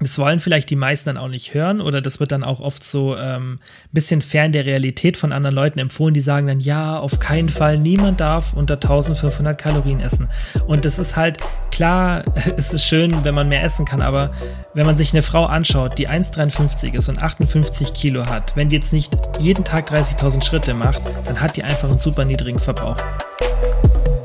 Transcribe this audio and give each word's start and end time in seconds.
das 0.00 0.18
wollen 0.18 0.40
vielleicht 0.40 0.68
die 0.68 0.76
meisten 0.76 1.08
dann 1.08 1.16
auch 1.16 1.28
nicht 1.28 1.54
hören 1.54 1.80
oder 1.80 2.02
das 2.02 2.20
wird 2.20 2.30
dann 2.30 2.44
auch 2.44 2.60
oft 2.60 2.84
so 2.84 3.14
ein 3.14 3.36
ähm, 3.36 3.58
bisschen 3.92 4.20
fern 4.20 4.52
der 4.52 4.66
Realität 4.66 5.16
von 5.16 5.32
anderen 5.32 5.56
Leuten 5.56 5.78
empfohlen, 5.78 6.12
die 6.12 6.20
sagen 6.20 6.46
dann, 6.46 6.60
ja, 6.60 6.98
auf 6.98 7.18
keinen 7.18 7.48
Fall, 7.48 7.78
niemand 7.78 8.20
darf 8.20 8.52
unter 8.52 8.74
1500 8.74 9.56
Kalorien 9.56 10.00
essen. 10.00 10.28
Und 10.66 10.84
das 10.84 10.98
ist 10.98 11.16
halt, 11.16 11.38
klar, 11.70 12.24
es 12.58 12.74
ist 12.74 12.84
schön, 12.84 13.24
wenn 13.24 13.34
man 13.34 13.48
mehr 13.48 13.64
essen 13.64 13.86
kann, 13.86 14.02
aber 14.02 14.32
wenn 14.74 14.84
man 14.84 14.98
sich 14.98 15.14
eine 15.14 15.22
Frau 15.22 15.46
anschaut, 15.46 15.96
die 15.96 16.10
1,53 16.10 16.92
ist 16.92 17.08
und 17.08 17.22
58 17.22 17.94
Kilo 17.94 18.26
hat, 18.26 18.54
wenn 18.54 18.68
die 18.68 18.76
jetzt 18.76 18.92
nicht 18.92 19.16
jeden 19.40 19.64
Tag 19.64 19.90
30.000 19.90 20.44
Schritte 20.44 20.74
macht, 20.74 21.00
dann 21.24 21.40
hat 21.40 21.56
die 21.56 21.62
einfach 21.62 21.88
einen 21.88 21.98
super 21.98 22.26
niedrigen 22.26 22.58
Verbrauch. 22.58 22.98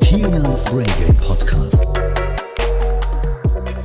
Kilians 0.01 0.65
Brain 0.65 0.85
Game 0.99 1.15
Podcast. 1.15 1.90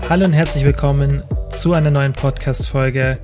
Hallo 0.09 0.25
und 0.25 0.35
herzlich 0.35 0.65
willkommen 0.65 1.25
zu 1.51 1.73
einer 1.73 1.91
neuen 1.91 2.13
Podcast-Folge. 2.13 3.19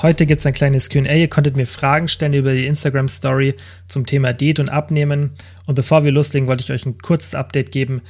Heute 0.00 0.24
gibt 0.24 0.40
es 0.40 0.46
ein 0.46 0.54
kleines 0.54 0.88
QA. 0.88 1.12
Ihr 1.12 1.28
konntet 1.28 1.54
mir 1.54 1.66
Fragen 1.66 2.08
stellen 2.08 2.32
über 2.32 2.54
die 2.54 2.66
Instagram-Story 2.66 3.56
zum 3.88 4.06
Thema 4.06 4.32
Diät 4.32 4.58
und 4.58 4.70
Abnehmen. 4.70 5.32
Und 5.66 5.74
bevor 5.74 6.02
wir 6.02 6.12
loslegen, 6.12 6.48
wollte 6.48 6.62
ich 6.62 6.72
euch 6.72 6.86
ein 6.86 6.96
kurzes 6.96 7.34
Update 7.34 7.72
geben, 7.72 8.00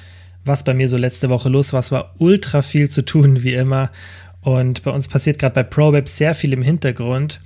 was 0.45 0.63
bei 0.63 0.75
mir 0.75 0.89
so 0.89 0.97
letzte 0.97 1.29
Woche 1.29 1.49
los 1.49 1.73
war. 1.73 1.81
Es 1.81 1.91
war 1.91 2.15
ultra 2.19 2.63
viel 2.63 2.89
zu 2.89 3.05
tun, 3.05 3.43
wie 3.43 3.55
immer. 3.55 3.91
Und 4.43 4.85
bei 4.85 4.93
uns 4.93 5.09
passiert 5.09 5.41
gerade 5.41 5.57
bei 5.57 5.65
ProWeb 5.65 6.09
sehr 6.09 6.35
viel 6.35 6.53
im 6.53 6.63
Hintergrund. 6.63 7.41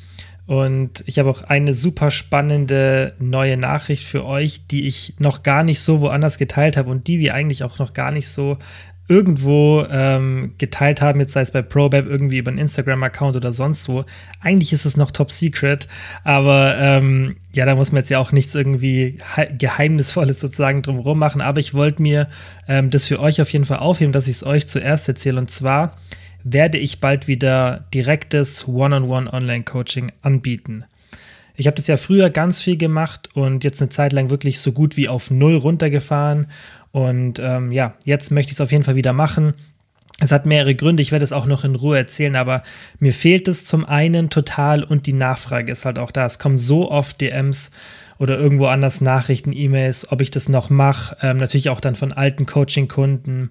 Und 0.45 1.03
ich 1.07 1.19
habe 1.19 1.31
auch 1.31 1.43
eine 1.45 1.73
super 1.73 2.11
spannende 2.11 3.15
neue 3.19 3.57
Nachricht 3.57 4.05
für 4.05 4.27
euch, 4.27 4.67
die 4.67 4.87
ich 4.87 5.15
noch 5.19 5.43
gar 5.43 5.63
nicht 5.63 5.81
so 5.81 6.01
woanders 6.03 6.37
geteilt 6.37 6.77
habe 6.77 6.91
und 6.91 7.07
die 7.07 7.21
wir 7.21 7.33
eigentlich 7.33 7.65
auch 7.65 7.79
noch 7.79 7.95
gar 7.95 8.11
nicht 8.11 8.29
so 8.29 8.59
irgendwo 9.09 9.87
ähm, 9.91 10.55
geteilt 10.59 11.01
haben, 11.01 11.19
jetzt 11.21 11.33
sei 11.33 11.41
es 11.41 11.51
bei 11.51 11.63
ProBab 11.63 12.07
irgendwie 12.07 12.39
über 12.39 12.51
einen 12.51 12.59
Instagram-Account 12.59 13.37
oder 13.37 13.53
sonst 13.53 13.89
wo. 13.89 14.05
Eigentlich 14.41 14.73
ist 14.75 14.85
es 14.85 14.99
noch 14.99 15.11
top 15.11 15.33
secret, 15.33 15.89
aber 16.25 16.77
ähm, 16.79 17.37
ja, 17.53 17.65
da 17.65 17.75
muss 17.75 17.91
man 17.91 18.01
jetzt 18.01 18.11
ja 18.11 18.19
auch 18.19 18.33
nichts 18.33 18.55
irgendwie 18.55 19.19
Geheimnisvolles 19.57 20.41
sozusagen 20.41 20.83
drumherum 20.83 21.19
machen. 21.19 21.41
Aber 21.41 21.59
ich 21.59 21.73
wollte 21.73 22.03
mir 22.03 22.29
ähm, 22.69 22.91
das 22.91 23.07
für 23.07 23.19
euch 23.19 23.41
auf 23.41 23.51
jeden 23.53 23.65
Fall 23.65 23.79
aufheben, 23.79 24.13
dass 24.13 24.29
ich 24.29 24.37
es 24.37 24.45
euch 24.45 24.67
zuerst 24.67 25.09
erzähle. 25.09 25.39
Und 25.39 25.51
zwar 25.51 25.97
werde 26.45 26.79
ich 26.79 27.01
bald 27.01 27.29
wieder 27.29 27.87
direktes 27.95 28.69
One-on-One-Online-Coaching 28.69 30.13
anbieten. 30.23 30.85
Ich 31.61 31.67
habe 31.67 31.75
das 31.75 31.89
ja 31.89 31.97
früher 31.97 32.31
ganz 32.31 32.61
viel 32.63 32.77
gemacht 32.77 33.31
und 33.35 33.65
jetzt 33.65 33.83
eine 33.83 33.89
Zeit 33.89 34.13
lang 34.13 34.31
wirklich 34.31 34.61
so 34.61 34.71
gut 34.71 34.97
wie 34.97 35.09
auf 35.09 35.33
Null 35.33 35.57
runtergefahren 35.57 36.47
und 36.93 37.39
ähm, 37.39 37.73
ja, 37.73 37.95
jetzt 38.05 38.31
möchte 38.31 38.51
ich 38.51 38.57
es 38.57 38.61
auf 38.61 38.73
jeden 38.73 38.85
Fall 38.85 38.97
wieder 38.97 39.13
machen. 39.13 39.55
Es 40.21 40.33
hat 40.33 40.47
mehrere 40.47 40.75
Gründe, 40.75 41.03
ich 41.03 41.13
werde 41.13 41.25
es 41.25 41.33
auch 41.33 41.47
noch 41.47 41.63
in 41.63 41.77
Ruhe 41.77 41.97
erzählen, 41.97 42.35
aber 42.35 42.65
mir 42.99 43.13
fehlt 43.13 43.47
es 43.47 43.65
zum 43.65 43.85
einen 43.85 44.31
total 44.31 44.83
und 44.83 45.07
die 45.07 45.13
Nachfrage 45.13 45.71
ist 45.71 45.85
halt 45.85 45.99
auch 45.99 46.11
da. 46.11 46.27
Es 46.27 46.41
kommen 46.41 46.59
so 46.59 46.91
oft 46.91 47.21
DMs 47.21 47.71
oder 48.19 48.37
irgendwo 48.37 48.67
anders 48.67 49.01
Nachrichten, 49.01 49.53
E-Mails, 49.53 50.11
ob 50.11 50.21
ich 50.21 50.33
das 50.33 50.49
noch 50.49 50.71
mache. 50.71 51.17
Ähm, 51.23 51.37
natürlich 51.37 51.71
auch 51.71 51.81
dann 51.81 51.95
von 51.95 52.13
alten 52.13 52.47
Coaching-Kunden. 52.47 53.51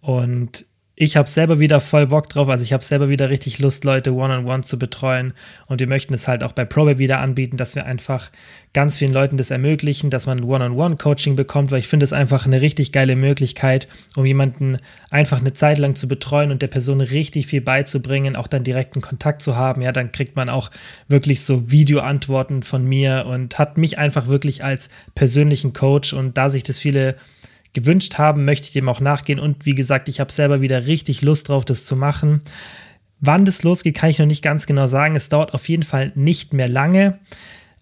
Und 0.00 0.64
ich 0.98 1.18
habe 1.18 1.28
selber 1.28 1.58
wieder 1.58 1.78
voll 1.80 2.06
Bock 2.06 2.30
drauf. 2.30 2.48
Also 2.48 2.64
ich 2.64 2.72
habe 2.72 2.82
selber 2.82 3.10
wieder 3.10 3.28
richtig 3.28 3.58
Lust, 3.58 3.84
Leute 3.84 4.14
one-on-one 4.14 4.48
-on 4.48 4.60
-one 4.60 4.62
zu 4.62 4.78
betreuen. 4.78 5.34
Und 5.66 5.78
wir 5.78 5.86
möchten 5.86 6.14
es 6.14 6.26
halt 6.26 6.42
auch 6.42 6.52
bei 6.52 6.64
Probe 6.64 6.98
wieder 6.98 7.20
anbieten, 7.20 7.58
dass 7.58 7.74
wir 7.74 7.84
einfach 7.84 8.30
ganz 8.72 8.96
vielen 8.96 9.12
Leuten 9.12 9.36
das 9.36 9.50
ermöglichen, 9.50 10.08
dass 10.08 10.24
man 10.24 10.42
One-on-One-Coaching 10.42 11.36
bekommt, 11.36 11.70
weil 11.70 11.80
ich 11.80 11.88
finde 11.88 12.04
es 12.04 12.14
einfach 12.14 12.46
eine 12.46 12.62
richtig 12.62 12.92
geile 12.92 13.14
Möglichkeit, 13.14 13.88
um 14.16 14.24
jemanden 14.24 14.78
einfach 15.10 15.40
eine 15.40 15.52
Zeit 15.52 15.78
lang 15.78 15.96
zu 15.96 16.08
betreuen 16.08 16.50
und 16.50 16.62
der 16.62 16.68
Person 16.68 17.02
richtig 17.02 17.46
viel 17.46 17.60
beizubringen, 17.60 18.34
auch 18.34 18.46
dann 18.46 18.64
direkten 18.64 19.02
Kontakt 19.02 19.42
zu 19.42 19.54
haben. 19.54 19.82
Ja, 19.82 19.92
dann 19.92 20.12
kriegt 20.12 20.34
man 20.34 20.48
auch 20.48 20.70
wirklich 21.08 21.42
so 21.42 21.70
Videoantworten 21.70 22.62
von 22.62 22.86
mir 22.86 23.26
und 23.28 23.58
hat 23.58 23.76
mich 23.76 23.98
einfach 23.98 24.28
wirklich 24.28 24.64
als 24.64 24.88
persönlichen 25.14 25.74
Coach. 25.74 26.14
Und 26.14 26.38
da 26.38 26.48
sich 26.48 26.62
das 26.62 26.78
viele 26.78 27.16
gewünscht 27.76 28.18
haben, 28.18 28.44
möchte 28.44 28.66
ich 28.66 28.72
dem 28.72 28.88
auch 28.88 29.00
nachgehen. 29.00 29.38
Und 29.38 29.66
wie 29.66 29.74
gesagt, 29.74 30.08
ich 30.08 30.18
habe 30.18 30.32
selber 30.32 30.60
wieder 30.60 30.86
richtig 30.86 31.22
Lust 31.22 31.48
drauf, 31.48 31.64
das 31.64 31.84
zu 31.84 31.94
machen. 31.94 32.40
Wann 33.20 33.44
das 33.44 33.62
losgeht, 33.62 33.94
kann 33.94 34.10
ich 34.10 34.18
noch 34.18 34.26
nicht 34.26 34.42
ganz 34.42 34.66
genau 34.66 34.86
sagen. 34.86 35.14
Es 35.14 35.28
dauert 35.28 35.54
auf 35.54 35.68
jeden 35.68 35.82
Fall 35.82 36.10
nicht 36.14 36.52
mehr 36.52 36.68
lange. 36.68 37.18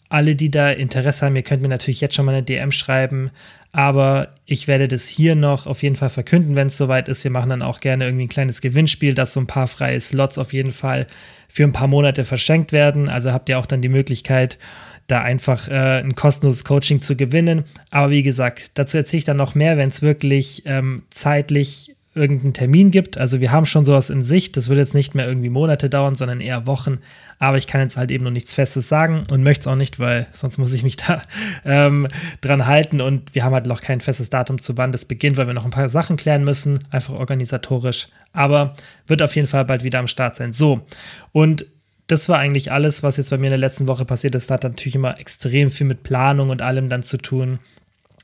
Alle, 0.08 0.36
die 0.36 0.50
da 0.50 0.70
Interesse 0.70 1.24
haben, 1.24 1.36
ihr 1.36 1.42
könnt 1.42 1.62
mir 1.62 1.68
natürlich 1.68 2.00
jetzt 2.00 2.14
schon 2.14 2.26
mal 2.26 2.32
eine 2.32 2.42
DM 2.42 2.72
schreiben. 2.72 3.30
Aber 3.72 4.28
ich 4.46 4.68
werde 4.68 4.86
das 4.86 5.08
hier 5.08 5.34
noch 5.34 5.66
auf 5.66 5.82
jeden 5.82 5.96
Fall 5.96 6.10
verkünden, 6.10 6.54
wenn 6.54 6.68
es 6.68 6.76
soweit 6.76 7.08
ist. 7.08 7.24
Wir 7.24 7.30
machen 7.30 7.50
dann 7.50 7.62
auch 7.62 7.80
gerne 7.80 8.04
irgendwie 8.04 8.26
ein 8.26 8.28
kleines 8.28 8.60
Gewinnspiel, 8.60 9.14
dass 9.14 9.32
so 9.32 9.40
ein 9.40 9.48
paar 9.48 9.66
freie 9.66 9.98
Slots 9.98 10.38
auf 10.38 10.52
jeden 10.52 10.70
Fall 10.70 11.06
für 11.48 11.64
ein 11.64 11.72
paar 11.72 11.88
Monate 11.88 12.24
verschenkt 12.24 12.72
werden. 12.72 13.08
Also 13.08 13.32
habt 13.32 13.48
ihr 13.48 13.58
auch 13.58 13.66
dann 13.66 13.82
die 13.82 13.88
Möglichkeit, 13.88 14.58
da 15.06 15.22
einfach 15.22 15.68
äh, 15.68 16.00
ein 16.00 16.14
kostenloses 16.14 16.64
Coaching 16.64 17.00
zu 17.00 17.16
gewinnen. 17.16 17.64
Aber 17.90 18.10
wie 18.10 18.22
gesagt, 18.22 18.72
dazu 18.74 18.96
erzähle 18.96 19.18
ich 19.18 19.24
dann 19.24 19.36
noch 19.36 19.54
mehr, 19.54 19.76
wenn 19.76 19.88
es 19.88 20.02
wirklich 20.02 20.62
ähm, 20.66 21.02
zeitlich 21.10 21.94
irgendeinen 22.14 22.54
Termin 22.54 22.90
gibt. 22.90 23.18
Also 23.18 23.40
wir 23.40 23.50
haben 23.50 23.66
schon 23.66 23.84
sowas 23.84 24.08
in 24.08 24.22
Sicht. 24.22 24.56
Das 24.56 24.68
wird 24.68 24.78
jetzt 24.78 24.94
nicht 24.94 25.14
mehr 25.14 25.26
irgendwie 25.26 25.50
Monate 25.50 25.90
dauern, 25.90 26.14
sondern 26.14 26.40
eher 26.40 26.66
Wochen. 26.66 27.00
Aber 27.38 27.58
ich 27.58 27.66
kann 27.66 27.80
jetzt 27.80 27.96
halt 27.96 28.10
eben 28.10 28.24
noch 28.24 28.30
nichts 28.30 28.54
Festes 28.54 28.88
sagen 28.88 29.24
und 29.30 29.42
möchte 29.42 29.62
es 29.62 29.66
auch 29.66 29.74
nicht, 29.74 29.98
weil 29.98 30.28
sonst 30.32 30.58
muss 30.58 30.72
ich 30.74 30.84
mich 30.84 30.96
da 30.96 31.20
ähm, 31.64 32.08
dran 32.40 32.66
halten. 32.66 33.00
Und 33.00 33.34
wir 33.34 33.44
haben 33.44 33.52
halt 33.52 33.66
noch 33.66 33.80
kein 33.80 34.00
festes 34.00 34.30
Datum, 34.30 34.60
zu 34.60 34.76
wann 34.78 34.92
das 34.92 35.04
beginnt, 35.04 35.36
weil 35.36 35.46
wir 35.46 35.54
noch 35.54 35.64
ein 35.64 35.70
paar 35.70 35.88
Sachen 35.88 36.16
klären 36.16 36.44
müssen, 36.44 36.78
einfach 36.90 37.14
organisatorisch. 37.14 38.08
Aber 38.32 38.74
wird 39.06 39.22
auf 39.22 39.34
jeden 39.34 39.48
Fall 39.48 39.64
bald 39.64 39.82
wieder 39.84 39.98
am 39.98 40.08
Start 40.08 40.36
sein. 40.36 40.52
So, 40.52 40.86
und 41.32 41.66
das 42.06 42.28
war 42.28 42.38
eigentlich 42.38 42.70
alles, 42.70 43.02
was 43.02 43.16
jetzt 43.16 43.30
bei 43.30 43.38
mir 43.38 43.46
in 43.46 43.52
der 43.52 43.58
letzten 43.58 43.86
Woche 43.86 44.04
passiert 44.04 44.34
ist. 44.34 44.50
Das 44.50 44.54
hat 44.54 44.64
natürlich 44.64 44.94
immer 44.94 45.18
extrem 45.18 45.70
viel 45.70 45.86
mit 45.86 46.02
Planung 46.02 46.50
und 46.50 46.62
allem 46.62 46.88
dann 46.88 47.02
zu 47.02 47.16
tun. 47.16 47.58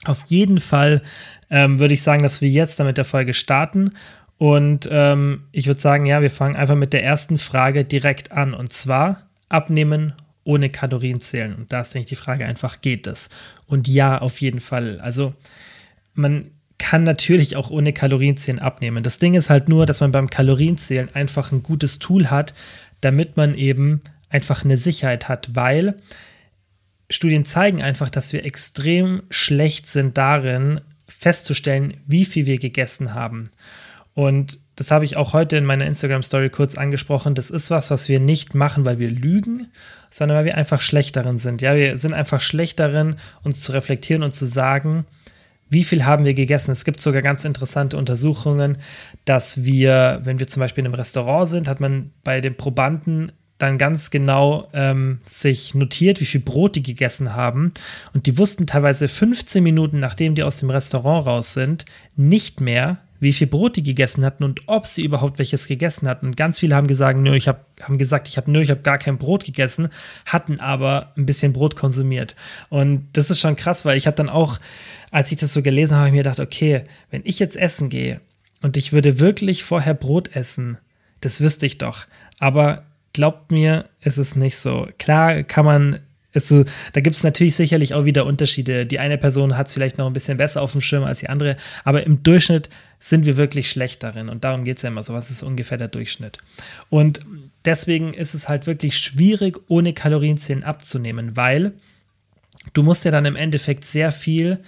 Auf 0.05 0.25
jeden 0.27 0.59
Fall 0.59 1.03
ähm, 1.51 1.79
würde 1.79 1.95
ich 1.95 2.03
sagen, 2.03 2.23
dass 2.23 2.41
wir 2.41 2.49
jetzt 2.49 2.81
damit 2.81 2.99
der 2.99 3.05
Folge 3.05 3.35
starten. 3.35 3.93
Und 4.39 4.89
ähm, 4.91 5.45
ich 5.53 5.67
würde 5.67 5.81
sagen, 5.81 6.07
ja, 6.07 6.23
wir 6.23 6.31
fangen 6.31 6.57
einfach 6.57 6.75
mit 6.75 6.93
der 6.93 7.05
ersten 7.05 7.39
Frage 7.39 7.85
direkt 7.85 8.33
an. 8.33 8.55
Und 8.55 8.73
zwar 8.73 9.27
abnehmen 9.49 10.15
ohne 10.45 10.71
Kalorien 10.71 11.21
zählen. 11.21 11.55
Und 11.55 11.73
da 11.73 11.81
ist, 11.81 11.95
denke 11.95 12.05
ich, 12.05 12.09
die 12.09 12.17
Frage 12.17 12.47
einfach, 12.47 12.81
geht 12.81 13.07
das? 13.07 13.29
Und 13.67 13.89
ja, 13.89 14.19
auf 14.19 14.41
jeden 14.41 14.61
Fall. 14.61 14.99
Also 15.01 15.35
man 16.15 16.51
kann 16.79 17.03
natürlich 17.03 17.57
auch 17.57 17.71
ohne 17.71 17.93
Kalorienzählen 17.93 18.59
abnehmen. 18.59 19.03
Das 19.03 19.19
Ding 19.19 19.35
ist 19.35 19.51
halt 19.51 19.69
nur, 19.69 19.85
dass 19.85 20.01
man 20.01 20.13
beim 20.13 20.31
Kalorienzählen 20.31 21.15
einfach 21.15 21.53
ein 21.53 21.63
gutes 21.63 21.99
Tool 21.99 22.31
hat, 22.31 22.55
damit 23.01 23.37
man 23.37 23.55
eben 23.55 24.03
einfach 24.29 24.65
eine 24.65 24.77
Sicherheit 24.77 25.29
hat, 25.29 25.55
weil 25.55 25.99
Studien 27.11 27.45
zeigen 27.45 27.83
einfach, 27.83 28.09
dass 28.09 28.33
wir 28.33 28.45
extrem 28.45 29.23
schlecht 29.31 29.89
sind 29.89 30.17
darin, 30.17 30.81
festzustellen, 31.09 31.95
wie 32.07 32.25
viel 32.25 32.47
wir 32.47 32.59
gegessen 32.59 33.15
haben. 33.15 33.51
Und 34.15 34.59
das 34.77 34.91
habe 34.91 35.05
ich 35.05 35.17
auch 35.17 35.33
heute 35.33 35.57
in 35.57 35.65
meiner 35.65 35.87
Instagram-Story 35.87 36.51
kurz 36.51 36.77
angesprochen. 36.77 37.35
Das 37.35 37.51
ist 37.51 37.71
was, 37.71 37.91
was 37.91 38.09
wir 38.09 38.21
nicht 38.21 38.55
machen, 38.55 38.85
weil 38.85 38.99
wir 38.99 39.11
lügen, 39.11 39.69
sondern 40.11 40.39
weil 40.39 40.45
wir 40.47 40.57
einfach 40.57 40.81
schlecht 40.81 41.17
darin 41.17 41.39
sind. 41.39 41.63
Ja, 41.63 41.75
wir 41.75 41.99
sind 41.99 42.15
einfach 42.15 42.41
schlecht 42.41 42.81
darin, 42.81 43.17
uns 43.43 43.61
zu 43.61 43.73
reflektieren 43.73 44.23
und 44.23 44.35
zu 44.35 44.47
sagen, 44.47 45.05
wie 45.71 45.85
viel 45.85 46.05
haben 46.05 46.25
wir 46.25 46.35
gegessen? 46.35 46.73
Es 46.73 46.85
gibt 46.85 47.01
sogar 47.01 47.23
ganz 47.23 47.45
interessante 47.45 47.97
Untersuchungen, 47.97 48.79
dass 49.25 49.65
wir, 49.65 50.21
wenn 50.25 50.41
wir 50.41 50.49
zum 50.49 50.61
Beispiel 50.61 50.83
in 50.83 50.87
einem 50.87 50.95
Restaurant 50.95 51.49
sind, 51.49 51.69
hat 51.69 51.81
man 51.81 52.11
bei 52.25 52.41
den 52.41 52.57
Probanden 52.57 53.33
dann 53.59 53.79
ganz 53.79 54.11
genau 54.11 54.69
ähm, 54.73 55.21
sich 55.29 55.75
notiert, 55.75 56.21
wie 56.21 56.25
viel 56.25 56.41
Brot 56.41 56.77
die 56.77 56.83
gegessen 56.83 57.35
haben. 57.35 57.73
Und 58.13 58.27
die 58.27 58.37
wussten 58.37 58.67
teilweise 58.67 59.07
15 59.07 59.63
Minuten, 59.63 60.01
nachdem 60.01 60.35
die 60.35 60.43
aus 60.43 60.57
dem 60.57 60.71
Restaurant 60.71 61.27
raus 61.27 61.55
sind, 61.55 61.85
nicht 62.17 62.61
mehr, 62.61 62.99
wie 63.21 63.33
viel 63.33 63.47
Brot 63.47 63.77
die 63.77 63.83
gegessen 63.83 64.25
hatten 64.25 64.45
und 64.45 64.63
ob 64.67 64.87
sie 64.87 65.05
überhaupt 65.05 65.39
welches 65.39 65.69
gegessen 65.69 66.09
hatten. 66.09 66.27
Und 66.27 66.37
ganz 66.39 66.59
viele 66.59 66.75
haben 66.75 66.87
gesagt, 66.87 67.19
nö, 67.19 67.35
ich 67.35 67.49
habe 67.49 67.61
haben 67.83 67.99
gesagt, 67.99 68.29
ich 68.29 68.39
habe 68.39 68.51
nö, 68.51 68.63
ich 68.63 68.71
habe 68.71 68.81
gar 68.81 68.99
kein 68.99 69.19
Brot 69.19 69.45
gegessen, 69.45 69.91
hatten 70.25 70.59
aber 70.59 71.13
ein 71.17 71.27
bisschen 71.27 71.53
Brot 71.53 71.77
konsumiert. 71.77 72.35
Und 72.71 73.09
das 73.13 73.31
ist 73.31 73.41
schon 73.41 73.57
krass, 73.57 73.85
weil 73.85 73.99
ich 73.99 74.07
habe 74.07 74.17
dann 74.17 74.31
auch 74.31 74.59
als 75.11 75.33
ich 75.33 75.39
das 75.39 75.53
so 75.53 75.63
gelesen 75.63 75.93
habe, 75.93 76.01
habe 76.01 76.09
ich 76.09 76.13
mir 76.13 76.23
gedacht, 76.23 76.41
okay, 76.41 76.85
wenn 77.11 77.23
ich 77.25 77.39
jetzt 77.39 77.57
essen 77.57 77.89
gehe 77.89 78.21
und 78.63 78.77
ich 78.77 78.93
würde 78.93 79.21
wirklich 79.21 79.65
vorher 79.65 79.95
Brot 79.95 80.35
essen, 80.35 80.79
das 81.21 81.41
wüsste 81.41 81.67
ich 81.67 81.79
doch. 81.79 82.07
Aber 82.39 82.85
glaubt 83.13 83.51
mir, 83.51 83.87
ist 84.01 84.19
es 84.19 84.37
nicht 84.37 84.57
so. 84.57 84.89
Klar 84.99 85.43
kann 85.43 85.65
man 85.65 86.01
so, 86.33 86.65
da 86.93 87.01
gibt 87.01 87.17
es 87.17 87.25
natürlich 87.25 87.57
sicherlich 87.57 87.95
auch 87.95 88.05
wieder 88.05 88.25
Unterschiede. 88.25 88.87
Die 88.87 89.01
eine 89.01 89.19
Person 89.19 89.57
hat 89.57 89.67
es 89.67 89.75
vielleicht 89.75 89.99
noch 89.99 90.07
ein 90.07 90.13
bisschen 90.13 90.37
besser 90.37 90.63
auf 90.63 90.73
dem 90.73 90.81
Schirm 90.81 91.03
als 91.03 91.21
die 91.21 91.29
andere, 91.29 91.57
aber 91.83 92.05
im 92.05 92.23
Durchschnitt 92.23 92.71
sind 93.01 93.27
wir 93.27 93.37
wirklich 93.37 93.69
schlecht 93.69 94.03
darin. 94.05 94.29
Und 94.29 94.45
darum 94.45 94.65
geht 94.65 94.77
es 94.77 94.83
ja 94.85 94.91
immer 94.91 95.03
so. 95.03 95.13
Was 95.13 95.31
ist 95.31 95.43
ungefähr 95.43 95.79
der 95.79 95.89
Durchschnitt? 95.89 96.39
Und 96.89 97.27
deswegen 97.65 98.13
ist 98.13 98.35
es 98.35 98.49
halt 98.49 98.67
wirklich 98.67 98.97
schwierig, 98.97 99.59
ohne 99.67 99.93
Kalorienzählen 99.93 100.63
abzunehmen, 100.63 101.37
weil 101.37 101.73
du 102.75 102.83
musst 102.85 103.05
ja 103.05 103.11
dann 103.11 103.25
im 103.25 103.37
Endeffekt 103.37 103.85
sehr 103.85 104.13
viel 104.13 104.61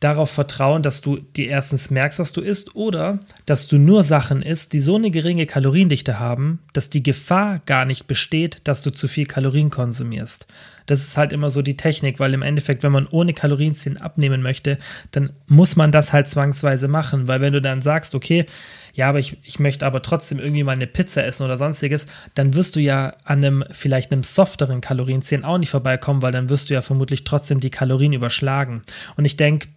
darauf 0.00 0.30
vertrauen, 0.30 0.82
dass 0.82 1.00
du 1.00 1.18
dir 1.18 1.48
erstens 1.48 1.90
merkst, 1.90 2.18
was 2.18 2.32
du 2.32 2.40
isst, 2.40 2.76
oder 2.76 3.18
dass 3.46 3.66
du 3.66 3.78
nur 3.78 4.04
Sachen 4.04 4.42
isst, 4.42 4.72
die 4.72 4.80
so 4.80 4.96
eine 4.96 5.10
geringe 5.10 5.46
Kaloriendichte 5.46 6.18
haben, 6.18 6.60
dass 6.72 6.90
die 6.90 7.02
Gefahr 7.02 7.58
gar 7.66 7.84
nicht 7.84 8.06
besteht, 8.06 8.58
dass 8.64 8.82
du 8.82 8.90
zu 8.90 9.08
viel 9.08 9.26
Kalorien 9.26 9.70
konsumierst. 9.70 10.46
Das 10.86 11.00
ist 11.00 11.18
halt 11.18 11.32
immer 11.34 11.50
so 11.50 11.60
die 11.60 11.76
Technik, 11.76 12.18
weil 12.18 12.32
im 12.32 12.40
Endeffekt, 12.40 12.82
wenn 12.82 12.92
man 12.92 13.06
ohne 13.08 13.34
Kalorienziehen 13.34 13.98
abnehmen 13.98 14.40
möchte, 14.40 14.78
dann 15.10 15.30
muss 15.46 15.76
man 15.76 15.92
das 15.92 16.14
halt 16.14 16.28
zwangsweise 16.28 16.88
machen, 16.88 17.28
weil 17.28 17.42
wenn 17.42 17.52
du 17.52 17.60
dann 17.60 17.82
sagst, 17.82 18.14
okay, 18.14 18.46
ja, 18.94 19.08
aber 19.08 19.18
ich, 19.18 19.36
ich 19.42 19.58
möchte 19.58 19.84
aber 19.84 20.00
trotzdem 20.00 20.38
irgendwie 20.38 20.62
mal 20.62 20.72
eine 20.72 20.86
Pizza 20.86 21.24
essen 21.24 21.44
oder 21.44 21.58
sonstiges, 21.58 22.06
dann 22.34 22.54
wirst 22.54 22.74
du 22.74 22.80
ja 22.80 23.14
an 23.24 23.44
einem 23.44 23.64
vielleicht 23.70 24.12
einem 24.12 24.22
softeren 24.22 24.80
Kalorienziehen 24.80 25.44
auch 25.44 25.58
nicht 25.58 25.70
vorbeikommen, 25.70 26.22
weil 26.22 26.32
dann 26.32 26.48
wirst 26.48 26.70
du 26.70 26.74
ja 26.74 26.80
vermutlich 26.80 27.24
trotzdem 27.24 27.60
die 27.60 27.70
Kalorien 27.70 28.14
überschlagen. 28.14 28.82
Und 29.16 29.26
ich 29.26 29.36
denke, 29.36 29.68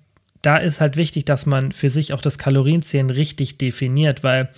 da 0.42 0.58
ist 0.58 0.82
halt 0.82 0.98
wichtig, 0.98 1.26
dass 1.26 1.46
man 1.46 1.72
für 1.72 1.90
sich 1.90 2.14
auch 2.14 2.22
das 2.22 2.38
Kalorienzählen 2.38 3.10
richtig 3.10 3.58
definiert, 3.58 4.24
weil, 4.24 4.50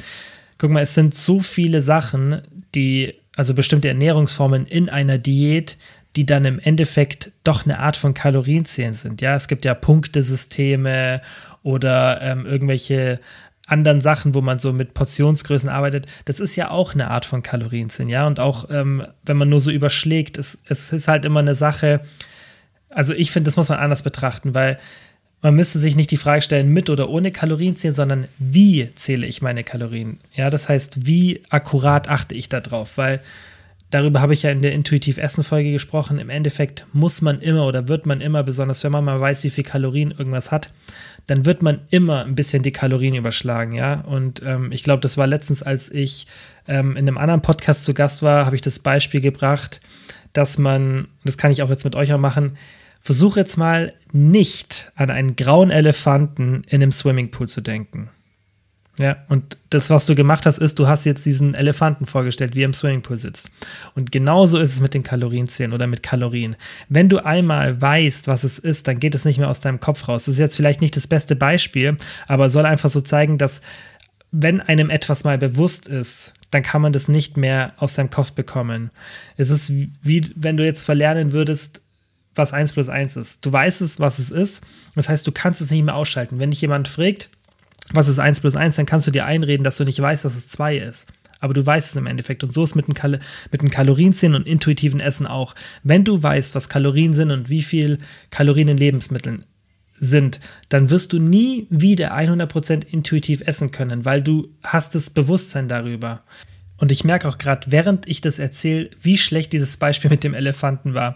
guck 0.58 0.72
mal, 0.72 0.82
es 0.82 0.96
sind 0.96 1.14
so 1.14 1.40
viele 1.40 1.82
Sachen, 1.82 2.42
die, 2.76 3.16
also 3.36 3.54
bestimmte 3.54 3.90
Ernährungsformen 3.90 4.66
in 4.66 4.90
einer 4.90 5.18
Diät, 5.18 5.78
die 6.16 6.26
dann 6.26 6.46
im 6.46 6.60
Endeffekt 6.60 7.32
doch 7.44 7.66
eine 7.66 7.80
Art 7.80 7.98
von 7.98 8.14
Kalorienzählen 8.14 8.94
sind. 8.94 9.22
Ja, 9.22 9.36
es 9.36 9.48
gibt 9.48 9.66
ja 9.66 9.74
Punktesysteme 9.74 11.22
oder 11.64 12.22
ähm, 12.22 12.46
irgendwelche 12.46 13.20
anderen 13.66 14.02
Sachen, 14.02 14.36
wo 14.36 14.42
man 14.42 14.60
so 14.60 14.74
mit 14.74 14.94
Portionsgrößen 14.94 15.70
arbeitet, 15.70 16.06
das 16.26 16.40
ist 16.40 16.56
ja 16.56 16.70
auch 16.70 16.94
eine 16.94 17.10
Art 17.10 17.26
von 17.26 17.42
Kalorienzählen, 17.42 18.10
ja. 18.10 18.28
Und 18.28 18.40
auch 18.40 18.70
ähm, 18.70 19.06
wenn 19.24 19.38
man 19.38 19.50
nur 19.50 19.62
so 19.62 19.72
überschlägt, 19.72 20.38
es, 20.38 20.62
es 20.68 20.92
ist 20.92 21.08
halt 21.08 21.26
immer 21.26 21.40
eine 21.40 21.56
Sache, 21.56 22.02
also 22.90 23.14
ich 23.14 23.32
finde, 23.32 23.48
das 23.48 23.58
muss 23.58 23.70
man 23.70 23.80
anders 23.80 24.04
betrachten, 24.04 24.54
weil 24.54 24.78
man 25.44 25.54
müsste 25.54 25.78
sich 25.78 25.96
nicht 25.96 26.10
die 26.10 26.18
Frage 26.18 26.42
stellen, 26.42 26.70
mit 26.70 26.90
oder 26.90 27.10
ohne 27.10 27.32
Kalorien 27.32 27.76
zählen, 27.76 27.94
sondern 27.94 28.28
wie 28.40 28.90
zähle 28.96 29.28
ich 29.28 29.44
meine 29.44 29.64
Kalorien? 29.64 30.18
Ja, 30.36 30.50
das 30.50 30.70
heißt, 30.70 31.06
wie 31.06 31.42
akkurat 31.50 32.10
achte 32.10 32.34
ich 32.34 32.50
da 32.50 32.62
drauf? 32.62 32.98
Weil 32.98 33.22
Darüber 33.94 34.22
habe 34.22 34.34
ich 34.34 34.42
ja 34.42 34.50
in 34.50 34.64
der 34.64 34.74
Intuitiv 34.74 35.20
Essen 35.20 35.44
Folge 35.44 35.72
gesprochen. 35.72 36.18
Im 36.18 36.32
Endeffekt 36.32 36.88
muss 36.94 37.22
man 37.22 37.40
immer 37.42 37.68
oder 37.68 37.88
wird 37.88 38.08
man 38.08 38.22
immer, 38.22 38.42
besonders 38.42 38.84
wenn 38.84 38.92
man 38.92 39.06
mal 39.06 39.22
weiß, 39.22 39.44
wie 39.44 39.52
viel 39.52 39.64
Kalorien 39.64 40.10
irgendwas 40.10 40.52
hat, 40.52 40.70
dann 41.28 41.46
wird 41.46 41.62
man 41.62 41.80
immer 41.92 42.26
ein 42.26 42.34
bisschen 42.34 42.64
die 42.64 42.72
Kalorien 42.72 43.14
überschlagen, 43.14 43.74
ja. 43.74 44.02
Und 44.02 44.42
ähm, 44.44 44.72
ich 44.72 44.84
glaube, 44.84 45.02
das 45.02 45.20
war 45.20 45.28
letztens, 45.28 45.62
als 45.62 45.92
ich 45.92 46.26
ähm, 46.68 46.94
in 46.94 47.08
einem 47.08 47.20
anderen 47.20 47.44
Podcast 47.44 47.86
zu 47.86 47.94
Gast 47.94 48.24
war, 48.24 48.48
habe 48.48 48.56
ich 48.56 48.64
das 48.64 48.80
Beispiel 48.80 49.22
gebracht, 49.22 49.80
dass 50.34 50.58
man, 50.58 51.08
das 51.24 51.38
kann 51.38 51.52
ich 51.52 51.62
auch 51.62 51.70
jetzt 51.70 51.84
mit 51.84 51.96
euch 51.96 52.12
auch 52.14 52.20
machen, 52.20 52.58
versuche 53.04 53.42
jetzt 53.42 53.58
mal 53.58 53.94
nicht 54.12 54.92
an 54.96 55.12
einen 55.12 55.36
grauen 55.36 55.70
Elefanten 55.70 56.64
in 56.68 56.82
einem 56.82 56.92
Swimmingpool 56.92 57.48
zu 57.48 57.62
denken. 57.62 58.10
Ja, 59.00 59.18
und 59.28 59.58
das, 59.72 59.90
was 59.90 60.06
du 60.06 60.14
gemacht 60.14 60.46
hast, 60.46 60.60
ist, 60.60 60.78
du 60.78 60.88
hast 60.88 61.06
jetzt 61.06 61.26
diesen 61.26 61.56
Elefanten 61.56 62.06
vorgestellt, 62.06 62.56
wie 62.56 62.62
er 62.62 62.66
im 62.66 62.74
Swimmingpool 62.74 63.18
sitzt. 63.18 63.50
Und 63.96 64.12
genauso 64.12 64.60
ist 64.60 64.72
es 64.72 64.82
mit 64.82 64.94
den 64.94 65.02
Kalorienzählen 65.02 65.74
oder 65.74 65.88
mit 65.88 66.04
Kalorien. 66.04 66.56
Wenn 66.90 67.10
du 67.10 67.18
einmal 67.26 67.82
weißt, 67.82 68.28
was 68.28 68.44
es 68.44 68.60
ist, 68.60 68.88
dann 68.88 69.00
geht 69.00 69.16
es 69.16 69.26
nicht 69.26 69.40
mehr 69.40 69.50
aus 69.50 69.62
deinem 69.62 69.80
Kopf 69.80 70.08
raus. 70.08 70.26
Das 70.26 70.34
ist 70.34 70.40
jetzt 70.40 70.56
vielleicht 70.56 70.82
nicht 70.82 70.96
das 70.96 71.08
beste 71.08 71.36
Beispiel, 71.36 71.98
aber 72.28 72.52
soll 72.52 72.68
einfach 72.68 72.90
so 72.90 73.02
zeigen, 73.02 73.40
dass 73.40 73.62
wenn 74.32 74.62
einem 74.62 74.92
etwas 74.92 75.24
mal 75.24 75.40
bewusst 75.40 75.88
ist, 75.88 76.34
dann 76.52 76.62
kann 76.62 76.82
man 76.82 76.94
das 76.94 77.08
nicht 77.08 77.36
mehr 77.36 77.74
aus 77.78 77.96
deinem 77.96 78.12
Kopf 78.12 78.34
bekommen. 78.34 78.92
Es 79.38 79.50
ist 79.50 79.72
wie, 80.04 80.22
wenn 80.36 80.58
du 80.58 80.64
jetzt 80.64 80.84
verlernen 80.84 81.32
würdest, 81.32 81.83
was 82.36 82.54
1 82.54 82.74
plus 82.74 82.90
1 82.90 83.18
ist. 83.18 83.46
Du 83.46 83.52
weißt 83.52 83.82
es, 83.82 84.00
was 84.00 84.20
es 84.20 84.32
ist. 84.32 84.64
Das 84.96 85.10
heißt, 85.10 85.26
du 85.26 85.32
kannst 85.32 85.62
es 85.62 85.72
nicht 85.72 85.84
mehr 85.84 85.96
ausschalten. 85.96 86.40
Wenn 86.40 86.52
dich 86.52 86.62
jemand 86.62 86.88
fragt, 86.88 87.30
was 87.92 88.08
ist 88.08 88.20
1 88.20 88.40
plus 88.40 88.56
1, 88.56 88.76
dann 88.76 88.86
kannst 88.86 89.08
du 89.08 89.12
dir 89.12 89.26
einreden, 89.26 89.64
dass 89.64 89.78
du 89.78 89.84
nicht 89.84 90.02
weißt, 90.02 90.26
dass 90.26 90.36
es 90.36 90.48
2 90.48 90.78
ist. 90.78 91.08
Aber 91.40 91.54
du 91.54 91.66
weißt 91.66 91.90
es 91.90 91.96
im 91.98 92.06
Endeffekt. 92.06 92.44
Und 92.44 92.54
so 92.54 92.64
ist 92.64 92.76
mit 92.76 92.88
dem, 92.88 92.94
Kal 92.94 93.20
mit 93.52 93.62
dem 93.62 93.70
Kalorienzählen 93.70 94.36
und 94.36 94.48
intuitiven 94.48 95.02
Essen 95.02 95.28
auch. 95.28 95.56
Wenn 95.84 96.06
du 96.06 96.24
weißt, 96.24 96.56
was 96.56 96.70
Kalorien 96.70 97.14
sind 97.14 97.32
und 97.32 97.50
wie 97.50 97.62
viel 97.62 97.98
Kalorien 98.32 98.70
in 98.70 98.78
Lebensmitteln 98.78 99.46
sind, 100.00 100.40
dann 100.70 100.90
wirst 100.90 101.12
du 101.12 101.20
nie 101.20 101.68
wieder 101.70 102.16
100% 102.16 102.86
intuitiv 102.86 103.42
essen 103.42 103.72
können, 103.72 104.06
weil 104.06 104.22
du 104.22 104.50
hast 104.64 104.96
das 104.96 105.10
Bewusstsein 105.10 105.68
darüber. 105.68 106.22
Und 106.78 106.92
ich 106.92 107.04
merke 107.04 107.28
auch 107.28 107.38
gerade, 107.38 107.72
während 107.72 108.08
ich 108.08 108.22
das 108.22 108.40
erzähle, 108.40 108.90
wie 109.02 109.18
schlecht 109.18 109.54
dieses 109.54 109.78
Beispiel 109.78 110.10
mit 110.10 110.24
dem 110.24 110.34
Elefanten 110.34 110.94
war. 110.94 111.16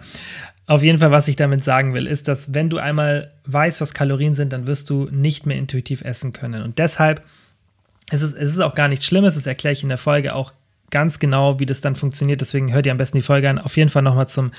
Auf 0.68 0.84
jeden 0.84 1.00
Fall, 1.00 1.12
was 1.12 1.30
ich 1.30 1.38
damit 1.38 1.64
sagen 1.64 1.94
will, 1.94 2.06
ist, 2.08 2.28
dass 2.28 2.54
wenn 2.54 2.70
du 2.70 2.78
einmal 2.78 3.32
weißt, 3.46 3.80
was 3.82 3.94
Kalorien 3.94 4.34
sind, 4.34 4.52
dann 4.54 4.68
wirst 4.68 4.90
du 4.90 5.08
nicht 5.12 5.46
mehr 5.46 5.58
intuitiv 5.58 6.02
essen 6.02 6.34
können. 6.34 6.62
Und 6.62 6.78
deshalb 6.78 7.24
ist 8.12 8.22
es, 8.22 8.34
es 8.34 8.54
ist 8.54 8.60
auch 8.60 8.76
gar 8.76 8.90
nichts 8.90 9.06
Schlimmes, 9.06 9.36
das 9.36 9.48
erkläre 9.48 9.74
ich 9.74 9.84
in 9.84 9.90
der 9.90 9.98
Folge 9.98 10.36
auch 10.36 10.54
ganz 10.90 11.20
genau, 11.20 11.60
wie 11.60 11.66
das 11.66 11.82
dann 11.82 11.96
funktioniert. 11.96 12.42
Deswegen 12.42 12.74
hört 12.74 12.86
ihr 12.86 12.92
am 12.92 12.98
besten 12.98 13.18
die 13.18 13.24
Folge 13.24 13.50
an. 13.50 13.60
Auf 13.60 13.76
jeden 13.76 13.90
Fall 13.90 14.02
nochmal 14.02 14.28
zu 14.28 14.52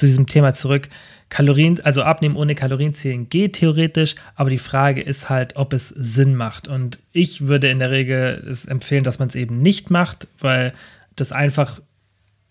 diesem 0.00 0.26
Thema 0.26 0.52
zurück. 0.52 0.88
Kalorien, 1.28 1.80
also 1.84 2.02
abnehmen 2.02 2.36
ohne 2.36 2.54
Kalorienzählen 2.54 3.28
geht 3.28 3.54
theoretisch, 3.54 4.14
aber 4.34 4.50
die 4.50 4.58
Frage 4.58 5.02
ist 5.02 5.28
halt, 5.28 5.56
ob 5.56 5.72
es 5.72 5.88
Sinn 5.88 6.34
macht. 6.36 6.68
Und 6.68 7.00
ich 7.12 7.48
würde 7.48 7.68
in 7.70 7.78
der 7.78 7.90
Regel 7.90 8.44
es 8.48 8.64
empfehlen, 8.66 9.04
dass 9.04 9.18
man 9.18 9.28
es 9.28 9.34
eben 9.34 9.60
nicht 9.60 9.90
macht, 9.90 10.28
weil 10.38 10.72
das 11.16 11.32
einfach 11.32 11.80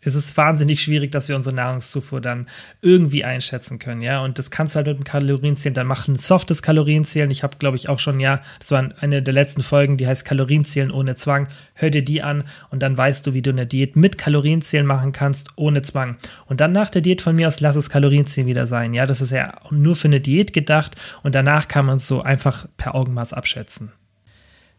es 0.04 0.16
ist 0.16 0.36
wahnsinnig 0.38 0.82
schwierig, 0.82 1.12
dass 1.12 1.30
wir 1.30 1.36
unsere 1.36 1.56
Nahrungszufuhr 1.56 2.22
dann 2.22 2.48
irgendwie 2.82 3.24
einschätzen 3.24 3.80
können, 3.80 4.02
ja. 4.02 4.22
Und 4.22 4.40
das 4.40 4.52
kannst 4.52 4.76
du 4.76 4.78
halt 4.78 4.88
mit 4.88 4.98
dem 4.98 5.04
Kalorienzählen 5.04 5.74
dann 5.74 5.88
machen. 5.88 6.16
Ein 6.16 6.20
softes 6.20 6.62
Kalorienzählen. 6.62 7.32
Ich 7.32 7.44
habe, 7.44 7.58
glaube 7.58 7.78
ich, 7.78 7.90
auch 7.90 8.00
schon, 8.00 8.20
ja, 8.20 8.42
das 8.60 8.72
war 8.72 8.90
eine 9.00 9.22
der 9.22 9.34
letzten 9.34 9.62
Folgen, 9.62 9.98
die 9.98 10.08
heißt 10.08 10.26
Kalorienzählen 10.26 10.92
ohne 10.92 11.16
Zwang. 11.16 11.48
Hör 11.74 11.90
dir 11.90 12.04
die 12.04 12.22
an 12.22 12.44
und 12.70 12.84
dann 12.84 12.98
weißt 12.98 13.26
du, 13.26 13.34
wie 13.34 13.42
du 13.42 13.52
eine 13.52 13.66
Diät 13.66 13.96
mit 13.96 14.18
Kalorienzählen 14.18 14.86
machen 14.86 15.12
kannst, 15.12 15.50
ohne 15.56 15.82
Zwang. 15.82 16.18
Und 16.46 16.60
dann 16.60 16.72
nach 16.72 16.90
der 16.90 17.02
Diät 17.02 17.22
von 17.22 17.36
mir 17.36 17.48
aus, 17.48 17.60
lass 17.60 17.76
es 17.76 17.90
Kalorienzählen 17.90 18.48
wieder 18.48 18.68
sein. 18.68 18.94
Ja, 18.94 19.06
das 19.06 19.22
ist 19.22 19.32
ja 19.32 19.54
nur 19.72 19.96
für 19.96 20.08
eine 20.08 20.20
Diät 20.20 20.54
gedacht 20.54 20.96
und 21.24 21.36
danach 21.36 21.68
kann 21.68 21.86
man 21.86 21.98
es 21.98 22.08
so 22.08 22.22
einfach 22.22 22.68
per 22.78 22.96
Augenmaß 22.96 23.34
abschätzen. 23.34 23.92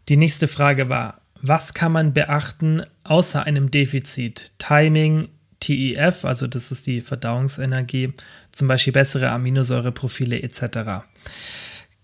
Die 0.09 0.17
nächste 0.17 0.49
Frage 0.49 0.88
war, 0.88 1.20
was 1.40 1.75
kann 1.75 1.92
man 1.92 2.12
beachten 2.12 2.82
außer 3.04 3.44
einem 3.44 3.70
Defizit? 3.70 4.52
Timing, 4.58 5.28
TEF, 5.60 6.25
also 6.25 6.46
das 6.46 6.70
ist 6.72 6.86
die 6.86 7.00
Verdauungsenergie, 7.00 8.12
zum 8.52 8.69
Beispiel 8.69 8.92
bessere 8.92 9.31
Aminosäureprofile 9.31 10.42
etc. 10.42 11.04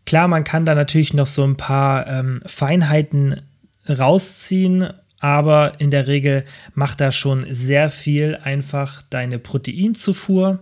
Klar, 0.07 0.29
man 0.29 0.45
kann 0.45 0.67
da 0.67 0.75
natürlich 0.75 1.15
noch 1.15 1.27
so 1.27 1.45
ein 1.45 1.57
paar 1.57 2.07
ähm, 2.07 2.43
Feinheiten 2.47 3.43
rausziehen, 3.89 4.89
aber 5.21 5.75
in 5.79 5.91
der 5.91 6.07
Regel 6.07 6.45
macht 6.75 7.01
da 7.01 7.13
schon 7.13 7.47
sehr 7.51 7.89
viel 7.89 8.39
einfach 8.43 9.03
deine 9.11 9.39
Proteinzufuhr 9.39 10.61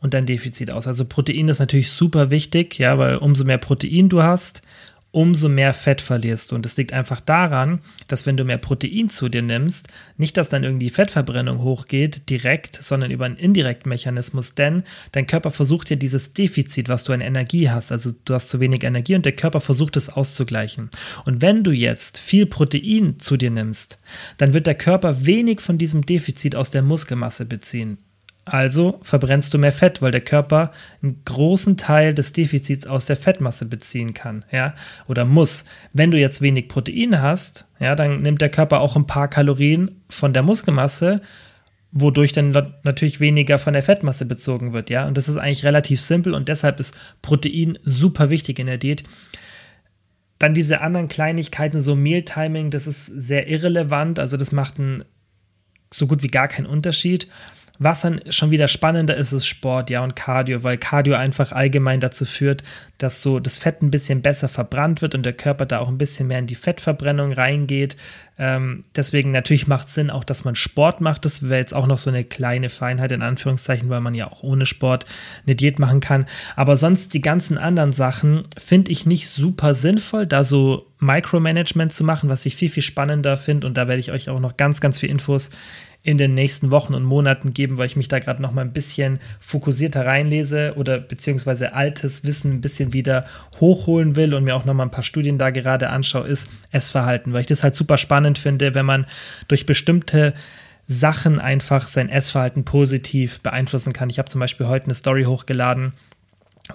und 0.00 0.12
dein 0.12 0.26
Defizit 0.26 0.70
aus. 0.70 0.86
Also 0.86 1.06
Protein 1.06 1.48
ist 1.48 1.60
natürlich 1.60 1.90
super 1.90 2.30
wichtig, 2.30 2.78
ja, 2.78 2.98
weil 2.98 3.16
umso 3.16 3.44
mehr 3.44 3.58
Protein 3.58 4.10
du 4.10 4.22
hast, 4.22 4.60
umso 5.14 5.48
mehr 5.48 5.74
Fett 5.74 6.00
verlierst 6.00 6.50
du. 6.50 6.56
Und 6.56 6.64
das 6.64 6.76
liegt 6.76 6.92
einfach 6.92 7.20
daran, 7.20 7.78
dass 8.08 8.26
wenn 8.26 8.36
du 8.36 8.44
mehr 8.44 8.58
Protein 8.58 9.08
zu 9.08 9.28
dir 9.28 9.42
nimmst, 9.42 9.86
nicht, 10.16 10.36
dass 10.36 10.48
dann 10.48 10.64
irgendwie 10.64 10.90
Fettverbrennung 10.90 11.62
hochgeht 11.62 12.28
direkt, 12.30 12.82
sondern 12.82 13.12
über 13.12 13.24
einen 13.24 13.36
indirekten 13.36 13.88
Mechanismus, 13.88 14.56
denn 14.56 14.82
dein 15.12 15.28
Körper 15.28 15.52
versucht 15.52 15.88
ja 15.90 15.96
dieses 15.96 16.32
Defizit, 16.32 16.88
was 16.88 17.04
du 17.04 17.12
an 17.12 17.20
Energie 17.20 17.70
hast, 17.70 17.92
also 17.92 18.10
du 18.24 18.34
hast 18.34 18.48
zu 18.48 18.58
wenig 18.58 18.82
Energie 18.82 19.14
und 19.14 19.24
der 19.24 19.36
Körper 19.36 19.60
versucht 19.60 19.96
es 19.96 20.08
auszugleichen. 20.08 20.90
Und 21.24 21.40
wenn 21.40 21.62
du 21.62 21.70
jetzt 21.70 22.18
viel 22.18 22.46
Protein 22.46 23.20
zu 23.20 23.36
dir 23.36 23.52
nimmst, 23.52 24.00
dann 24.38 24.52
wird 24.52 24.66
der 24.66 24.74
Körper 24.74 25.24
wenig 25.24 25.60
von 25.60 25.78
diesem 25.78 26.04
Defizit 26.04 26.56
aus 26.56 26.72
der 26.72 26.82
Muskelmasse 26.82 27.44
beziehen. 27.44 27.98
Also 28.46 28.98
verbrennst 29.00 29.54
du 29.54 29.58
mehr 29.58 29.72
Fett, 29.72 30.02
weil 30.02 30.10
der 30.10 30.20
Körper 30.20 30.70
einen 31.02 31.22
großen 31.24 31.78
Teil 31.78 32.12
des 32.12 32.32
Defizits 32.32 32.86
aus 32.86 33.06
der 33.06 33.16
Fettmasse 33.16 33.64
beziehen 33.64 34.12
kann, 34.12 34.44
ja, 34.52 34.74
oder 35.08 35.24
muss. 35.24 35.64
Wenn 35.94 36.10
du 36.10 36.18
jetzt 36.18 36.42
wenig 36.42 36.68
Protein 36.68 37.22
hast, 37.22 37.66
ja, 37.80 37.94
dann 37.94 38.20
nimmt 38.20 38.42
der 38.42 38.50
Körper 38.50 38.80
auch 38.80 38.96
ein 38.96 39.06
paar 39.06 39.28
Kalorien 39.28 40.02
von 40.10 40.34
der 40.34 40.42
Muskelmasse, 40.42 41.22
wodurch 41.90 42.32
dann 42.32 42.50
natürlich 42.82 43.18
weniger 43.18 43.58
von 43.58 43.72
der 43.72 43.82
Fettmasse 43.82 44.26
bezogen 44.26 44.74
wird, 44.74 44.90
ja. 44.90 45.06
Und 45.06 45.16
das 45.16 45.30
ist 45.30 45.38
eigentlich 45.38 45.64
relativ 45.64 46.00
simpel 46.00 46.34
und 46.34 46.48
deshalb 46.48 46.80
ist 46.80 46.94
Protein 47.22 47.78
super 47.82 48.28
wichtig 48.28 48.58
in 48.58 48.66
der 48.66 48.78
Diät. 48.78 49.04
Dann 50.38 50.52
diese 50.52 50.82
anderen 50.82 51.08
Kleinigkeiten, 51.08 51.80
so 51.80 51.94
Mealtiming, 51.94 52.70
das 52.70 52.86
ist 52.86 53.06
sehr 53.06 53.48
irrelevant, 53.48 54.18
also 54.18 54.36
das 54.36 54.52
macht 54.52 54.78
einen 54.78 55.04
so 55.90 56.06
gut 56.06 56.22
wie 56.22 56.28
gar 56.28 56.48
keinen 56.48 56.66
Unterschied 56.66 57.28
Was 57.78 58.02
dann 58.02 58.20
schon 58.30 58.52
wieder 58.52 58.68
spannender 58.68 59.16
ist, 59.16 59.32
ist 59.32 59.46
Sport, 59.46 59.90
ja, 59.90 60.04
und 60.04 60.14
Cardio, 60.14 60.62
weil 60.62 60.78
Cardio 60.78 61.16
einfach 61.16 61.50
allgemein 61.50 61.98
dazu 61.98 62.24
führt, 62.24 62.62
dass 62.98 63.20
so 63.20 63.40
das 63.40 63.58
Fett 63.58 63.82
ein 63.82 63.90
bisschen 63.90 64.22
besser 64.22 64.48
verbrannt 64.48 65.02
wird 65.02 65.16
und 65.16 65.24
der 65.24 65.32
Körper 65.32 65.66
da 65.66 65.80
auch 65.80 65.88
ein 65.88 65.98
bisschen 65.98 66.28
mehr 66.28 66.38
in 66.38 66.46
die 66.46 66.54
Fettverbrennung 66.54 67.32
reingeht. 67.32 67.96
Ähm, 68.38 68.84
deswegen 68.94 69.32
natürlich 69.32 69.66
macht 69.66 69.88
es 69.88 69.94
Sinn 69.94 70.10
auch, 70.10 70.22
dass 70.22 70.44
man 70.44 70.54
Sport 70.54 71.00
macht. 71.00 71.24
Das 71.24 71.42
wäre 71.42 71.58
jetzt 71.58 71.74
auch 71.74 71.88
noch 71.88 71.98
so 71.98 72.10
eine 72.10 72.22
kleine 72.22 72.68
Feinheit 72.68 73.10
in 73.10 73.22
Anführungszeichen, 73.22 73.88
weil 73.90 74.00
man 74.00 74.14
ja 74.14 74.30
auch 74.30 74.44
ohne 74.44 74.66
Sport 74.66 75.06
eine 75.44 75.56
Diät 75.56 75.80
machen 75.80 75.98
kann. 75.98 76.26
Aber 76.54 76.76
sonst 76.76 77.12
die 77.12 77.20
ganzen 77.20 77.58
anderen 77.58 77.92
Sachen 77.92 78.42
finde 78.56 78.92
ich 78.92 79.04
nicht 79.04 79.28
super 79.28 79.74
sinnvoll, 79.74 80.26
da 80.26 80.44
so 80.44 80.86
Micromanagement 81.00 81.92
zu 81.92 82.04
machen, 82.04 82.28
was 82.28 82.46
ich 82.46 82.54
viel, 82.54 82.68
viel 82.68 82.82
spannender 82.82 83.36
finde. 83.36 83.66
Und 83.66 83.76
da 83.76 83.88
werde 83.88 84.00
ich 84.00 84.12
euch 84.12 84.28
auch 84.28 84.40
noch 84.40 84.56
ganz, 84.56 84.80
ganz 84.80 85.00
viel 85.00 85.10
Infos 85.10 85.50
in 86.04 86.18
den 86.18 86.34
nächsten 86.34 86.70
Wochen 86.70 86.94
und 86.94 87.02
Monaten 87.02 87.54
geben, 87.54 87.78
weil 87.78 87.86
ich 87.86 87.96
mich 87.96 88.08
da 88.08 88.18
gerade 88.18 88.42
noch 88.42 88.52
mal 88.52 88.60
ein 88.60 88.74
bisschen 88.74 89.20
fokussierter 89.40 90.04
reinlese 90.04 90.74
oder 90.76 90.98
beziehungsweise 90.98 91.74
altes 91.74 92.24
Wissen 92.24 92.52
ein 92.52 92.60
bisschen 92.60 92.92
wieder 92.92 93.24
hochholen 93.58 94.14
will 94.14 94.34
und 94.34 94.44
mir 94.44 94.54
auch 94.54 94.66
noch 94.66 94.74
mal 94.74 94.82
ein 94.82 94.90
paar 94.90 95.02
Studien 95.02 95.38
da 95.38 95.48
gerade 95.48 95.88
anschaue, 95.88 96.28
ist 96.28 96.50
Essverhalten, 96.70 97.32
weil 97.32 97.40
ich 97.40 97.46
das 97.46 97.64
halt 97.64 97.74
super 97.74 97.96
spannend 97.96 98.36
finde, 98.36 98.74
wenn 98.74 98.84
man 98.84 99.06
durch 99.48 99.64
bestimmte 99.64 100.34
Sachen 100.86 101.40
einfach 101.40 101.88
sein 101.88 102.10
Essverhalten 102.10 102.66
positiv 102.66 103.40
beeinflussen 103.40 103.94
kann. 103.94 104.10
Ich 104.10 104.18
habe 104.18 104.28
zum 104.28 104.40
Beispiel 104.40 104.68
heute 104.68 104.84
eine 104.84 104.94
Story 104.94 105.24
hochgeladen 105.24 105.94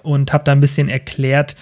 und 0.02 0.32
habe 0.32 0.42
da 0.42 0.50
ein 0.50 0.60
bisschen 0.60 0.88
erklärt, 0.88 1.54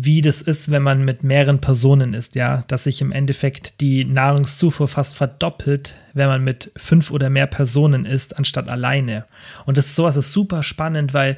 wie 0.00 0.20
das 0.20 0.42
ist, 0.42 0.70
wenn 0.70 0.84
man 0.84 1.04
mit 1.04 1.24
mehreren 1.24 1.60
Personen 1.60 2.14
ist, 2.14 2.36
ja, 2.36 2.62
dass 2.68 2.84
sich 2.84 3.00
im 3.00 3.10
Endeffekt 3.10 3.80
die 3.80 4.04
Nahrungszufuhr 4.04 4.86
fast 4.86 5.16
verdoppelt, 5.16 5.96
wenn 6.14 6.28
man 6.28 6.44
mit 6.44 6.70
fünf 6.76 7.10
oder 7.10 7.30
mehr 7.30 7.48
Personen 7.48 8.04
ist, 8.04 8.38
anstatt 8.38 8.68
alleine. 8.68 9.24
Und 9.66 9.76
das 9.76 9.86
ist 9.86 9.96
sowas 9.96 10.14
ist 10.14 10.30
super 10.30 10.62
spannend, 10.62 11.14
weil 11.14 11.36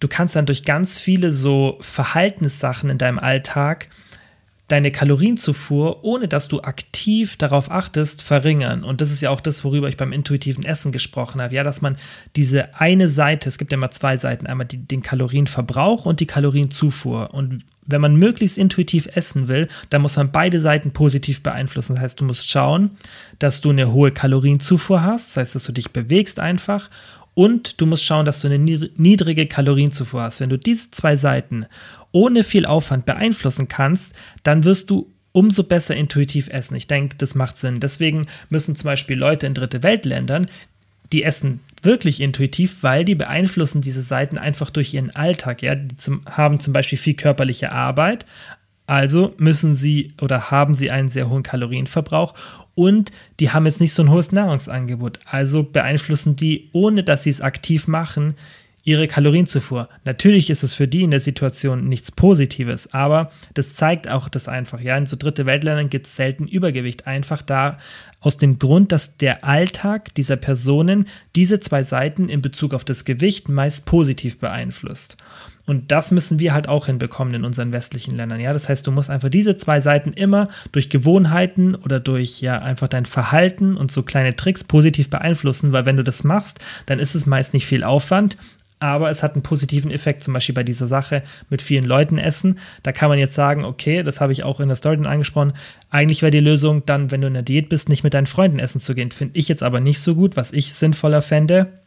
du 0.00 0.08
kannst 0.08 0.34
dann 0.34 0.46
durch 0.46 0.64
ganz 0.64 0.98
viele 0.98 1.30
so 1.30 1.76
Verhaltenssachen 1.82 2.88
in 2.88 2.96
deinem 2.96 3.18
Alltag 3.18 3.88
deine 4.70 4.92
Kalorienzufuhr, 4.92 6.04
ohne 6.04 6.28
dass 6.28 6.48
du 6.48 6.60
aktiv 6.60 7.36
darauf 7.36 7.70
achtest, 7.70 8.22
verringern. 8.22 8.84
Und 8.84 9.00
das 9.00 9.10
ist 9.10 9.20
ja 9.20 9.30
auch 9.30 9.40
das, 9.40 9.64
worüber 9.64 9.88
ich 9.88 9.96
beim 9.96 10.12
intuitiven 10.12 10.64
Essen 10.64 10.92
gesprochen 10.92 11.42
habe. 11.42 11.54
Ja, 11.54 11.64
dass 11.64 11.82
man 11.82 11.96
diese 12.36 12.76
eine 12.76 13.08
Seite, 13.08 13.48
es 13.48 13.58
gibt 13.58 13.72
ja 13.72 13.78
immer 13.78 13.90
zwei 13.90 14.16
Seiten, 14.16 14.46
einmal 14.46 14.66
die, 14.66 14.78
den 14.78 15.02
Kalorienverbrauch 15.02 16.06
und 16.06 16.20
die 16.20 16.26
Kalorienzufuhr. 16.26 17.34
Und 17.34 17.64
wenn 17.84 18.00
man 18.00 18.14
möglichst 18.14 18.58
intuitiv 18.58 19.08
essen 19.12 19.48
will, 19.48 19.66
dann 19.90 20.02
muss 20.02 20.16
man 20.16 20.30
beide 20.30 20.60
Seiten 20.60 20.92
positiv 20.92 21.42
beeinflussen. 21.42 21.94
Das 21.94 22.04
heißt, 22.04 22.20
du 22.20 22.24
musst 22.24 22.48
schauen, 22.48 22.92
dass 23.40 23.60
du 23.60 23.70
eine 23.70 23.92
hohe 23.92 24.12
Kalorienzufuhr 24.12 25.02
hast, 25.02 25.30
das 25.30 25.36
heißt, 25.38 25.54
dass 25.56 25.64
du 25.64 25.72
dich 25.72 25.90
bewegst 25.90 26.38
einfach 26.38 26.90
und 27.34 27.80
du 27.80 27.86
musst 27.86 28.04
schauen, 28.04 28.26
dass 28.26 28.40
du 28.40 28.48
eine 28.48 28.58
niedrige 28.58 29.46
Kalorienzufuhr 29.46 30.22
hast. 30.22 30.40
Wenn 30.40 30.50
du 30.50 30.58
diese 30.58 30.90
zwei 30.90 31.16
Seiten 31.16 31.66
ohne 32.12 32.42
viel 32.42 32.66
Aufwand 32.66 33.06
beeinflussen 33.06 33.68
kannst, 33.68 34.14
dann 34.42 34.64
wirst 34.64 34.90
du 34.90 35.12
umso 35.32 35.62
besser 35.62 35.94
intuitiv 35.94 36.48
essen. 36.48 36.74
Ich 36.74 36.86
denke, 36.86 37.16
das 37.16 37.34
macht 37.34 37.56
Sinn. 37.56 37.80
Deswegen 37.80 38.26
müssen 38.48 38.74
zum 38.74 38.86
Beispiel 38.86 39.16
Leute 39.16 39.46
in 39.46 39.54
dritte 39.54 39.82
Weltländern, 39.82 40.48
die 41.12 41.22
essen 41.22 41.60
wirklich 41.82 42.20
intuitiv, 42.20 42.82
weil 42.82 43.04
die 43.04 43.14
beeinflussen 43.14 43.80
diese 43.80 44.02
Seiten 44.02 44.38
einfach 44.38 44.70
durch 44.70 44.94
ihren 44.94 45.14
Alltag. 45.14 45.62
Ja, 45.62 45.74
die 45.74 45.96
zum, 45.96 46.22
haben 46.26 46.60
zum 46.60 46.72
Beispiel 46.72 46.98
viel 46.98 47.14
körperliche 47.14 47.72
Arbeit, 47.72 48.26
also 48.90 49.34
müssen 49.38 49.76
sie 49.76 50.14
oder 50.20 50.50
haben 50.50 50.74
sie 50.74 50.90
einen 50.90 51.08
sehr 51.08 51.30
hohen 51.30 51.44
Kalorienverbrauch 51.44 52.34
und 52.74 53.12
die 53.38 53.52
haben 53.52 53.64
jetzt 53.64 53.80
nicht 53.80 53.92
so 53.92 54.02
ein 54.02 54.10
hohes 54.10 54.32
Nahrungsangebot. 54.32 55.20
Also 55.26 55.62
beeinflussen 55.62 56.34
die, 56.34 56.70
ohne 56.72 57.04
dass 57.04 57.22
sie 57.22 57.30
es 57.30 57.40
aktiv 57.40 57.86
machen, 57.86 58.34
ihre 58.82 59.06
Kalorienzufuhr. 59.06 59.88
Natürlich 60.04 60.50
ist 60.50 60.64
es 60.64 60.74
für 60.74 60.88
die 60.88 61.04
in 61.04 61.12
der 61.12 61.20
Situation 61.20 61.88
nichts 61.88 62.10
Positives, 62.10 62.92
aber 62.92 63.30
das 63.54 63.76
zeigt 63.76 64.08
auch 64.08 64.28
das 64.28 64.48
einfach. 64.48 64.80
Ja, 64.80 64.96
in 64.96 65.06
so 65.06 65.16
dritte 65.16 65.46
Weltländern 65.46 65.88
gibt 65.88 66.06
es 66.06 66.16
selten 66.16 66.48
Übergewicht. 66.48 67.06
Einfach 67.06 67.42
da 67.42 67.78
aus 68.18 68.38
dem 68.38 68.58
Grund, 68.58 68.90
dass 68.90 69.16
der 69.18 69.44
Alltag 69.44 70.12
dieser 70.16 70.36
Personen 70.36 71.06
diese 71.36 71.60
zwei 71.60 71.84
Seiten 71.84 72.28
in 72.28 72.42
Bezug 72.42 72.74
auf 72.74 72.84
das 72.84 73.04
Gewicht 73.04 73.48
meist 73.48 73.86
positiv 73.86 74.40
beeinflusst. 74.40 75.16
Und 75.70 75.92
das 75.92 76.10
müssen 76.10 76.40
wir 76.40 76.52
halt 76.52 76.68
auch 76.68 76.86
hinbekommen 76.86 77.32
in 77.32 77.44
unseren 77.44 77.70
westlichen 77.70 78.18
Ländern. 78.18 78.40
Ja, 78.40 78.52
das 78.52 78.68
heißt, 78.68 78.84
du 78.84 78.90
musst 78.90 79.08
einfach 79.08 79.28
diese 79.28 79.56
zwei 79.56 79.80
Seiten 79.80 80.12
immer 80.12 80.48
durch 80.72 80.90
Gewohnheiten 80.90 81.76
oder 81.76 82.00
durch 82.00 82.40
ja 82.40 82.58
einfach 82.58 82.88
dein 82.88 83.06
Verhalten 83.06 83.76
und 83.76 83.92
so 83.92 84.02
kleine 84.02 84.34
Tricks 84.34 84.64
positiv 84.64 85.10
beeinflussen, 85.10 85.72
weil 85.72 85.86
wenn 85.86 85.96
du 85.96 86.02
das 86.02 86.24
machst, 86.24 86.58
dann 86.86 86.98
ist 86.98 87.14
es 87.14 87.24
meist 87.24 87.54
nicht 87.54 87.66
viel 87.66 87.84
Aufwand, 87.84 88.36
aber 88.80 89.10
es 89.10 89.22
hat 89.22 89.34
einen 89.34 89.44
positiven 89.44 89.92
Effekt, 89.92 90.24
zum 90.24 90.34
Beispiel 90.34 90.56
bei 90.56 90.64
dieser 90.64 90.88
Sache 90.88 91.22
mit 91.50 91.62
vielen 91.62 91.84
Leuten 91.84 92.18
essen. 92.18 92.58
Da 92.82 92.90
kann 92.90 93.08
man 93.08 93.20
jetzt 93.20 93.36
sagen, 93.36 93.64
okay, 93.64 94.02
das 94.02 94.20
habe 94.20 94.32
ich 94.32 94.42
auch 94.42 94.58
in 94.58 94.66
der 94.66 94.76
Story 94.76 95.06
angesprochen. 95.06 95.52
Eigentlich 95.88 96.22
wäre 96.22 96.32
die 96.32 96.40
Lösung 96.40 96.84
dann, 96.84 97.12
wenn 97.12 97.20
du 97.20 97.28
in 97.28 97.34
der 97.34 97.44
Diät 97.44 97.68
bist, 97.68 97.88
nicht 97.88 98.02
mit 98.02 98.14
deinen 98.14 98.26
Freunden 98.26 98.58
essen 98.58 98.80
zu 98.80 98.96
gehen. 98.96 99.12
Finde 99.12 99.38
ich 99.38 99.46
jetzt 99.46 99.62
aber 99.62 99.78
nicht 99.78 100.00
so 100.00 100.16
gut, 100.16 100.36
was 100.36 100.52
ich 100.52 100.74
sinnvoller 100.74 101.22
fände, 101.22 101.79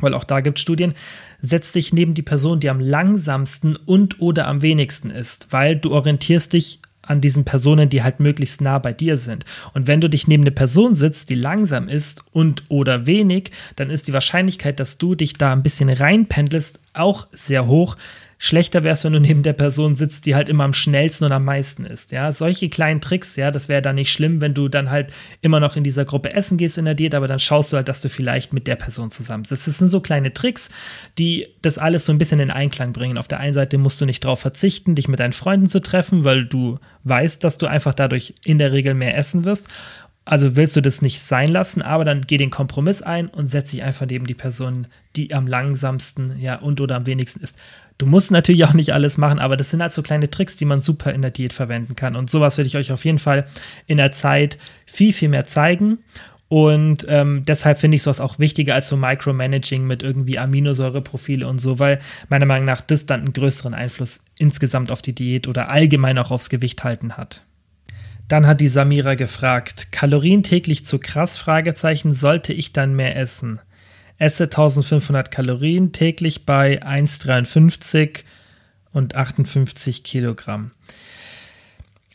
weil 0.00 0.14
auch 0.14 0.24
da 0.24 0.40
gibt 0.40 0.58
es 0.58 0.62
Studien. 0.62 0.94
Setz 1.40 1.72
dich 1.72 1.92
neben 1.92 2.14
die 2.14 2.22
Person, 2.22 2.60
die 2.60 2.70
am 2.70 2.80
langsamsten 2.80 3.76
und 3.76 4.20
oder 4.20 4.48
am 4.48 4.62
wenigsten 4.62 5.10
ist, 5.10 5.48
weil 5.50 5.76
du 5.76 5.92
orientierst 5.92 6.52
dich 6.52 6.80
an 7.06 7.20
diesen 7.20 7.44
Personen, 7.44 7.88
die 7.88 8.02
halt 8.02 8.20
möglichst 8.20 8.60
nah 8.60 8.78
bei 8.78 8.92
dir 8.92 9.16
sind. 9.16 9.44
Und 9.74 9.86
wenn 9.88 10.00
du 10.00 10.08
dich 10.08 10.28
neben 10.28 10.44
eine 10.44 10.52
Person 10.52 10.94
sitzt, 10.94 11.30
die 11.30 11.34
langsam 11.34 11.88
ist 11.88 12.24
und 12.32 12.64
oder 12.68 13.06
wenig, 13.06 13.50
dann 13.76 13.90
ist 13.90 14.08
die 14.08 14.12
Wahrscheinlichkeit, 14.12 14.78
dass 14.78 14.98
du 14.98 15.14
dich 15.14 15.34
da 15.34 15.52
ein 15.52 15.64
bisschen 15.64 15.88
reinpendelst, 15.88 16.80
auch 16.94 17.26
sehr 17.32 17.66
hoch. 17.66 17.96
Schlechter 18.44 18.82
wäre 18.82 18.94
es, 18.94 19.04
wenn 19.04 19.12
du 19.12 19.20
neben 19.20 19.44
der 19.44 19.52
Person 19.52 19.94
sitzt, 19.94 20.26
die 20.26 20.34
halt 20.34 20.48
immer 20.48 20.64
am 20.64 20.72
schnellsten 20.72 21.26
und 21.26 21.30
am 21.30 21.44
meisten 21.44 21.86
ist. 21.86 22.10
Ja, 22.10 22.32
solche 22.32 22.68
kleinen 22.68 23.00
Tricks, 23.00 23.36
ja, 23.36 23.52
das 23.52 23.68
wäre 23.68 23.82
dann 23.82 23.94
nicht 23.94 24.10
schlimm, 24.10 24.40
wenn 24.40 24.52
du 24.52 24.68
dann 24.68 24.90
halt 24.90 25.12
immer 25.42 25.60
noch 25.60 25.76
in 25.76 25.84
dieser 25.84 26.04
Gruppe 26.04 26.32
essen 26.32 26.58
gehst 26.58 26.76
in 26.76 26.84
der 26.84 26.96
Diät, 26.96 27.14
aber 27.14 27.28
dann 27.28 27.38
schaust 27.38 27.72
du 27.72 27.76
halt, 27.76 27.88
dass 27.88 28.00
du 28.00 28.08
vielleicht 28.08 28.52
mit 28.52 28.66
der 28.66 28.74
Person 28.74 29.12
zusammen 29.12 29.44
sitzt. 29.44 29.68
Das 29.68 29.78
sind 29.78 29.90
so 29.90 30.00
kleine 30.00 30.32
Tricks, 30.32 30.70
die 31.18 31.46
das 31.62 31.78
alles 31.78 32.04
so 32.04 32.10
ein 32.10 32.18
bisschen 32.18 32.40
in 32.40 32.50
Einklang 32.50 32.92
bringen. 32.92 33.16
Auf 33.16 33.28
der 33.28 33.38
einen 33.38 33.54
Seite 33.54 33.78
musst 33.78 34.00
du 34.00 34.06
nicht 34.06 34.24
darauf 34.24 34.40
verzichten, 34.40 34.96
dich 34.96 35.06
mit 35.06 35.20
deinen 35.20 35.34
Freunden 35.34 35.68
zu 35.68 35.80
treffen, 35.80 36.24
weil 36.24 36.44
du 36.44 36.80
weißt, 37.04 37.44
dass 37.44 37.58
du 37.58 37.68
einfach 37.68 37.94
dadurch 37.94 38.34
in 38.42 38.58
der 38.58 38.72
Regel 38.72 38.94
mehr 38.94 39.16
essen 39.16 39.44
wirst. 39.44 39.68
Also 40.24 40.54
willst 40.54 40.76
du 40.76 40.80
das 40.80 41.02
nicht 41.02 41.20
sein 41.20 41.48
lassen, 41.48 41.82
aber 41.82 42.04
dann 42.04 42.22
geh 42.22 42.36
den 42.36 42.50
Kompromiss 42.50 43.02
ein 43.02 43.26
und 43.26 43.48
setz 43.48 43.72
dich 43.72 43.82
einfach 43.82 44.06
neben 44.06 44.26
die 44.26 44.34
Person, 44.34 44.86
die 45.16 45.34
am 45.34 45.48
langsamsten, 45.48 46.38
ja, 46.38 46.56
und 46.56 46.80
oder 46.80 46.94
am 46.94 47.06
wenigsten 47.06 47.40
ist. 47.40 47.58
Du 47.98 48.06
musst 48.06 48.30
natürlich 48.30 48.64
auch 48.64 48.72
nicht 48.72 48.94
alles 48.94 49.18
machen, 49.18 49.40
aber 49.40 49.56
das 49.56 49.70
sind 49.70 49.82
halt 49.82 49.92
so 49.92 50.02
kleine 50.02 50.30
Tricks, 50.30 50.56
die 50.56 50.64
man 50.64 50.80
super 50.80 51.12
in 51.12 51.22
der 51.22 51.32
Diät 51.32 51.52
verwenden 51.52 51.96
kann. 51.96 52.16
Und 52.16 52.30
sowas 52.30 52.56
werde 52.56 52.68
ich 52.68 52.76
euch 52.76 52.92
auf 52.92 53.04
jeden 53.04 53.18
Fall 53.18 53.46
in 53.86 53.96
der 53.96 54.12
Zeit 54.12 54.58
viel, 54.86 55.12
viel 55.12 55.28
mehr 55.28 55.44
zeigen. 55.44 55.98
Und 56.48 57.06
ähm, 57.08 57.44
deshalb 57.46 57.80
finde 57.80 57.96
ich 57.96 58.02
sowas 58.02 58.20
auch 58.20 58.38
wichtiger 58.38 58.74
als 58.74 58.88
so 58.88 58.96
Micromanaging 58.96 59.86
mit 59.86 60.02
irgendwie 60.02 60.38
Aminosäureprofile 60.38 61.48
und 61.48 61.58
so, 61.58 61.78
weil 61.78 61.98
meiner 62.28 62.46
Meinung 62.46 62.66
nach 62.66 62.82
das 62.82 63.06
dann 63.06 63.20
einen 63.20 63.32
größeren 63.32 63.72
Einfluss 63.72 64.20
insgesamt 64.38 64.90
auf 64.90 65.00
die 65.00 65.14
Diät 65.14 65.48
oder 65.48 65.70
allgemein 65.70 66.18
auch 66.18 66.30
aufs 66.30 66.50
Gewicht 66.50 66.84
halten 66.84 67.16
hat. 67.16 67.42
Dann 68.32 68.46
hat 68.46 68.62
die 68.62 68.68
Samira 68.68 69.14
gefragt, 69.14 69.92
Kalorien 69.92 70.42
täglich 70.42 70.86
zu 70.86 70.98
krass? 70.98 71.36
Fragezeichen, 71.36 72.14
sollte 72.14 72.54
ich 72.54 72.72
dann 72.72 72.96
mehr 72.96 73.14
essen? 73.14 73.60
Esse 74.16 74.44
1500 74.44 75.30
Kalorien 75.30 75.92
täglich 75.92 76.46
bei 76.46 76.82
1,53 76.82 78.20
und 78.90 79.16
58 79.16 80.02
Kilogramm. 80.02 80.70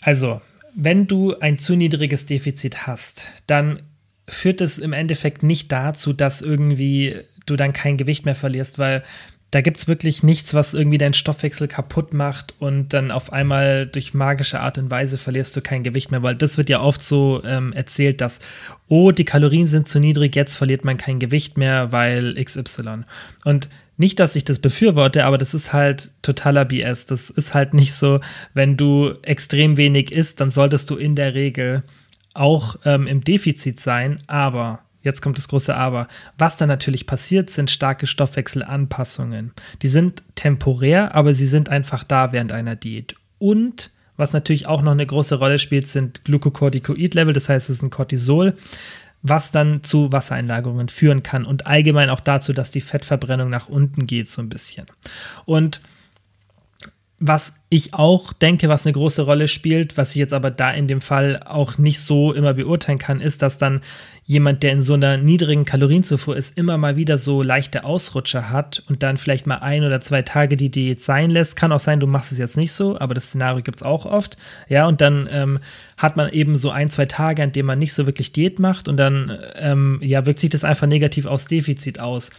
Also, 0.01 0.41
wenn 0.73 1.05
du 1.05 1.37
ein 1.37 1.59
zu 1.59 1.75
niedriges 1.75 2.25
Defizit 2.25 2.87
hast, 2.87 3.27
dann 3.45 3.83
führt 4.27 4.61
es 4.61 4.79
im 4.79 4.93
Endeffekt 4.93 5.43
nicht 5.43 5.71
dazu, 5.71 6.13
dass 6.13 6.41
irgendwie 6.41 7.15
du 7.45 7.55
dann 7.55 7.73
kein 7.73 7.95
Gewicht 7.95 8.25
mehr 8.25 8.33
verlierst, 8.33 8.79
weil 8.79 9.03
da 9.57 9.61
gibt 9.61 9.77
es 9.77 9.87
wirklich 9.87 10.21
nichts, 10.21 10.53
was 10.53 10.75
irgendwie 10.75 10.99
deinen 10.99 11.15
Stoffwechsel 11.15 11.67
kaputt 11.67 12.13
macht 12.13 12.53
und 12.59 12.93
dann 12.93 13.09
auf 13.09 13.33
einmal 13.33 13.87
durch 13.87 14.13
magische 14.13 14.59
Art 14.59 14.77
und 14.77 14.91
Weise 14.91 15.17
verlierst 15.17 15.55
du 15.55 15.61
kein 15.61 15.81
Gewicht 15.81 16.11
mehr, 16.11 16.21
weil 16.21 16.35
das 16.35 16.59
wird 16.59 16.69
ja 16.69 16.79
oft 16.79 17.01
so 17.01 17.41
ähm, 17.43 17.73
erzählt, 17.73 18.21
dass, 18.21 18.39
oh, 18.87 19.09
die 19.11 19.25
Kalorien 19.25 19.65
sind 19.65 19.87
zu 19.87 19.99
niedrig, 19.99 20.35
jetzt 20.35 20.57
verliert 20.57 20.85
man 20.85 20.97
kein 20.97 21.17
Gewicht 21.17 21.57
mehr, 21.57 21.91
weil 21.91 22.35
XY. 22.35 23.05
Und 23.45 23.67
nicht, 23.97 24.19
dass 24.19 24.35
ich 24.35 24.45
das 24.45 24.59
befürworte, 24.59 25.25
aber 25.25 25.39
das 25.39 25.55
ist 25.55 25.73
halt 25.73 26.11
totaler 26.21 26.63
BS. 26.63 27.07
Das 27.07 27.31
ist 27.31 27.55
halt 27.55 27.73
nicht 27.73 27.95
so, 27.95 28.19
wenn 28.53 28.77
du 28.77 29.15
extrem 29.23 29.75
wenig 29.75 30.11
isst, 30.11 30.39
dann 30.39 30.51
solltest 30.51 30.91
du 30.91 30.97
in 30.97 31.15
der 31.15 31.33
Regel 31.33 31.81
auch 32.35 32.75
ähm, 32.85 33.07
im 33.07 33.23
Defizit 33.23 33.79
sein, 33.79 34.21
aber 34.27 34.81
Jetzt 35.07 35.21
kommt 35.21 35.37
das 35.37 35.47
große 35.47 35.73
Aber. 35.73 36.09
Was 36.37 36.57
dann 36.57 36.67
natürlich 36.67 37.07
passiert, 37.07 37.49
sind 37.49 37.71
starke 37.71 38.07
Stoffwechselanpassungen. 38.07 39.53
Die 39.81 39.87
sind 39.87 40.21
temporär, 40.35 41.15
aber 41.15 41.33
sie 41.33 41.47
sind 41.47 41.69
einfach 41.69 42.03
da 42.03 42.33
während 42.33 42.51
einer 42.51 42.75
Diät. 42.75 43.15
Und 43.39 43.91
was 44.17 44.33
natürlich 44.33 44.67
auch 44.67 44.81
noch 44.81 44.91
eine 44.91 45.05
große 45.05 45.35
Rolle 45.35 45.59
spielt, 45.59 45.87
sind 45.87 46.25
Glucocorticoid-Level, 46.25 47.33
das 47.33 47.47
heißt, 47.47 47.69
es 47.69 47.77
ist 47.77 47.83
ein 47.83 47.89
Cortisol. 47.89 48.53
was 49.23 49.51
dann 49.51 49.83
zu 49.83 50.11
Wassereinlagerungen 50.11 50.89
führen 50.89 51.23
kann 51.23 51.45
und 51.45 51.67
allgemein 51.67 52.09
auch 52.09 52.19
dazu, 52.19 52.53
dass 52.53 52.71
die 52.71 52.81
Fettverbrennung 52.81 53.49
nach 53.49 53.67
unten 53.67 54.07
geht 54.07 54.29
so 54.29 54.41
ein 54.41 54.49
bisschen. 54.49 54.85
Und 55.45 55.81
was 57.19 57.55
ich 57.69 57.95
auch 57.95 58.31
denke, 58.31 58.69
was 58.69 58.85
eine 58.85 58.93
große 58.93 59.23
Rolle 59.23 59.47
spielt, 59.47 59.97
was 59.97 60.11
ich 60.11 60.17
jetzt 60.17 60.33
aber 60.33 60.51
da 60.51 60.69
in 60.69 60.87
dem 60.87 61.01
Fall 61.01 61.41
auch 61.43 61.79
nicht 61.79 61.99
so 61.99 62.31
immer 62.31 62.53
beurteilen 62.53 62.99
kann, 62.99 63.21
ist, 63.21 63.41
dass 63.41 63.57
dann 63.57 63.81
jemand, 64.25 64.61
der 64.61 64.73
in 64.73 64.81
so 64.83 64.93
einer 64.93 65.17
niedrigen 65.17 65.65
Kalorienzufuhr 65.65 66.37
ist, 66.37 66.57
immer 66.57 66.77
mal 66.77 66.95
wieder 66.95 67.17
so 67.17 67.41
leichte 67.41 67.85
Ausrutscher 67.85 68.51
hat 68.51 68.83
und 68.87 69.01
dann 69.01 69.17
vielleicht 69.17 69.47
mal 69.47 69.57
ein 69.57 69.83
oder 69.83 69.99
zwei 69.99 70.21
Tage 70.21 70.57
die 70.57 70.69
Diät 70.69 71.01
sein 71.01 71.31
lässt. 71.31 71.55
Kann 71.55 71.71
auch 71.71 71.79
sein, 71.79 71.99
du 71.99 72.07
machst 72.07 72.31
es 72.31 72.37
jetzt 72.37 72.57
nicht 72.57 72.73
so, 72.73 72.99
aber 72.99 73.15
das 73.15 73.27
Szenario 73.27 73.63
gibt 73.63 73.77
es 73.77 73.83
auch 73.83 74.05
oft. 74.05 74.37
Ja, 74.69 74.85
und 74.85 75.01
dann 75.01 75.27
ähm, 75.31 75.59
hat 75.97 76.17
man 76.17 76.29
eben 76.29 76.55
so 76.55 76.69
ein, 76.69 76.89
zwei 76.89 77.05
Tage, 77.05 77.41
an 77.41 77.51
denen 77.51 77.67
man 77.67 77.79
nicht 77.79 77.93
so 77.93 78.05
wirklich 78.05 78.31
Diät 78.31 78.59
macht 78.59 78.87
und 78.87 78.97
dann 78.97 79.39
ähm, 79.55 79.99
ja, 80.03 80.25
wirkt 80.27 80.39
sich 80.39 80.51
das 80.51 80.63
einfach 80.63 80.87
negativ 80.87 81.25
aufs 81.25 81.45
Defizit 81.45 81.99
aus. 81.99 82.29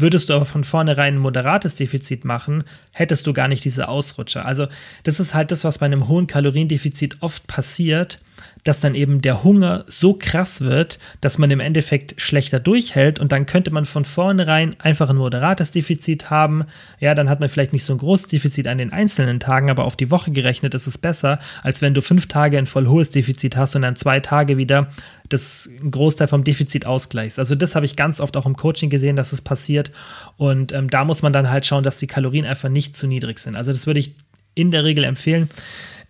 Würdest 0.00 0.28
du 0.28 0.34
aber 0.34 0.46
von 0.46 0.64
vornherein 0.64 1.14
ein 1.14 1.18
moderates 1.18 1.76
Defizit 1.76 2.24
machen, 2.24 2.64
hättest 2.92 3.26
du 3.26 3.32
gar 3.32 3.48
nicht 3.48 3.64
diese 3.64 3.88
Ausrutscher. 3.88 4.46
Also, 4.46 4.66
das 5.02 5.20
ist 5.20 5.34
halt 5.34 5.50
das, 5.50 5.64
was 5.64 5.78
bei 5.78 5.86
einem 5.86 6.08
hohen 6.08 6.26
Kaloriendefizit 6.26 7.18
oft 7.20 7.46
passiert 7.46 8.20
dass 8.64 8.80
dann 8.80 8.94
eben 8.94 9.20
der 9.20 9.42
Hunger 9.42 9.84
so 9.86 10.14
krass 10.14 10.60
wird, 10.60 10.98
dass 11.20 11.38
man 11.38 11.50
im 11.50 11.60
Endeffekt 11.60 12.20
schlechter 12.20 12.60
durchhält 12.60 13.18
und 13.18 13.32
dann 13.32 13.46
könnte 13.46 13.70
man 13.70 13.84
von 13.84 14.04
vornherein 14.04 14.78
einfach 14.80 15.10
ein 15.10 15.16
moderates 15.16 15.70
Defizit 15.70 16.30
haben. 16.30 16.64
Ja, 16.98 17.14
dann 17.14 17.28
hat 17.28 17.40
man 17.40 17.48
vielleicht 17.48 17.72
nicht 17.72 17.84
so 17.84 17.94
ein 17.94 17.98
großes 17.98 18.26
Defizit 18.26 18.68
an 18.68 18.78
den 18.78 18.92
einzelnen 18.92 19.40
Tagen, 19.40 19.70
aber 19.70 19.84
auf 19.84 19.96
die 19.96 20.10
Woche 20.10 20.30
gerechnet 20.30 20.74
ist 20.74 20.86
es 20.86 20.98
besser, 20.98 21.38
als 21.62 21.82
wenn 21.82 21.94
du 21.94 22.02
fünf 22.02 22.26
Tage 22.26 22.58
ein 22.58 22.66
voll 22.66 22.86
hohes 22.86 23.10
Defizit 23.10 23.56
hast 23.56 23.76
und 23.76 23.82
dann 23.82 23.96
zwei 23.96 24.20
Tage 24.20 24.56
wieder 24.56 24.88
das 25.28 25.70
Großteil 25.88 26.28
vom 26.28 26.44
Defizit 26.44 26.86
ausgleichst. 26.86 27.38
Also 27.38 27.54
das 27.54 27.76
habe 27.76 27.86
ich 27.86 27.96
ganz 27.96 28.20
oft 28.20 28.36
auch 28.36 28.46
im 28.46 28.56
Coaching 28.56 28.90
gesehen, 28.90 29.16
dass 29.16 29.32
es 29.32 29.40
passiert 29.40 29.92
und 30.36 30.72
ähm, 30.72 30.90
da 30.90 31.04
muss 31.04 31.22
man 31.22 31.32
dann 31.32 31.50
halt 31.50 31.66
schauen, 31.66 31.84
dass 31.84 31.98
die 31.98 32.08
Kalorien 32.08 32.44
einfach 32.44 32.68
nicht 32.68 32.96
zu 32.96 33.06
niedrig 33.06 33.38
sind. 33.38 33.56
Also 33.56 33.72
das 33.72 33.86
würde 33.86 34.00
ich 34.00 34.14
in 34.54 34.72
der 34.72 34.84
Regel 34.84 35.04
empfehlen 35.04 35.48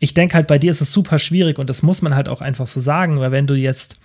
ich 0.01 0.15
denke 0.15 0.35
halt, 0.35 0.49
bei 0.49 0.59
dir 0.59 0.71
ist 0.71 0.81
es 0.81 0.93
super 0.93 1.19
schwierig 1.19 1.59
und 1.59 1.71
das 1.71 1.83
muss 1.83 2.03
man 2.03 2.17
halt 2.17 2.29
auch 2.29 2.41
einfach 2.41 2.67
so 2.67 2.81
sagen, 2.81 3.21
weil 3.21 3.31
wenn 3.31 3.47
du 3.47 3.55
jetzt 3.55 3.99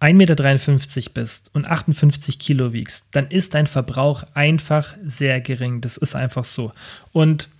1,53 0.00 0.14
Meter 0.14 1.10
bist 1.12 1.50
und 1.54 1.66
58 1.66 2.38
Kilo 2.38 2.72
wiegst, 2.72 3.08
dann 3.12 3.28
ist 3.28 3.54
dein 3.54 3.66
Verbrauch 3.66 4.24
einfach 4.32 4.94
sehr 5.04 5.42
gering. 5.42 5.82
Das 5.82 5.98
ist 5.98 6.16
einfach 6.16 6.44
so. 6.44 6.72
Und 7.12 7.50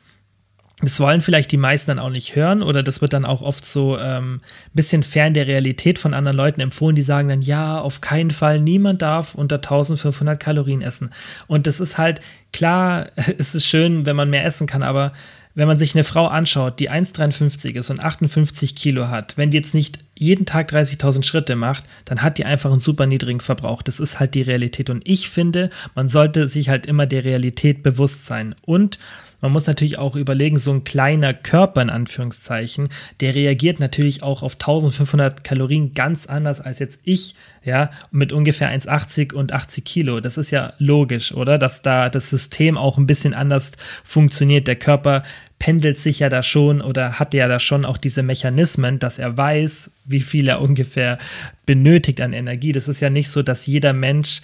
das 0.82 0.98
wollen 1.00 1.20
vielleicht 1.20 1.52
die 1.52 1.58
meisten 1.58 1.90
dann 1.90 1.98
auch 1.98 2.08
nicht 2.08 2.34
hören 2.34 2.62
oder 2.62 2.82
das 2.82 3.02
wird 3.02 3.12
dann 3.12 3.26
auch 3.26 3.42
oft 3.42 3.66
so 3.66 3.96
ein 3.96 4.16
ähm, 4.16 4.40
bisschen 4.72 5.02
fern 5.02 5.34
der 5.34 5.46
Realität 5.46 5.98
von 5.98 6.14
anderen 6.14 6.38
Leuten 6.38 6.62
empfohlen, 6.62 6.96
die 6.96 7.02
sagen 7.02 7.28
dann, 7.28 7.42
ja, 7.42 7.78
auf 7.78 8.00
keinen 8.00 8.30
Fall, 8.30 8.60
niemand 8.60 9.02
darf 9.02 9.34
unter 9.34 9.56
1500 9.56 10.40
Kalorien 10.40 10.80
essen. 10.80 11.10
Und 11.46 11.66
das 11.66 11.80
ist 11.80 11.98
halt, 11.98 12.22
klar, 12.54 13.08
es 13.38 13.54
ist 13.54 13.66
schön, 13.66 14.06
wenn 14.06 14.16
man 14.16 14.30
mehr 14.30 14.46
essen 14.46 14.66
kann, 14.66 14.82
aber 14.82 15.12
wenn 15.54 15.66
man 15.66 15.78
sich 15.78 15.94
eine 15.94 16.04
Frau 16.04 16.26
anschaut, 16.26 16.78
die 16.80 16.90
1,53 16.90 17.74
ist 17.74 17.90
und 17.90 18.00
58 18.00 18.74
Kilo 18.74 19.08
hat, 19.08 19.36
wenn 19.36 19.50
die 19.50 19.56
jetzt 19.56 19.74
nicht 19.74 19.98
jeden 20.14 20.46
Tag 20.46 20.70
30.000 20.70 21.24
Schritte 21.24 21.56
macht, 21.56 21.84
dann 22.04 22.22
hat 22.22 22.38
die 22.38 22.44
einfach 22.44 22.70
einen 22.70 22.80
super 22.80 23.06
niedrigen 23.06 23.40
Verbrauch. 23.40 23.82
Das 23.82 24.00
ist 24.00 24.20
halt 24.20 24.34
die 24.34 24.42
Realität. 24.42 24.90
Und 24.90 25.02
ich 25.06 25.28
finde, 25.28 25.70
man 25.94 26.08
sollte 26.08 26.46
sich 26.46 26.68
halt 26.68 26.86
immer 26.86 27.06
der 27.06 27.24
Realität 27.24 27.82
bewusst 27.82 28.26
sein. 28.26 28.54
Und 28.62 28.98
man 29.40 29.52
muss 29.52 29.66
natürlich 29.66 29.98
auch 29.98 30.16
überlegen, 30.16 30.58
so 30.58 30.72
ein 30.72 30.84
kleiner 30.84 31.34
Körper 31.34 31.82
in 31.82 31.90
Anführungszeichen, 31.90 32.88
der 33.20 33.34
reagiert 33.34 33.80
natürlich 33.80 34.22
auch 34.22 34.42
auf 34.42 34.54
1500 34.54 35.44
Kalorien 35.44 35.92
ganz 35.94 36.26
anders 36.26 36.60
als 36.60 36.78
jetzt 36.78 37.00
ich, 37.04 37.34
ja, 37.64 37.90
mit 38.10 38.32
ungefähr 38.32 38.70
1,80 38.70 39.34
und 39.34 39.52
80 39.52 39.84
Kilo. 39.84 40.20
Das 40.20 40.38
ist 40.38 40.50
ja 40.50 40.72
logisch, 40.78 41.32
oder? 41.32 41.58
Dass 41.58 41.82
da 41.82 42.08
das 42.08 42.30
System 42.30 42.76
auch 42.76 42.98
ein 42.98 43.06
bisschen 43.06 43.34
anders 43.34 43.72
funktioniert. 44.04 44.66
Der 44.66 44.76
Körper 44.76 45.22
pendelt 45.58 45.98
sich 45.98 46.20
ja 46.20 46.28
da 46.28 46.42
schon 46.42 46.80
oder 46.80 47.18
hat 47.18 47.34
ja 47.34 47.46
da 47.46 47.58
schon 47.58 47.84
auch 47.84 47.98
diese 47.98 48.22
Mechanismen, 48.22 48.98
dass 48.98 49.18
er 49.18 49.36
weiß, 49.36 49.92
wie 50.06 50.20
viel 50.20 50.48
er 50.48 50.60
ungefähr 50.60 51.18
benötigt 51.66 52.20
an 52.20 52.32
Energie. 52.32 52.72
Das 52.72 52.88
ist 52.88 53.00
ja 53.00 53.10
nicht 53.10 53.28
so, 53.28 53.42
dass 53.42 53.66
jeder 53.66 53.92
Mensch 53.92 54.40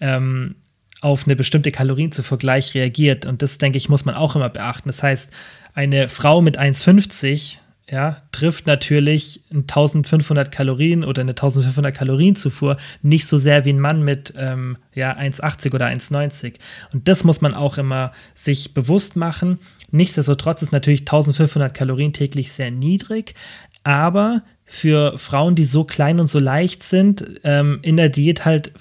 ähm, 0.00 0.56
auf 1.00 1.26
eine 1.26 1.36
bestimmte 1.36 1.72
Kalorien 1.72 2.12
zu 2.12 2.22
Vergleich 2.22 2.74
reagiert. 2.74 3.26
Und 3.26 3.42
das, 3.42 3.58
denke 3.58 3.78
ich, 3.78 3.88
muss 3.88 4.04
man 4.04 4.14
auch 4.14 4.36
immer 4.36 4.48
beachten. 4.48 4.88
Das 4.88 5.02
heißt, 5.02 5.30
eine 5.74 6.08
Frau 6.08 6.40
mit 6.40 6.58
1,50 6.58 7.58
ja, 7.88 8.16
trifft 8.32 8.66
natürlich 8.66 9.42
1500 9.52 10.50
Kalorien 10.50 11.04
oder 11.04 11.20
eine 11.20 11.32
1500 11.32 11.94
Kalorien 11.94 12.34
Zufuhr 12.34 12.76
nicht 13.02 13.26
so 13.26 13.38
sehr 13.38 13.64
wie 13.64 13.72
ein 13.72 13.78
Mann 13.78 14.02
mit 14.02 14.34
ähm, 14.36 14.76
ja, 14.92 15.16
1,80 15.16 15.72
oder 15.72 15.86
1,90. 15.86 16.54
Und 16.92 17.06
das 17.06 17.22
muss 17.22 17.40
man 17.40 17.54
auch 17.54 17.78
immer 17.78 18.12
sich 18.34 18.74
bewusst 18.74 19.14
machen. 19.14 19.60
Nichtsdestotrotz 19.92 20.62
ist 20.62 20.72
natürlich 20.72 21.02
1500 21.02 21.72
Kalorien 21.74 22.12
täglich 22.12 22.52
sehr 22.52 22.72
niedrig, 22.72 23.34
aber 23.84 24.42
für 24.64 25.16
Frauen, 25.16 25.54
die 25.54 25.64
so 25.64 25.84
klein 25.84 26.18
und 26.18 26.26
so 26.26 26.40
leicht 26.40 26.82
sind, 26.82 27.24
ähm, 27.44 27.78
in 27.82 27.96
der 27.96 28.08
Diät 28.08 28.44
halt 28.44 28.72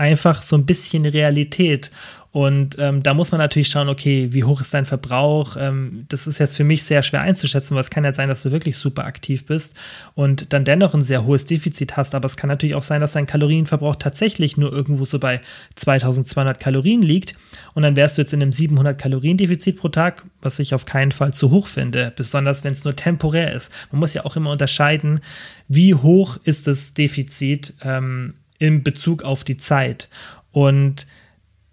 einfach 0.00 0.42
so 0.42 0.56
ein 0.56 0.66
bisschen 0.66 1.04
Realität. 1.06 1.92
Und 2.32 2.76
ähm, 2.78 3.02
da 3.02 3.12
muss 3.12 3.32
man 3.32 3.40
natürlich 3.40 3.68
schauen, 3.68 3.88
okay, 3.88 4.28
wie 4.30 4.44
hoch 4.44 4.60
ist 4.60 4.72
dein 4.72 4.86
Verbrauch? 4.86 5.56
Ähm, 5.58 6.04
das 6.08 6.28
ist 6.28 6.38
jetzt 6.38 6.56
für 6.56 6.62
mich 6.62 6.84
sehr 6.84 7.02
schwer 7.02 7.22
einzuschätzen, 7.22 7.74
weil 7.74 7.80
es 7.80 7.90
kann 7.90 8.04
ja 8.04 8.14
sein, 8.14 8.28
dass 8.28 8.44
du 8.44 8.52
wirklich 8.52 8.76
super 8.76 9.04
aktiv 9.04 9.46
bist 9.46 9.74
und 10.14 10.52
dann 10.52 10.64
dennoch 10.64 10.94
ein 10.94 11.02
sehr 11.02 11.24
hohes 11.24 11.44
Defizit 11.44 11.96
hast. 11.96 12.14
Aber 12.14 12.26
es 12.26 12.36
kann 12.36 12.48
natürlich 12.48 12.76
auch 12.76 12.84
sein, 12.84 13.00
dass 13.00 13.12
dein 13.12 13.26
Kalorienverbrauch 13.26 13.96
tatsächlich 13.96 14.56
nur 14.56 14.72
irgendwo 14.72 15.04
so 15.04 15.18
bei 15.18 15.40
2200 15.74 16.60
Kalorien 16.60 17.02
liegt. 17.02 17.34
Und 17.74 17.82
dann 17.82 17.96
wärst 17.96 18.16
du 18.16 18.22
jetzt 18.22 18.32
in 18.32 18.42
einem 18.42 18.52
700 18.52 18.96
Kalorien-Defizit 18.96 19.76
pro 19.76 19.88
Tag, 19.88 20.24
was 20.40 20.60
ich 20.60 20.72
auf 20.72 20.86
keinen 20.86 21.10
Fall 21.10 21.34
zu 21.34 21.50
hoch 21.50 21.66
finde, 21.66 22.12
besonders 22.14 22.62
wenn 22.62 22.72
es 22.72 22.84
nur 22.84 22.94
temporär 22.94 23.52
ist. 23.52 23.72
Man 23.90 23.98
muss 23.98 24.14
ja 24.14 24.24
auch 24.24 24.36
immer 24.36 24.52
unterscheiden, 24.52 25.20
wie 25.66 25.94
hoch 25.94 26.38
ist 26.44 26.68
das 26.68 26.94
Defizit 26.94 27.74
ähm, 27.82 28.34
in 28.60 28.84
Bezug 28.84 29.24
auf 29.24 29.42
die 29.42 29.56
Zeit. 29.56 30.08
Und 30.52 31.08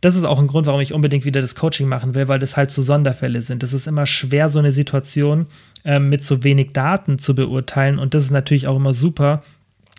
das 0.02 0.16
ist 0.16 0.24
auch 0.24 0.40
ein 0.40 0.48
Grund, 0.48 0.68
warum 0.68 0.82
ich 0.82 0.94
unbedingt 0.94 1.26
wieder 1.26 1.42
das 1.42 1.56
Coaching 1.56 1.88
machen 1.88 2.16
will, 2.16 2.28
weil 2.28 2.40
das 2.40 2.58
halt 2.58 2.72
so 2.72 2.82
Sonderfälle 2.82 3.42
sind. 3.42 3.62
Das 3.62 3.74
ist 3.74 3.88
immer 3.88 4.06
schwer, 4.06 4.50
so 4.50 4.60
eine 4.60 4.72
Situation 4.72 5.48
äh, 5.84 6.00
mit 6.00 6.24
so 6.24 6.44
wenig 6.44 6.72
Daten 6.74 7.20
zu 7.20 7.36
beurteilen. 7.36 8.00
Und 8.00 8.14
das 8.14 8.24
ist 8.24 8.32
natürlich 8.32 8.68
auch 8.68 8.76
immer 8.76 8.94
super, 8.94 9.44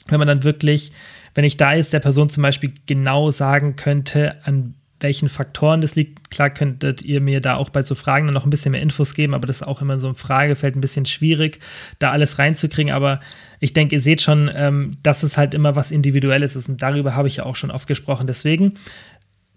wenn 0.09 0.19
man 0.19 0.29
dann 0.29 0.45
wirklich, 0.45 0.93
wenn 1.35 1.45
ich 1.45 1.57
da 1.57 1.75
jetzt 1.75 1.93
der 1.93 2.01
Person 2.01 2.29
zum 2.29 2.43
Beispiel 2.43 2.73
genau 2.87 3.31
sagen 3.31 3.77
könnte, 3.77 4.37
an 4.45 4.75
welchen 5.01 5.29
Faktoren 5.29 5.81
das 5.81 5.95
liegt. 5.95 6.31
Klar 6.31 6.51
könntet 6.51 7.03
ihr 7.03 7.21
mir 7.21 7.41
da 7.41 7.57
auch 7.57 7.69
bei 7.69 7.83
so 7.83 7.95
Fragen 7.95 8.27
noch 8.27 8.45
ein 8.45 8.51
bisschen 8.51 8.73
mehr 8.73 8.83
Infos 8.83 9.15
geben, 9.15 9.35
aber 9.35 9.47
das 9.47 9.61
ist 9.61 9.67
auch 9.67 9.81
immer 9.81 9.95
in 9.95 10.01
so 10.01 10.09
ein 10.09 10.15
Fragefeld 10.15 10.77
ein 10.77 10.81
bisschen 10.81 11.07
schwierig, 11.07 11.61
da 11.99 12.11
alles 12.11 12.39
reinzukriegen. 12.39 12.93
Aber 12.93 13.21
ich 13.61 13.73
denke, 13.73 13.97
ihr 13.97 14.01
seht 14.01 14.23
schon, 14.23 14.51
ähm, 14.55 14.93
dass 15.03 15.23
es 15.23 15.37
halt 15.37 15.55
immer 15.55 15.77
was 15.77 15.91
Individuelles 15.91 16.57
ist 16.57 16.69
und 16.69 16.83
darüber 16.83 17.15
habe 17.15 17.29
ich 17.29 17.37
ja 17.37 17.47
auch 17.47 17.57
schon 17.57 17.71
oft 17.71 17.87
gesprochen. 17.87 18.27
Deswegen 18.27 18.75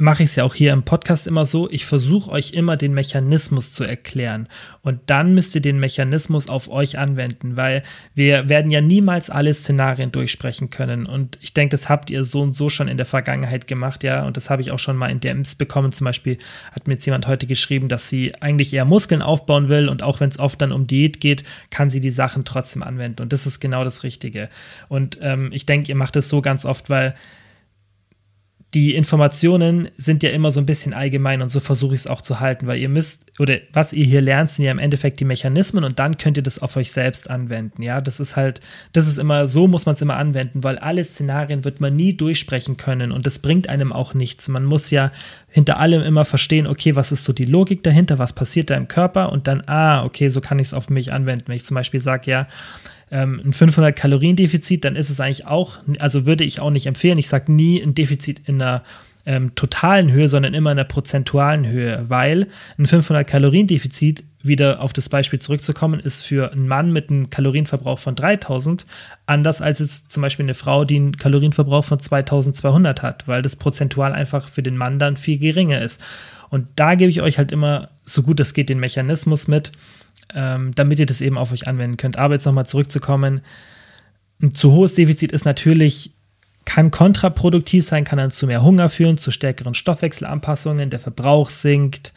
mache 0.01 0.23
ich 0.23 0.29
es 0.29 0.35
ja 0.35 0.43
auch 0.43 0.55
hier 0.55 0.73
im 0.73 0.81
Podcast 0.81 1.27
immer 1.27 1.45
so, 1.45 1.69
ich 1.69 1.85
versuche 1.85 2.31
euch 2.31 2.53
immer 2.53 2.75
den 2.75 2.95
Mechanismus 2.95 3.71
zu 3.71 3.83
erklären. 3.83 4.47
Und 4.81 4.99
dann 5.05 5.35
müsst 5.35 5.53
ihr 5.53 5.61
den 5.61 5.79
Mechanismus 5.79 6.49
auf 6.49 6.71
euch 6.71 6.97
anwenden, 6.97 7.55
weil 7.55 7.83
wir 8.15 8.49
werden 8.49 8.71
ja 8.71 8.81
niemals 8.81 9.29
alle 9.29 9.53
Szenarien 9.53 10.11
durchsprechen 10.11 10.71
können. 10.71 11.05
Und 11.05 11.37
ich 11.41 11.53
denke, 11.53 11.73
das 11.73 11.87
habt 11.87 12.09
ihr 12.09 12.23
so 12.23 12.41
und 12.41 12.53
so 12.53 12.67
schon 12.67 12.87
in 12.87 12.97
der 12.97 13.05
Vergangenheit 13.05 13.67
gemacht, 13.67 14.03
ja, 14.03 14.25
und 14.25 14.37
das 14.37 14.49
habe 14.49 14.63
ich 14.63 14.71
auch 14.71 14.79
schon 14.79 14.97
mal 14.97 15.11
in 15.11 15.19
DMs 15.19 15.53
bekommen, 15.53 15.91
zum 15.91 16.05
Beispiel 16.05 16.39
hat 16.71 16.87
mir 16.87 16.95
jetzt 16.95 17.05
jemand 17.05 17.27
heute 17.27 17.45
geschrieben, 17.45 17.87
dass 17.87 18.09
sie 18.09 18.33
eigentlich 18.41 18.73
eher 18.73 18.85
Muskeln 18.85 19.21
aufbauen 19.21 19.69
will. 19.69 19.87
Und 19.87 20.01
auch 20.01 20.19
wenn 20.19 20.29
es 20.29 20.39
oft 20.39 20.59
dann 20.63 20.71
um 20.71 20.87
Diät 20.87 21.21
geht, 21.21 21.43
kann 21.69 21.91
sie 21.91 21.99
die 21.99 22.09
Sachen 22.09 22.43
trotzdem 22.43 22.81
anwenden. 22.81 23.21
Und 23.21 23.33
das 23.33 23.45
ist 23.45 23.59
genau 23.59 23.83
das 23.83 24.01
Richtige. 24.01 24.49
Und 24.89 25.19
ähm, 25.21 25.51
ich 25.53 25.67
denke, 25.67 25.89
ihr 25.89 25.95
macht 25.95 26.15
es 26.15 26.27
so 26.27 26.41
ganz 26.41 26.65
oft, 26.65 26.89
weil 26.89 27.13
die 28.73 28.95
Informationen 28.95 29.89
sind 29.97 30.23
ja 30.23 30.29
immer 30.29 30.49
so 30.49 30.61
ein 30.61 30.65
bisschen 30.65 30.93
allgemein 30.93 31.41
und 31.41 31.49
so 31.49 31.59
versuche 31.59 31.93
ich 31.93 32.01
es 32.01 32.07
auch 32.07 32.21
zu 32.21 32.39
halten, 32.39 32.67
weil 32.67 32.79
ihr 32.79 32.87
müsst, 32.87 33.25
oder 33.37 33.57
was 33.73 33.91
ihr 33.91 34.05
hier 34.05 34.21
lernt, 34.21 34.49
sind 34.49 34.63
ja 34.63 34.71
im 34.71 34.79
Endeffekt 34.79 35.19
die 35.19 35.25
Mechanismen 35.25 35.83
und 35.83 35.99
dann 35.99 36.17
könnt 36.17 36.37
ihr 36.37 36.43
das 36.43 36.59
auf 36.59 36.77
euch 36.77 36.93
selbst 36.93 37.29
anwenden. 37.29 37.81
Ja, 37.81 37.99
das 37.99 38.21
ist 38.21 38.37
halt, 38.37 38.61
das 38.93 39.07
ist 39.07 39.17
immer, 39.17 39.49
so 39.49 39.67
muss 39.67 39.85
man 39.85 39.95
es 39.95 40.01
immer 40.01 40.15
anwenden, 40.15 40.63
weil 40.63 40.77
alle 40.79 41.03
Szenarien 41.03 41.65
wird 41.65 41.81
man 41.81 41.97
nie 41.97 42.13
durchsprechen 42.15 42.77
können 42.77 43.11
und 43.11 43.25
das 43.25 43.39
bringt 43.39 43.67
einem 43.67 43.91
auch 43.91 44.13
nichts. 44.13 44.47
Man 44.47 44.63
muss 44.63 44.89
ja 44.89 45.11
hinter 45.49 45.77
allem 45.77 46.01
immer 46.01 46.23
verstehen, 46.23 46.65
okay, 46.65 46.95
was 46.95 47.11
ist 47.11 47.25
so 47.25 47.33
die 47.33 47.45
Logik 47.45 47.83
dahinter, 47.83 48.19
was 48.19 48.31
passiert 48.31 48.69
da 48.69 48.75
im 48.75 48.87
Körper 48.87 49.33
und 49.33 49.47
dann, 49.47 49.63
ah, 49.67 50.05
okay, 50.05 50.29
so 50.29 50.39
kann 50.39 50.59
ich 50.59 50.67
es 50.67 50.73
auf 50.73 50.89
mich 50.89 51.11
anwenden. 51.11 51.43
Wenn 51.47 51.57
ich 51.57 51.65
zum 51.65 51.75
Beispiel 51.75 51.99
sage, 51.99 52.31
ja, 52.31 52.47
ähm, 53.11 53.41
ein 53.43 53.53
500 53.53 53.95
Kalorien 53.95 54.35
Defizit, 54.35 54.85
dann 54.85 54.95
ist 54.95 55.09
es 55.09 55.19
eigentlich 55.19 55.45
auch, 55.45 55.79
also 55.99 56.25
würde 56.25 56.43
ich 56.43 56.59
auch 56.59 56.71
nicht 56.71 56.87
empfehlen. 56.87 57.17
Ich 57.17 57.27
sage 57.27 57.51
nie 57.51 57.81
ein 57.81 57.93
Defizit 57.93 58.41
in 58.47 58.61
einer 58.61 58.83
ähm, 59.25 59.53
totalen 59.55 60.11
Höhe, 60.11 60.27
sondern 60.27 60.53
immer 60.53 60.71
in 60.71 60.77
der 60.77 60.85
prozentualen 60.85 61.67
Höhe, 61.67 62.05
weil 62.07 62.47
ein 62.77 62.87
500 62.87 63.27
Kalorien 63.27 63.67
Defizit 63.67 64.23
wieder 64.43 64.81
auf 64.81 64.93
das 64.93 65.09
Beispiel 65.09 65.39
zurückzukommen, 65.39 65.99
ist 65.99 66.23
für 66.23 66.51
einen 66.51 66.67
Mann 66.67 66.91
mit 66.91 67.09
einem 67.09 67.29
Kalorienverbrauch 67.29 67.99
von 67.99 68.15
3000 68.15 68.87
anders 69.27 69.61
als 69.61 69.79
jetzt 69.79 70.11
zum 70.11 70.21
Beispiel 70.21 70.45
eine 70.45 70.55
Frau, 70.55 70.85
die 70.85 70.95
einen 70.95 71.17
Kalorienverbrauch 71.17 71.85
von 71.85 71.99
2200 71.99 73.03
hat, 73.03 73.27
weil 73.27 73.43
das 73.43 73.55
prozentual 73.55 74.13
einfach 74.13 74.47
für 74.47 74.63
den 74.63 74.77
Mann 74.77 74.97
dann 74.97 75.17
viel 75.17 75.37
geringer 75.37 75.81
ist. 75.81 76.01
Und 76.49 76.67
da 76.75 76.95
gebe 76.95 77.11
ich 77.11 77.21
euch 77.21 77.37
halt 77.37 77.51
immer 77.51 77.89
so 78.03 78.23
gut 78.23 78.39
es 78.39 78.53
geht 78.53 78.69
den 78.69 78.79
Mechanismus 78.79 79.47
mit, 79.47 79.71
ähm, 80.35 80.73
damit 80.75 80.99
ihr 80.99 81.05
das 81.05 81.21
eben 81.21 81.37
auf 81.37 81.51
euch 81.51 81.67
anwenden 81.67 81.97
könnt. 81.97 82.17
Aber 82.17 82.33
jetzt 82.33 82.45
nochmal 82.45 82.65
zurückzukommen, 82.65 83.41
ein 84.41 84.51
zu 84.51 84.71
hohes 84.71 84.95
Defizit 84.95 85.31
ist 85.31 85.45
natürlich 85.45 86.13
kann 86.63 86.91
kontraproduktiv 86.91 87.83
sein, 87.83 88.03
kann 88.03 88.19
dann 88.19 88.29
zu 88.29 88.45
mehr 88.45 88.63
Hunger 88.63 88.87
führen, 88.87 89.17
zu 89.17 89.31
stärkeren 89.31 89.73
Stoffwechselanpassungen, 89.73 90.91
der 90.91 90.99
Verbrauch 90.99 91.49
sinkt, 91.49 92.13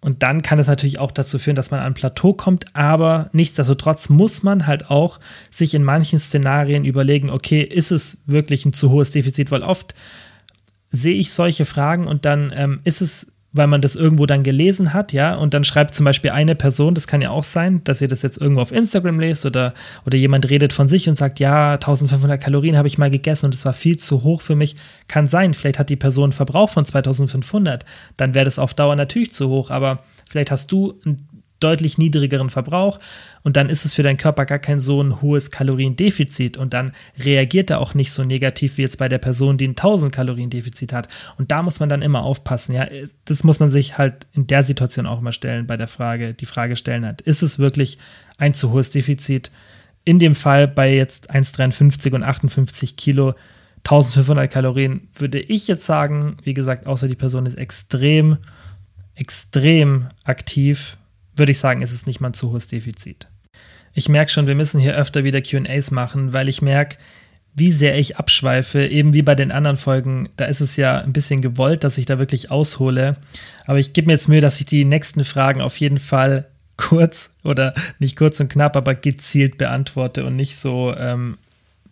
und 0.00 0.22
dann 0.22 0.40
kann 0.40 0.58
es 0.58 0.66
natürlich 0.66 0.98
auch 0.98 1.10
dazu 1.10 1.38
führen, 1.38 1.56
dass 1.56 1.70
man 1.70 1.80
an 1.80 1.88
ein 1.88 1.94
Plateau 1.94 2.32
kommt, 2.32 2.74
aber 2.74 3.28
nichtsdestotrotz 3.32 4.08
muss 4.08 4.42
man 4.42 4.66
halt 4.66 4.90
auch 4.90 5.20
sich 5.50 5.74
in 5.74 5.84
manchen 5.84 6.18
Szenarien 6.18 6.84
überlegen, 6.84 7.28
okay, 7.28 7.62
ist 7.62 7.90
es 7.90 8.18
wirklich 8.24 8.64
ein 8.64 8.72
zu 8.72 8.90
hohes 8.90 9.10
Defizit? 9.10 9.50
Weil 9.50 9.62
oft 9.62 9.94
sehe 10.90 11.14
ich 11.14 11.32
solche 11.32 11.66
Fragen 11.66 12.06
und 12.06 12.24
dann 12.24 12.52
ähm, 12.56 12.80
ist 12.84 13.02
es 13.02 13.32
weil 13.52 13.66
man 13.66 13.80
das 13.80 13.96
irgendwo 13.96 14.26
dann 14.26 14.42
gelesen 14.42 14.94
hat, 14.94 15.12
ja, 15.12 15.34
und 15.34 15.54
dann 15.54 15.64
schreibt 15.64 15.94
zum 15.94 16.04
Beispiel 16.04 16.30
eine 16.30 16.54
Person, 16.54 16.94
das 16.94 17.06
kann 17.06 17.20
ja 17.20 17.30
auch 17.30 17.42
sein, 17.42 17.82
dass 17.84 18.00
ihr 18.00 18.08
das 18.08 18.22
jetzt 18.22 18.38
irgendwo 18.38 18.62
auf 18.62 18.70
Instagram 18.70 19.18
lest 19.18 19.44
oder, 19.44 19.74
oder 20.06 20.16
jemand 20.16 20.48
redet 20.48 20.72
von 20.72 20.88
sich 20.88 21.08
und 21.08 21.16
sagt, 21.16 21.40
ja, 21.40 21.74
1500 21.74 22.40
Kalorien 22.40 22.76
habe 22.76 22.86
ich 22.86 22.98
mal 22.98 23.10
gegessen 23.10 23.46
und 23.46 23.54
es 23.54 23.64
war 23.64 23.72
viel 23.72 23.96
zu 23.96 24.22
hoch 24.22 24.42
für 24.42 24.54
mich. 24.54 24.76
Kann 25.08 25.26
sein, 25.26 25.54
vielleicht 25.54 25.78
hat 25.78 25.90
die 25.90 25.96
Person 25.96 26.24
einen 26.24 26.32
Verbrauch 26.32 26.70
von 26.70 26.84
2500, 26.84 27.84
dann 28.16 28.34
wäre 28.34 28.44
das 28.44 28.58
auf 28.58 28.74
Dauer 28.74 28.94
natürlich 28.94 29.32
zu 29.32 29.48
hoch, 29.48 29.70
aber 29.70 30.04
vielleicht 30.28 30.52
hast 30.52 30.70
du 30.70 30.94
ein 31.04 31.16
deutlich 31.60 31.98
niedrigeren 31.98 32.50
Verbrauch 32.50 32.98
und 33.42 33.56
dann 33.56 33.68
ist 33.68 33.84
es 33.84 33.94
für 33.94 34.02
deinen 34.02 34.16
Körper 34.16 34.46
gar 34.46 34.58
kein 34.58 34.80
so 34.80 35.02
ein 35.02 35.20
hohes 35.22 35.50
Kaloriendefizit 35.50 36.56
und 36.56 36.74
dann 36.74 36.92
reagiert 37.18 37.70
er 37.70 37.80
auch 37.80 37.94
nicht 37.94 38.12
so 38.12 38.24
negativ 38.24 38.76
wie 38.78 38.82
jetzt 38.82 38.98
bei 38.98 39.08
der 39.08 39.18
Person, 39.18 39.58
die 39.58 39.68
ein 39.68 39.70
1000 39.70 40.14
Kaloriendefizit 40.14 40.92
hat. 40.92 41.08
Und 41.38 41.50
da 41.50 41.62
muss 41.62 41.80
man 41.80 41.88
dann 41.88 42.02
immer 42.02 42.22
aufpassen, 42.22 42.74
ja, 42.74 42.86
das 43.24 43.44
muss 43.44 43.60
man 43.60 43.70
sich 43.70 43.98
halt 43.98 44.26
in 44.32 44.46
der 44.46 44.62
Situation 44.62 45.06
auch 45.06 45.20
immer 45.20 45.32
stellen 45.32 45.66
bei 45.66 45.76
der 45.76 45.88
Frage, 45.88 46.34
die 46.34 46.46
Frage 46.46 46.76
stellen 46.76 47.06
hat, 47.06 47.20
ist 47.20 47.42
es 47.42 47.58
wirklich 47.58 47.98
ein 48.38 48.54
zu 48.54 48.72
hohes 48.72 48.90
Defizit? 48.90 49.50
In 50.04 50.18
dem 50.18 50.34
Fall 50.34 50.66
bei 50.66 50.94
jetzt 50.94 51.30
1,53 51.30 52.14
und 52.14 52.22
58 52.22 52.96
Kilo 52.96 53.34
1500 53.84 54.50
Kalorien 54.50 55.08
würde 55.14 55.40
ich 55.40 55.68
jetzt 55.68 55.84
sagen, 55.84 56.36
wie 56.42 56.54
gesagt, 56.54 56.86
außer 56.86 57.08
die 57.08 57.14
Person 57.14 57.46
ist 57.46 57.56
extrem, 57.56 58.38
extrem 59.14 60.08
aktiv, 60.24 60.96
würde 61.36 61.52
ich 61.52 61.58
sagen, 61.58 61.82
ist 61.82 61.92
es 61.92 62.06
nicht 62.06 62.20
mal 62.20 62.30
ein 62.30 62.34
zu 62.34 62.50
hohes 62.50 62.68
Defizit. 62.68 63.28
Ich 63.92 64.08
merke 64.08 64.30
schon, 64.30 64.46
wir 64.46 64.54
müssen 64.54 64.80
hier 64.80 64.94
öfter 64.94 65.24
wieder 65.24 65.40
QAs 65.40 65.90
machen, 65.90 66.32
weil 66.32 66.48
ich 66.48 66.62
merke, 66.62 66.96
wie 67.54 67.70
sehr 67.70 67.98
ich 67.98 68.16
abschweife, 68.16 68.86
eben 68.86 69.12
wie 69.12 69.22
bei 69.22 69.34
den 69.34 69.50
anderen 69.50 69.76
Folgen. 69.76 70.28
Da 70.36 70.44
ist 70.44 70.60
es 70.60 70.76
ja 70.76 70.98
ein 70.98 71.12
bisschen 71.12 71.42
gewollt, 71.42 71.82
dass 71.82 71.98
ich 71.98 72.06
da 72.06 72.18
wirklich 72.18 72.50
aushole. 72.50 73.16
Aber 73.66 73.78
ich 73.78 73.92
gebe 73.92 74.06
mir 74.06 74.12
jetzt 74.12 74.28
Mühe, 74.28 74.40
dass 74.40 74.60
ich 74.60 74.66
die 74.66 74.84
nächsten 74.84 75.24
Fragen 75.24 75.60
auf 75.60 75.76
jeden 75.78 75.98
Fall 75.98 76.46
kurz 76.76 77.30
oder 77.42 77.74
nicht 77.98 78.16
kurz 78.16 78.40
und 78.40 78.50
knapp, 78.50 78.76
aber 78.76 78.94
gezielt 78.94 79.58
beantworte 79.58 80.24
und 80.24 80.36
nicht 80.36 80.56
so 80.56 80.94
ähm, 80.96 81.36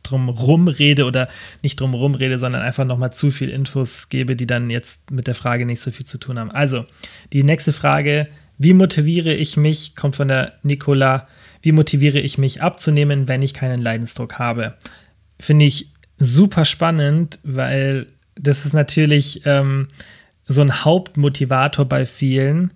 drum 0.03 0.29
rumrede 0.29 1.05
oder 1.05 1.29
nicht 1.63 1.81
drum 1.81 1.93
rumrede, 1.93 2.39
sondern 2.39 2.63
einfach 2.63 2.85
nochmal 2.85 3.13
zu 3.13 3.31
viel 3.31 3.51
Infos 3.51 4.09
gebe, 4.09 4.37
die 4.37 4.47
dann 4.47 4.71
jetzt 4.71 5.11
mit 5.11 5.27
der 5.27 5.35
Frage 5.35 5.67
nicht 5.67 5.81
so 5.81 5.91
viel 5.91 6.07
zu 6.07 6.19
tun 6.19 6.39
haben. 6.39 6.51
Also, 6.51 6.87
die 7.33 7.43
nächste 7.43 7.75
Frage 7.75 8.29
wie 8.59 8.75
motiviere 8.75 9.33
ich 9.33 9.57
mich, 9.57 9.95
kommt 9.95 10.17
von 10.17 10.29
der 10.29 10.53
Nicola, 10.63 11.29
wie 11.63 11.73
motiviere 11.73 12.19
ich 12.19 12.39
mich 12.39 12.61
abzunehmen, 12.61 13.29
wenn 13.29 13.43
ich 13.43 13.55
keinen 13.55 13.81
Leidensdruck 13.81 14.39
habe? 14.39 14.75
Finde 15.41 15.65
ich 15.65 15.91
super 16.19 16.65
spannend, 16.65 17.39
weil 17.45 18.07
das 18.35 18.67
ist 18.67 18.75
natürlich 18.75 19.43
ähm, 19.47 19.89
so 20.47 20.61
ein 20.61 20.85
Hauptmotivator 20.85 21.85
bei 21.85 22.07
vielen, 22.07 22.73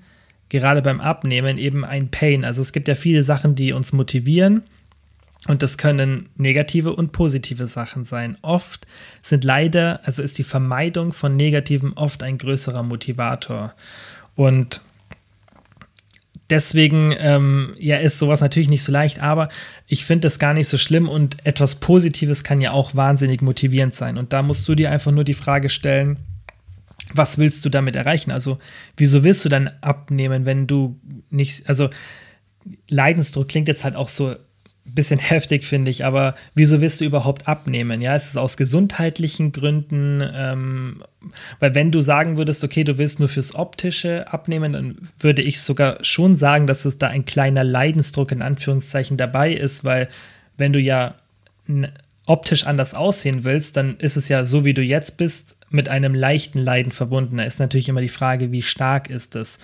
gerade 0.49 0.83
beim 0.83 1.01
Abnehmen, 1.01 1.59
eben 1.59 1.85
ein 1.85 2.11
Pain. 2.11 2.45
Also 2.45 2.63
es 2.63 2.73
gibt 2.73 2.89
ja 2.89 2.95
viele 2.95 3.25
Sachen, 3.25 3.55
die 3.55 3.73
uns 3.73 3.93
motivieren. 3.93 4.63
Und 5.49 5.65
das 5.65 5.77
können 5.77 6.29
negative 6.37 6.95
und 6.95 7.11
positive 7.11 7.67
Sachen 7.67 8.05
sein. 8.05 8.37
Oft 8.43 8.87
sind 9.23 9.43
leider, 9.43 10.01
also 10.05 10.23
ist 10.23 10.39
die 10.39 10.45
Vermeidung 10.45 11.13
von 11.13 11.37
Negativen 11.37 11.95
oft 11.95 12.23
ein 12.23 12.39
größerer 12.39 12.85
Motivator. 12.85 13.75
Und 14.37 14.81
deswegen 16.53 17.15
ähm, 17.19 17.73
ja, 17.79 17.97
ist 17.97 18.19
sowas 18.19 18.43
natürlich 18.43 18.69
nicht 18.69 18.85
so 18.85 18.93
leicht, 18.93 19.21
aber 19.21 19.49
ich 19.87 20.05
finde 20.05 20.27
das 20.27 20.39
gar 20.39 20.53
nicht 20.53 20.69
so 20.69 20.77
schlimm 20.77 21.09
und 21.09 21.45
etwas 21.47 21.77
Positives 21.77 22.45
kann 22.45 22.61
ja 22.61 22.73
auch 22.73 22.95
wahnsinnig 22.95 23.41
motivierend 23.41 23.95
sein. 23.95 24.19
Und 24.19 24.35
da 24.35 24.43
musst 24.43 24.69
du 24.69 24.75
dir 24.75 24.91
einfach 24.91 25.13
nur 25.13 25.25
die 25.25 25.33
Frage 25.33 25.71
stellen, 25.71 26.19
was 27.15 27.39
willst 27.39 27.65
du 27.65 27.71
damit 27.71 27.97
erreichen? 27.97 28.31
Also, 28.31 28.59
wieso 28.99 29.25
willst 29.25 29.45
du 29.47 29.49
dann 29.49 29.71
abnehmen, 29.81 30.45
wenn 30.45 30.67
du 30.67 31.01
nicht, 31.31 31.69
also 31.69 31.89
Leidensdruck 32.91 33.49
klingt 33.49 33.69
jetzt 33.69 33.83
halt 33.83 33.97
auch 33.97 34.09
so 34.09 34.37
bisschen 34.85 35.21
heftig, 35.21 35.65
finde 35.65 35.91
ich, 35.91 36.05
aber 36.05 36.35
wieso 36.55 36.81
willst 36.81 37.01
du 37.01 37.05
überhaupt 37.05 37.49
abnehmen? 37.49 38.01
Ja, 38.01 38.17
ist 38.17 38.31
es 38.31 38.37
aus 38.37 38.57
gesundheitlichen 38.57 39.53
Gründen? 39.53 40.23
Ähm, 40.35 41.03
weil 41.61 41.75
wenn 41.75 41.91
du 41.91 42.01
sagen 42.01 42.37
würdest, 42.37 42.65
okay, 42.65 42.85
du 42.85 42.99
willst 42.99 43.21
nur 43.21 43.29
fürs 43.29 43.55
Optische 43.55 44.33
abnehmen, 44.33 44.73
dann 44.73 45.09
würde 45.19 45.43
ich 45.43 45.61
sogar 45.61 46.05
schon 46.05 46.37
sagen, 46.37 46.67
dass 46.67 46.85
es 46.85 46.99
da 46.99 47.09
ein 47.09 47.25
kleiner 47.25 47.65
Leidensdruck 47.65 48.33
in 48.33 48.43
Anführungszeichen 48.43 49.17
dabei 49.17 49.53
ist, 49.53 49.85
weil 49.85 50.09
wenn 50.59 50.73
du 50.73 50.81
ja 50.81 51.15
optisch 52.27 52.67
anders 52.67 52.95
aussehen 52.95 53.45
willst, 53.45 53.77
dann 53.77 53.97
ist 53.99 54.17
es 54.17 54.29
ja 54.29 54.45
so, 54.45 54.65
wie 54.65 54.75
du 54.75 54.83
jetzt 54.83 55.17
bist, 55.17 55.57
mit 55.71 55.89
einem 55.89 56.15
leichten 56.15 56.59
Leiden 56.59 56.93
verbunden. 56.93 57.39
Da 57.39 57.45
ist 57.45 57.61
natürlich 57.61 57.89
immer 57.89 58.01
die 58.01 58.09
Frage, 58.09 58.53
wie 58.53 58.63
stark 58.63 59.11
ist 59.11 59.37
es? 59.37 59.59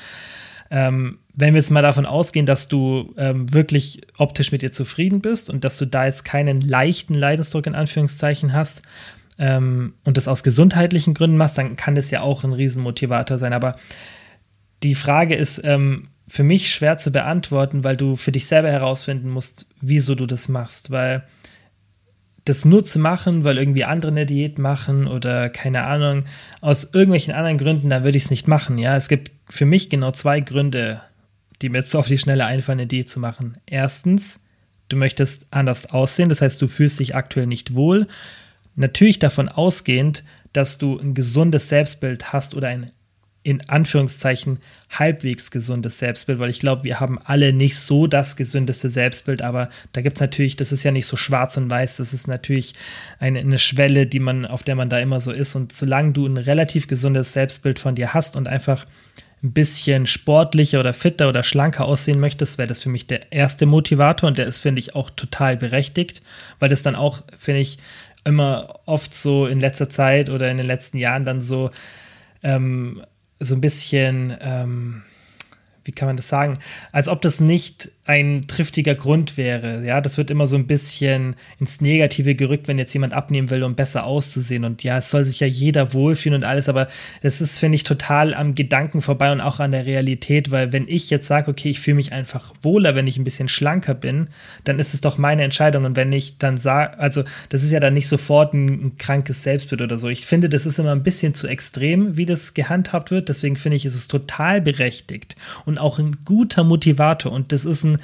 Ähm, 0.70 1.18
wenn 1.34 1.54
wir 1.54 1.60
jetzt 1.60 1.70
mal 1.70 1.82
davon 1.82 2.04
ausgehen, 2.04 2.46
dass 2.46 2.68
du 2.68 3.14
ähm, 3.16 3.52
wirklich 3.52 4.02
optisch 4.18 4.52
mit 4.52 4.62
dir 4.62 4.72
zufrieden 4.72 5.20
bist 5.20 5.50
und 5.50 5.64
dass 5.64 5.78
du 5.78 5.86
da 5.86 6.06
jetzt 6.06 6.24
keinen 6.24 6.60
leichten 6.60 7.14
Leidensdruck 7.14 7.66
in 7.66 7.74
Anführungszeichen 7.74 8.52
hast 8.52 8.82
ähm, 9.38 9.94
und 10.04 10.16
das 10.16 10.28
aus 10.28 10.42
gesundheitlichen 10.42 11.14
Gründen 11.14 11.36
machst, 11.36 11.56
dann 11.56 11.76
kann 11.76 11.94
das 11.94 12.10
ja 12.10 12.22
auch 12.22 12.44
ein 12.44 12.52
Riesenmotivator 12.52 13.38
sein. 13.38 13.52
Aber 13.52 13.76
die 14.82 14.94
Frage 14.94 15.36
ist 15.36 15.62
ähm, 15.64 16.04
für 16.26 16.42
mich 16.42 16.70
schwer 16.70 16.98
zu 16.98 17.10
beantworten, 17.10 17.84
weil 17.84 17.96
du 17.96 18.16
für 18.16 18.32
dich 18.32 18.46
selber 18.46 18.70
herausfinden 18.70 19.30
musst, 19.30 19.66
wieso 19.80 20.14
du 20.14 20.26
das 20.26 20.48
machst. 20.48 20.90
Weil 20.90 21.24
das 22.44 22.64
nur 22.64 22.84
zu 22.84 22.98
machen, 22.98 23.44
weil 23.44 23.58
irgendwie 23.58 23.84
andere 23.84 24.10
eine 24.10 24.26
Diät 24.26 24.58
machen 24.58 25.06
oder 25.06 25.48
keine 25.50 25.84
Ahnung, 25.84 26.24
aus 26.60 26.92
irgendwelchen 26.92 27.34
anderen 27.34 27.58
Gründen, 27.58 27.90
da 27.90 28.04
würde 28.04 28.18
ich 28.18 28.24
es 28.24 28.30
nicht 28.30 28.48
machen. 28.48 28.78
Ja, 28.78 28.96
es 28.96 29.08
gibt 29.08 29.30
für 29.48 29.64
mich 29.64 29.90
genau 29.90 30.10
zwei 30.10 30.40
Gründe, 30.40 31.00
die 31.62 31.68
mir 31.68 31.78
jetzt 31.78 31.90
so 31.90 31.98
auf 31.98 32.08
die 32.08 32.18
Schnelle 32.18 32.46
einfallen, 32.46 32.80
eine 32.80 32.86
Diät 32.86 33.08
zu 33.08 33.20
machen. 33.20 33.56
Erstens, 33.66 34.40
du 34.88 34.96
möchtest 34.96 35.46
anders 35.50 35.86
aussehen, 35.86 36.28
das 36.28 36.40
heißt, 36.40 36.60
du 36.60 36.68
fühlst 36.68 37.00
dich 37.00 37.16
aktuell 37.16 37.46
nicht 37.46 37.74
wohl. 37.74 38.06
Natürlich 38.76 39.18
davon 39.18 39.48
ausgehend, 39.48 40.24
dass 40.52 40.78
du 40.78 40.98
ein 40.98 41.14
gesundes 41.14 41.68
Selbstbild 41.68 42.32
hast 42.32 42.54
oder 42.54 42.68
ein 42.68 42.92
in 43.44 43.66
Anführungszeichen 43.66 44.58
halbwegs 44.90 45.50
gesundes 45.50 45.98
Selbstbild, 45.98 46.38
weil 46.38 46.50
ich 46.50 46.58
glaube, 46.58 46.84
wir 46.84 47.00
haben 47.00 47.18
alle 47.24 47.54
nicht 47.54 47.78
so 47.78 48.06
das 48.06 48.36
gesündeste 48.36 48.90
Selbstbild, 48.90 49.40
aber 49.40 49.70
da 49.92 50.02
gibt 50.02 50.16
es 50.16 50.20
natürlich, 50.20 50.56
das 50.56 50.70
ist 50.70 50.82
ja 50.82 50.90
nicht 50.90 51.06
so 51.06 51.16
schwarz 51.16 51.56
und 51.56 51.70
weiß, 51.70 51.96
das 51.96 52.12
ist 52.12 52.26
natürlich 52.26 52.74
eine, 53.20 53.38
eine 53.38 53.58
Schwelle, 53.58 54.06
die 54.06 54.18
man, 54.18 54.44
auf 54.44 54.64
der 54.64 54.74
man 54.74 54.90
da 54.90 54.98
immer 54.98 55.20
so 55.20 55.32
ist. 55.32 55.54
Und 55.54 55.72
solange 55.72 56.12
du 56.12 56.26
ein 56.26 56.36
relativ 56.36 56.88
gesundes 56.88 57.32
Selbstbild 57.32 57.78
von 57.78 57.94
dir 57.94 58.12
hast 58.12 58.36
und 58.36 58.48
einfach 58.48 58.84
ein 59.42 59.52
bisschen 59.52 60.06
sportlicher 60.06 60.80
oder 60.80 60.92
fitter 60.92 61.28
oder 61.28 61.42
schlanker 61.42 61.84
aussehen 61.84 62.18
möchtest, 62.18 62.58
wäre 62.58 62.66
das 62.66 62.82
für 62.82 62.88
mich 62.88 63.06
der 63.06 63.30
erste 63.32 63.66
Motivator 63.66 64.28
und 64.28 64.38
der 64.38 64.46
ist, 64.46 64.60
finde 64.60 64.80
ich, 64.80 64.96
auch 64.96 65.10
total 65.10 65.56
berechtigt, 65.56 66.22
weil 66.58 66.68
das 66.68 66.82
dann 66.82 66.96
auch, 66.96 67.22
finde 67.38 67.60
ich, 67.60 67.78
immer 68.24 68.80
oft 68.86 69.14
so 69.14 69.46
in 69.46 69.60
letzter 69.60 69.88
Zeit 69.88 70.28
oder 70.28 70.50
in 70.50 70.56
den 70.56 70.66
letzten 70.66 70.98
Jahren 70.98 71.24
dann 71.24 71.40
so, 71.40 71.70
ähm, 72.42 73.02
so 73.38 73.54
ein 73.54 73.60
bisschen, 73.60 74.36
ähm, 74.40 75.02
wie 75.88 75.92
kann 75.92 76.06
man 76.06 76.16
das 76.16 76.28
sagen, 76.28 76.58
als 76.92 77.08
ob 77.08 77.22
das 77.22 77.40
nicht 77.40 77.90
ein 78.08 78.46
triftiger 78.48 78.94
Grund 78.94 79.36
wäre. 79.36 79.84
Ja, 79.84 80.00
das 80.00 80.16
wird 80.16 80.30
immer 80.30 80.46
so 80.46 80.56
ein 80.56 80.66
bisschen 80.66 81.36
ins 81.60 81.82
Negative 81.82 82.34
gerückt, 82.34 82.66
wenn 82.66 82.78
jetzt 82.78 82.94
jemand 82.94 83.12
abnehmen 83.12 83.50
will, 83.50 83.62
um 83.62 83.74
besser 83.74 84.04
auszusehen. 84.04 84.64
Und 84.64 84.82
ja, 84.82 84.96
es 84.96 85.10
soll 85.10 85.24
sich 85.24 85.40
ja 85.40 85.46
jeder 85.46 85.92
wohlfühlen 85.92 86.42
und 86.42 86.48
alles, 86.48 86.70
aber 86.70 86.88
das 87.20 87.42
ist, 87.42 87.58
finde 87.58 87.76
ich, 87.76 87.84
total 87.84 88.32
am 88.32 88.54
Gedanken 88.54 89.02
vorbei 89.02 89.30
und 89.30 89.42
auch 89.42 89.60
an 89.60 89.72
der 89.72 89.84
Realität, 89.84 90.50
weil 90.50 90.72
wenn 90.72 90.88
ich 90.88 91.10
jetzt 91.10 91.26
sage, 91.26 91.50
okay, 91.50 91.68
ich 91.68 91.80
fühle 91.80 91.96
mich 91.96 92.14
einfach 92.14 92.54
wohler, 92.62 92.94
wenn 92.94 93.06
ich 93.06 93.18
ein 93.18 93.24
bisschen 93.24 93.48
schlanker 93.48 93.94
bin, 93.94 94.30
dann 94.64 94.78
ist 94.78 94.94
es 94.94 95.02
doch 95.02 95.18
meine 95.18 95.42
Entscheidung. 95.42 95.84
Und 95.84 95.96
wenn 95.96 96.10
ich 96.10 96.38
dann 96.38 96.56
sage, 96.56 96.98
also 96.98 97.24
das 97.50 97.62
ist 97.62 97.72
ja 97.72 97.80
dann 97.80 97.92
nicht 97.92 98.08
sofort 98.08 98.54
ein, 98.54 98.86
ein 98.86 98.96
krankes 98.96 99.42
Selbstbild 99.42 99.82
oder 99.82 99.98
so. 99.98 100.08
Ich 100.08 100.24
finde, 100.24 100.48
das 100.48 100.64
ist 100.64 100.78
immer 100.78 100.92
ein 100.92 101.02
bisschen 101.02 101.34
zu 101.34 101.46
extrem, 101.46 102.16
wie 102.16 102.24
das 102.24 102.54
gehandhabt 102.54 103.10
wird. 103.10 103.28
Deswegen 103.28 103.56
finde 103.56 103.76
ich, 103.76 103.84
ist 103.84 103.94
es 103.94 104.08
total 104.08 104.62
berechtigt 104.62 105.36
und 105.66 105.77
auch 105.78 105.98
ein 105.98 106.18
guter 106.24 106.64
Motivator. 106.64 107.32
Und 107.32 107.52
das 107.52 107.64
ist 107.64 107.84
ein 107.84 107.98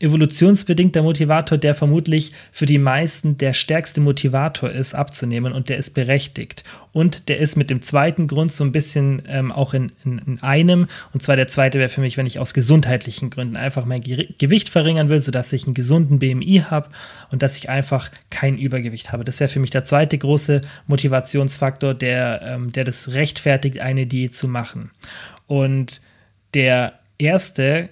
evolutionsbedingter 0.00 1.02
Motivator, 1.02 1.58
der 1.58 1.74
vermutlich 1.74 2.32
für 2.52 2.64
die 2.64 2.78
meisten 2.78 3.36
der 3.36 3.52
stärkste 3.52 4.00
Motivator 4.00 4.70
ist, 4.70 4.94
abzunehmen 4.94 5.52
und 5.52 5.68
der 5.68 5.76
ist 5.76 5.90
berechtigt. 5.90 6.64
Und 6.92 7.28
der 7.28 7.38
ist 7.38 7.56
mit 7.56 7.68
dem 7.68 7.82
zweiten 7.82 8.26
Grund 8.26 8.50
so 8.50 8.64
ein 8.64 8.72
bisschen 8.72 9.22
ähm, 9.28 9.52
auch 9.52 9.74
in, 9.74 9.92
in, 10.04 10.18
in, 10.26 10.42
einem. 10.42 10.88
Und 11.12 11.22
zwar 11.22 11.36
der 11.36 11.48
zweite 11.48 11.78
wäre 11.78 11.90
für 11.90 12.00
mich, 12.00 12.16
wenn 12.16 12.26
ich 12.26 12.38
aus 12.38 12.54
gesundheitlichen 12.54 13.28
Gründen 13.28 13.56
einfach 13.56 13.84
mein 13.84 14.00
Gewicht 14.00 14.70
verringern 14.70 15.10
will, 15.10 15.20
sodass 15.20 15.52
ich 15.52 15.66
einen 15.66 15.74
gesunden 15.74 16.18
BMI 16.18 16.64
habe 16.70 16.88
und 17.30 17.42
dass 17.42 17.58
ich 17.58 17.68
einfach 17.68 18.10
kein 18.30 18.56
Übergewicht 18.56 19.12
habe. 19.12 19.24
Das 19.24 19.38
wäre 19.38 19.50
für 19.50 19.60
mich 19.60 19.70
der 19.70 19.84
zweite 19.84 20.16
große 20.16 20.62
Motivationsfaktor, 20.86 21.92
der, 21.92 22.40
ähm, 22.42 22.72
der 22.72 22.84
das 22.84 23.12
rechtfertigt, 23.12 23.80
eine 23.80 24.06
Diät 24.06 24.34
zu 24.34 24.48
machen. 24.48 24.90
Und 25.46 26.00
der 26.54 26.99
erste 27.20 27.90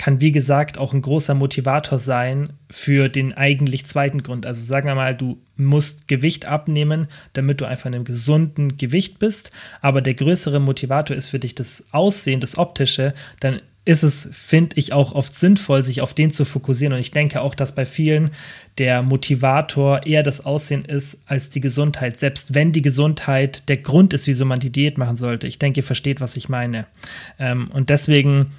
kann, 0.00 0.22
wie 0.22 0.32
gesagt, 0.32 0.78
auch 0.78 0.94
ein 0.94 1.02
großer 1.02 1.34
Motivator 1.34 1.98
sein 1.98 2.54
für 2.70 3.10
den 3.10 3.34
eigentlich 3.34 3.84
zweiten 3.84 4.22
Grund. 4.22 4.46
Also 4.46 4.64
sagen 4.64 4.86
wir 4.86 4.94
mal, 4.94 5.14
du 5.14 5.42
musst 5.56 6.08
Gewicht 6.08 6.46
abnehmen, 6.46 7.06
damit 7.34 7.60
du 7.60 7.66
einfach 7.66 7.84
in 7.86 7.94
einem 7.94 8.04
gesunden 8.04 8.78
Gewicht 8.78 9.18
bist. 9.18 9.50
Aber 9.82 10.00
der 10.00 10.14
größere 10.14 10.58
Motivator 10.58 11.14
ist 11.14 11.28
für 11.28 11.38
dich 11.38 11.54
das 11.54 11.88
Aussehen, 11.90 12.40
das 12.40 12.56
Optische. 12.56 13.12
Dann 13.40 13.60
ist 13.90 14.04
es, 14.04 14.28
finde 14.32 14.76
ich, 14.76 14.92
auch 14.92 15.12
oft 15.12 15.34
sinnvoll, 15.34 15.82
sich 15.82 16.00
auf 16.00 16.14
den 16.14 16.30
zu 16.30 16.44
fokussieren. 16.44 16.94
Und 16.94 17.00
ich 17.00 17.10
denke 17.10 17.40
auch, 17.42 17.56
dass 17.56 17.74
bei 17.74 17.84
vielen 17.84 18.30
der 18.78 19.02
Motivator 19.02 20.06
eher 20.06 20.22
das 20.22 20.46
Aussehen 20.46 20.84
ist 20.84 21.22
als 21.26 21.48
die 21.48 21.60
Gesundheit. 21.60 22.20
Selbst 22.20 22.54
wenn 22.54 22.70
die 22.70 22.82
Gesundheit 22.82 23.68
der 23.68 23.78
Grund 23.78 24.14
ist, 24.14 24.28
wieso 24.28 24.44
man 24.44 24.60
die 24.60 24.70
Diät 24.70 24.96
machen 24.96 25.16
sollte. 25.16 25.48
Ich 25.48 25.58
denke, 25.58 25.80
ihr 25.80 25.84
versteht, 25.84 26.20
was 26.20 26.36
ich 26.36 26.48
meine. 26.48 26.86
Ähm, 27.40 27.68
und 27.72 27.90
deswegen 27.90 28.52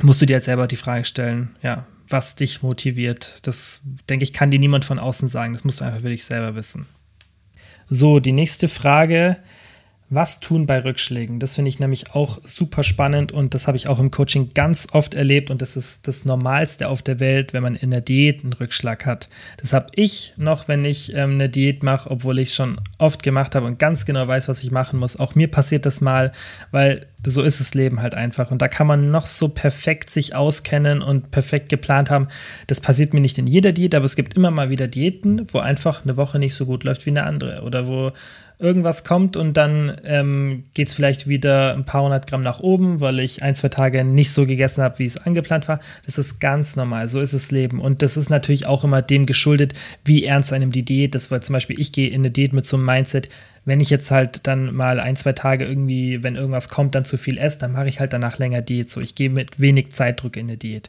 musst 0.00 0.22
du 0.22 0.26
dir 0.26 0.34
jetzt 0.34 0.44
selber 0.44 0.68
die 0.68 0.76
Frage 0.76 1.04
stellen, 1.04 1.56
ja, 1.60 1.84
was 2.08 2.36
dich 2.36 2.62
motiviert. 2.62 3.40
Das, 3.42 3.82
denke 4.08 4.22
ich, 4.22 4.32
kann 4.32 4.52
dir 4.52 4.60
niemand 4.60 4.84
von 4.84 5.00
außen 5.00 5.26
sagen. 5.26 5.54
Das 5.54 5.64
musst 5.64 5.80
du 5.80 5.84
einfach 5.84 6.02
wirklich 6.04 6.24
selber 6.24 6.54
wissen. 6.54 6.86
So, 7.90 8.20
die 8.20 8.32
nächste 8.32 8.68
Frage. 8.68 9.38
Was 10.14 10.40
tun 10.40 10.66
bei 10.66 10.84
Rückschlägen? 10.84 11.38
Das 11.38 11.54
finde 11.54 11.70
ich 11.70 11.78
nämlich 11.78 12.14
auch 12.14 12.38
super 12.44 12.82
spannend 12.82 13.32
und 13.32 13.54
das 13.54 13.66
habe 13.66 13.78
ich 13.78 13.88
auch 13.88 13.98
im 13.98 14.10
Coaching 14.10 14.50
ganz 14.52 14.88
oft 14.92 15.14
erlebt 15.14 15.50
und 15.50 15.62
das 15.62 15.74
ist 15.74 16.06
das 16.06 16.26
Normalste 16.26 16.88
auf 16.88 17.00
der 17.00 17.18
Welt, 17.18 17.54
wenn 17.54 17.62
man 17.62 17.76
in 17.76 17.92
der 17.92 18.02
Diät 18.02 18.44
einen 18.44 18.52
Rückschlag 18.52 19.06
hat. 19.06 19.30
Das 19.56 19.72
habe 19.72 19.86
ich 19.94 20.34
noch, 20.36 20.68
wenn 20.68 20.84
ich 20.84 21.14
ähm, 21.14 21.32
eine 21.32 21.48
Diät 21.48 21.82
mache, 21.82 22.10
obwohl 22.10 22.40
ich 22.40 22.50
es 22.50 22.54
schon 22.54 22.78
oft 22.98 23.22
gemacht 23.22 23.54
habe 23.54 23.64
und 23.64 23.78
ganz 23.78 24.04
genau 24.04 24.28
weiß, 24.28 24.48
was 24.50 24.62
ich 24.62 24.70
machen 24.70 24.98
muss. 24.98 25.18
Auch 25.18 25.34
mir 25.34 25.50
passiert 25.50 25.86
das 25.86 26.02
mal, 26.02 26.32
weil 26.72 27.06
so 27.24 27.40
ist 27.40 27.60
das 27.60 27.72
Leben 27.72 28.02
halt 28.02 28.12
einfach 28.14 28.50
und 28.50 28.60
da 28.60 28.68
kann 28.68 28.86
man 28.86 29.10
noch 29.10 29.24
so 29.24 29.48
perfekt 29.48 30.10
sich 30.10 30.34
auskennen 30.34 31.00
und 31.00 31.30
perfekt 31.30 31.70
geplant 31.70 32.10
haben. 32.10 32.28
Das 32.66 32.82
passiert 32.82 33.14
mir 33.14 33.20
nicht 33.22 33.38
in 33.38 33.46
jeder 33.46 33.72
Diät, 33.72 33.94
aber 33.94 34.04
es 34.04 34.16
gibt 34.16 34.34
immer 34.34 34.50
mal 34.50 34.68
wieder 34.68 34.88
Diäten, 34.88 35.46
wo 35.52 35.60
einfach 35.60 36.02
eine 36.02 36.18
Woche 36.18 36.38
nicht 36.38 36.54
so 36.54 36.66
gut 36.66 36.84
läuft 36.84 37.06
wie 37.06 37.10
eine 37.10 37.24
andere 37.24 37.62
oder 37.62 37.86
wo 37.86 38.12
irgendwas 38.62 39.04
kommt 39.04 39.36
und 39.36 39.56
dann 39.56 39.96
ähm, 40.04 40.62
geht 40.72 40.88
es 40.88 40.94
vielleicht 40.94 41.26
wieder 41.26 41.74
ein 41.74 41.84
paar 41.84 42.04
hundert 42.04 42.28
Gramm 42.28 42.42
nach 42.42 42.60
oben, 42.60 43.00
weil 43.00 43.18
ich 43.18 43.42
ein, 43.42 43.54
zwei 43.54 43.68
Tage 43.68 44.04
nicht 44.04 44.30
so 44.30 44.46
gegessen 44.46 44.82
habe, 44.82 45.00
wie 45.00 45.04
es 45.04 45.16
angeplant 45.16 45.68
war. 45.68 45.80
Das 46.06 46.16
ist 46.16 46.38
ganz 46.38 46.76
normal, 46.76 47.08
so 47.08 47.20
ist 47.20 47.34
das 47.34 47.50
Leben. 47.50 47.80
Und 47.80 48.02
das 48.02 48.16
ist 48.16 48.30
natürlich 48.30 48.66
auch 48.66 48.84
immer 48.84 49.02
dem 49.02 49.26
geschuldet, 49.26 49.74
wie 50.04 50.24
ernst 50.24 50.52
einem 50.52 50.70
die 50.70 50.84
Diät 50.84 51.14
ist, 51.14 51.30
weil 51.30 51.42
zum 51.42 51.54
Beispiel 51.54 51.80
ich 51.80 51.92
gehe 51.92 52.08
in 52.08 52.22
eine 52.22 52.30
Diät 52.30 52.52
mit 52.52 52.64
so 52.64 52.76
einem 52.76 52.86
Mindset, 52.86 53.28
wenn 53.64 53.80
ich 53.80 53.90
jetzt 53.90 54.10
halt 54.10 54.46
dann 54.46 54.74
mal 54.74 55.00
ein, 55.00 55.16
zwei 55.16 55.32
Tage 55.32 55.64
irgendwie, 55.64 56.22
wenn 56.22 56.36
irgendwas 56.36 56.68
kommt, 56.68 56.94
dann 56.94 57.04
zu 57.04 57.16
viel 57.16 57.38
esse, 57.38 57.58
dann 57.58 57.72
mache 57.72 57.88
ich 57.88 58.00
halt 58.00 58.12
danach 58.12 58.38
länger 58.38 58.62
Diät. 58.62 58.90
So, 58.90 59.00
ich 59.00 59.14
gehe 59.14 59.30
mit 59.30 59.60
wenig 59.60 59.92
Zeitdruck 59.92 60.36
in 60.36 60.46
eine 60.46 60.56
Diät. 60.56 60.88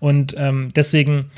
Und 0.00 0.34
ähm, 0.36 0.70
deswegen 0.74 1.30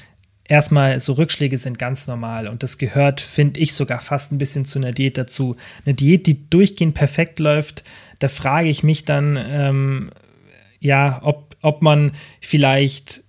erstmal 0.48 1.00
so 1.00 1.14
Rückschläge 1.14 1.59
sind 1.59 1.78
ganz 1.78 2.07
normal 2.07 2.48
und 2.48 2.62
das 2.62 2.78
gehört, 2.78 3.20
finde 3.20 3.61
ich, 3.61 3.74
sogar 3.74 4.00
fast 4.00 4.33
ein 4.33 4.38
bisschen 4.38 4.64
zu 4.64 4.78
einer 4.78 4.92
Diät 4.92 5.18
dazu. 5.18 5.57
Eine 5.85 5.94
Diät, 5.94 6.26
die 6.26 6.48
durchgehend 6.48 6.94
perfekt 6.94 7.38
läuft, 7.38 7.85
da 8.18 8.28
frage 8.28 8.68
ich 8.68 8.83
mich 8.83 9.04
dann, 9.04 9.37
ähm, 9.37 10.11
ja, 10.80 11.20
ob, 11.22 11.57
ob 11.62 11.83
man 11.83 12.12
vielleicht 12.40 13.24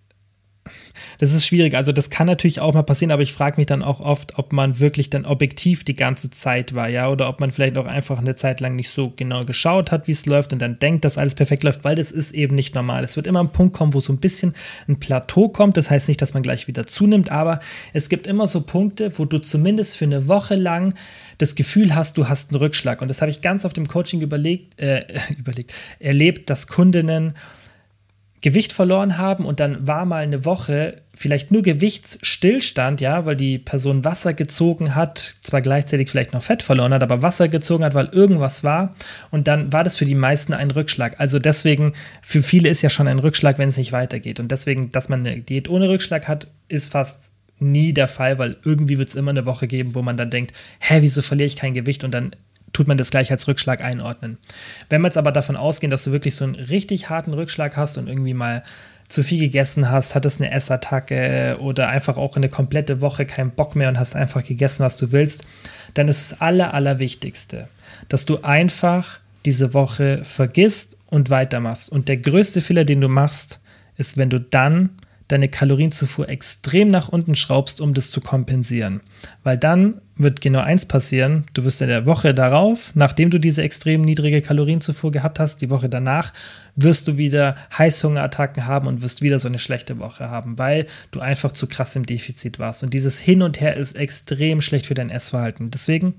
das 1.18 1.34
ist 1.34 1.46
schwierig. 1.46 1.76
Also 1.76 1.92
das 1.92 2.10
kann 2.10 2.28
natürlich 2.28 2.60
auch 2.60 2.74
mal 2.74 2.84
passieren, 2.84 3.12
aber 3.12 3.22
ich 3.22 3.34
frage 3.34 3.58
mich 3.58 3.66
dann 3.66 3.82
auch 3.82 4.00
oft, 4.00 4.38
ob 4.38 4.54
man 4.54 4.80
wirklich 4.80 5.10
dann 5.10 5.26
objektiv 5.26 5.84
die 5.84 5.96
ganze 5.96 6.30
Zeit 6.30 6.76
war, 6.76 6.90
ja, 6.90 7.10
oder 7.10 7.30
ob 7.30 7.40
man 7.40 7.52
vielleicht 7.52 7.78
auch 7.78 7.86
einfach 7.86 8.20
eine 8.20 8.36
Zeit 8.36 8.60
lang 8.60 8.76
nicht 8.76 8.90
so 8.90 9.14
genau 9.16 9.46
geschaut 9.46 9.92
hat, 9.92 10.08
wie 10.08 10.12
es 10.12 10.26
läuft 10.26 10.54
und 10.54 10.62
dann 10.62 10.80
denkt, 10.80 11.06
dass 11.06 11.18
alles 11.18 11.36
perfekt 11.36 11.64
läuft, 11.64 11.84
weil 11.84 11.96
das 11.96 12.12
ist 12.12 12.32
eben 12.32 12.56
nicht 12.56 12.76
normal. 12.76 13.04
Es 13.04 13.16
wird 13.16 13.28
immer 13.28 13.40
ein 13.40 13.50
Punkt 13.50 13.76
kommen, 13.76 13.94
wo 13.94 14.00
so 14.00 14.14
ein 14.14 14.18
bisschen 14.18 14.54
ein 14.88 15.00
Plateau 15.00 15.50
kommt. 15.50 15.78
Das 15.78 15.90
heißt 15.90 16.08
nicht, 16.08 16.22
dass 16.22 16.34
man 16.34 16.44
gleich 16.44 16.68
wieder 16.68 16.86
zunimmt, 16.86 17.32
aber 17.32 17.60
es 17.94 18.10
gibt 18.10 18.28
immer 18.28 18.48
so 18.48 18.62
Punkte, 18.62 19.18
wo 19.18 19.26
du 19.26 19.40
zumindest 19.40 19.98
für 19.98 20.06
eine 20.06 20.28
Woche 20.28 20.56
lang 20.56 20.94
das 21.38 21.56
Gefühl 21.56 21.96
hast, 21.96 22.18
du 22.18 22.28
hast 22.30 22.52
einen 22.52 22.60
Rückschlag. 22.60 23.02
Und 23.02 23.10
das 23.10 23.22
habe 23.22 23.30
ich 23.30 23.42
ganz 23.42 23.66
auf 23.66 23.74
dem 23.74 23.88
Coaching 23.88 24.22
überlegt, 24.22 24.80
äh, 24.80 25.06
überlegt, 25.38 25.74
erlebt, 26.00 26.50
dass 26.50 26.68
Kundinnen 26.68 27.34
Gewicht 28.46 28.74
verloren 28.74 29.18
haben 29.18 29.44
und 29.44 29.60
dann 29.60 29.88
war 29.88 30.06
mal 30.06 30.22
eine 30.22 30.46
Woche 30.46 31.02
vielleicht 31.16 31.50
nur 31.50 31.64
Gewichtsstillstand, 31.64 33.02
ja, 33.02 33.26
weil 33.26 33.36
die 33.36 33.58
Person 33.58 34.06
Wasser 34.06 34.36
gezogen 34.36 34.94
hat, 34.94 35.18
zwar 35.42 35.64
gleichzeitig 35.64 36.12
vielleicht 36.12 36.32
noch 36.32 36.44
Fett 36.44 36.62
verloren 36.62 36.94
hat, 36.94 37.02
aber 37.02 37.24
Wasser 37.24 37.48
gezogen 37.48 37.84
hat, 37.84 37.96
weil 37.96 38.06
irgendwas 38.12 38.64
war 38.64 38.94
und 39.32 39.48
dann 39.48 39.74
war 39.74 39.84
das 39.84 39.98
für 39.98 40.06
die 40.06 40.14
meisten 40.14 40.54
ein 40.54 40.70
Rückschlag. 40.70 41.20
Also 41.20 41.40
deswegen, 41.40 41.94
für 42.22 42.44
viele 42.44 42.70
ist 42.70 42.84
ja 42.84 42.92
schon 42.92 43.08
ein 43.08 43.18
Rückschlag, 43.18 43.58
wenn 43.58 43.70
es 43.70 43.78
nicht 43.78 43.92
weitergeht 43.92 44.40
und 44.40 44.52
deswegen, 44.52 44.92
dass 44.92 45.10
man 45.10 45.22
eine 45.26 45.42
Diät 45.42 45.68
ohne 45.68 45.90
Rückschlag 45.90 46.28
hat, 46.28 46.48
ist 46.68 46.92
fast 46.92 47.32
nie 47.58 47.94
der 47.94 48.08
Fall, 48.08 48.38
weil 48.38 48.58
irgendwie 48.64 49.00
wird 49.00 49.10
es 49.10 49.16
immer 49.16 49.32
eine 49.32 49.48
Woche 49.48 49.66
geben, 49.66 49.96
wo 49.96 50.04
man 50.04 50.18
dann 50.18 50.30
denkt, 50.30 50.54
hä, 50.82 50.98
wieso 51.02 51.24
verliere 51.24 51.48
ich 51.48 51.56
kein 51.56 51.74
Gewicht 51.74 52.04
und 52.04 52.14
dann 52.14 52.36
tut 52.76 52.88
man 52.88 52.98
das 52.98 53.10
gleich 53.10 53.32
als 53.32 53.48
Rückschlag 53.48 53.84
einordnen. 53.84 54.38
Wenn 54.90 55.02
wir 55.02 55.08
jetzt 55.08 55.18
aber 55.18 55.32
davon 55.32 55.56
ausgehen, 55.56 55.92
dass 55.92 56.04
du 56.04 56.12
wirklich 56.12 56.36
so 56.36 56.44
einen 56.44 56.56
richtig 56.56 57.10
harten 57.10 57.34
Rückschlag 57.34 57.78
hast 57.78 57.98
und 57.98 58.08
irgendwie 58.08 58.34
mal 58.34 58.64
zu 59.08 59.24
viel 59.24 59.40
gegessen 59.40 59.90
hast, 59.90 60.14
hattest 60.14 60.42
eine 60.42 60.52
Essattacke 60.52 61.58
oder 61.62 61.88
einfach 61.88 62.18
auch 62.18 62.36
eine 62.36 62.50
komplette 62.50 63.00
Woche 63.00 63.26
keinen 63.26 63.52
Bock 63.52 63.78
mehr 63.78 63.88
und 63.88 63.98
hast 63.98 64.16
einfach 64.16 64.44
gegessen, 64.44 64.84
was 64.84 64.98
du 64.98 65.14
willst, 65.14 65.46
dann 65.94 66.10
ist 66.10 66.32
das 66.32 66.42
Aller, 66.42 66.74
Allerwichtigste, 66.74 67.70
dass 68.10 68.26
du 68.26 68.42
einfach 68.42 69.20
diese 69.46 69.74
Woche 69.74 70.26
vergisst 70.26 70.98
und 71.08 71.30
weitermachst. 71.30 71.90
Und 71.90 72.10
der 72.10 72.18
größte 72.18 72.60
Fehler, 72.60 72.84
den 72.84 73.00
du 73.00 73.08
machst, 73.08 73.62
ist, 73.96 74.18
wenn 74.18 74.30
du 74.30 74.42
dann 74.42 74.90
deine 75.28 75.50
Kalorienzufuhr 75.50 76.30
extrem 76.30 76.90
nach 76.90 77.10
unten 77.10 77.36
schraubst, 77.36 77.82
um 77.82 77.94
das 77.94 78.12
zu 78.12 78.22
kompensieren. 78.22 79.02
Weil 79.44 79.58
dann 79.58 80.02
wird 80.18 80.40
genau 80.40 80.60
eins 80.60 80.86
passieren, 80.86 81.46
du 81.54 81.66
wirst 81.66 81.82
in 81.82 81.90
der 81.90 82.06
Woche 82.06 82.34
darauf, 82.34 82.92
nachdem 82.94 83.32
du 83.32 83.40
diese 83.40 83.64
extrem 83.64 84.02
niedrige 84.02 84.42
Kalorienzufuhr 84.42 85.12
gehabt 85.12 85.40
hast, 85.40 85.62
die 85.62 85.70
Woche 85.70 85.90
danach, 85.90 86.32
wirst 86.76 87.08
du 87.08 87.18
wieder 87.18 87.56
Heißhungerattacken 87.78 88.66
haben 88.66 88.88
und 88.88 89.02
wirst 89.02 89.22
wieder 89.22 89.40
so 89.40 89.48
eine 89.48 89.60
schlechte 89.60 89.98
Woche 89.98 90.30
haben, 90.30 90.58
weil 90.58 90.86
du 91.12 91.20
einfach 91.20 91.52
zu 91.52 91.68
krass 91.68 91.96
im 91.96 92.06
Defizit 92.06 92.60
warst. 92.60 92.84
Und 92.84 92.94
dieses 92.94 93.20
Hin 93.20 93.42
und 93.42 93.60
Her 93.60 93.76
ist 93.76 93.96
extrem 93.96 94.62
schlecht 94.62 94.86
für 94.86 94.94
dein 94.94 95.10
Essverhalten. 95.10 95.72
Deswegen, 95.72 96.14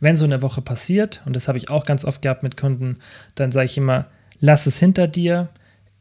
wenn 0.00 0.16
so 0.16 0.24
eine 0.24 0.42
Woche 0.42 0.62
passiert, 0.62 1.22
und 1.26 1.36
das 1.36 1.48
habe 1.48 1.58
ich 1.58 1.68
auch 1.68 1.84
ganz 1.84 2.04
oft 2.04 2.22
gehabt 2.22 2.42
mit 2.42 2.56
Kunden, 2.56 2.96
dann 3.34 3.52
sage 3.52 3.66
ich 3.66 3.76
immer, 3.76 4.06
lass 4.40 4.66
es 4.66 4.78
hinter 4.78 5.06
dir, 5.06 5.48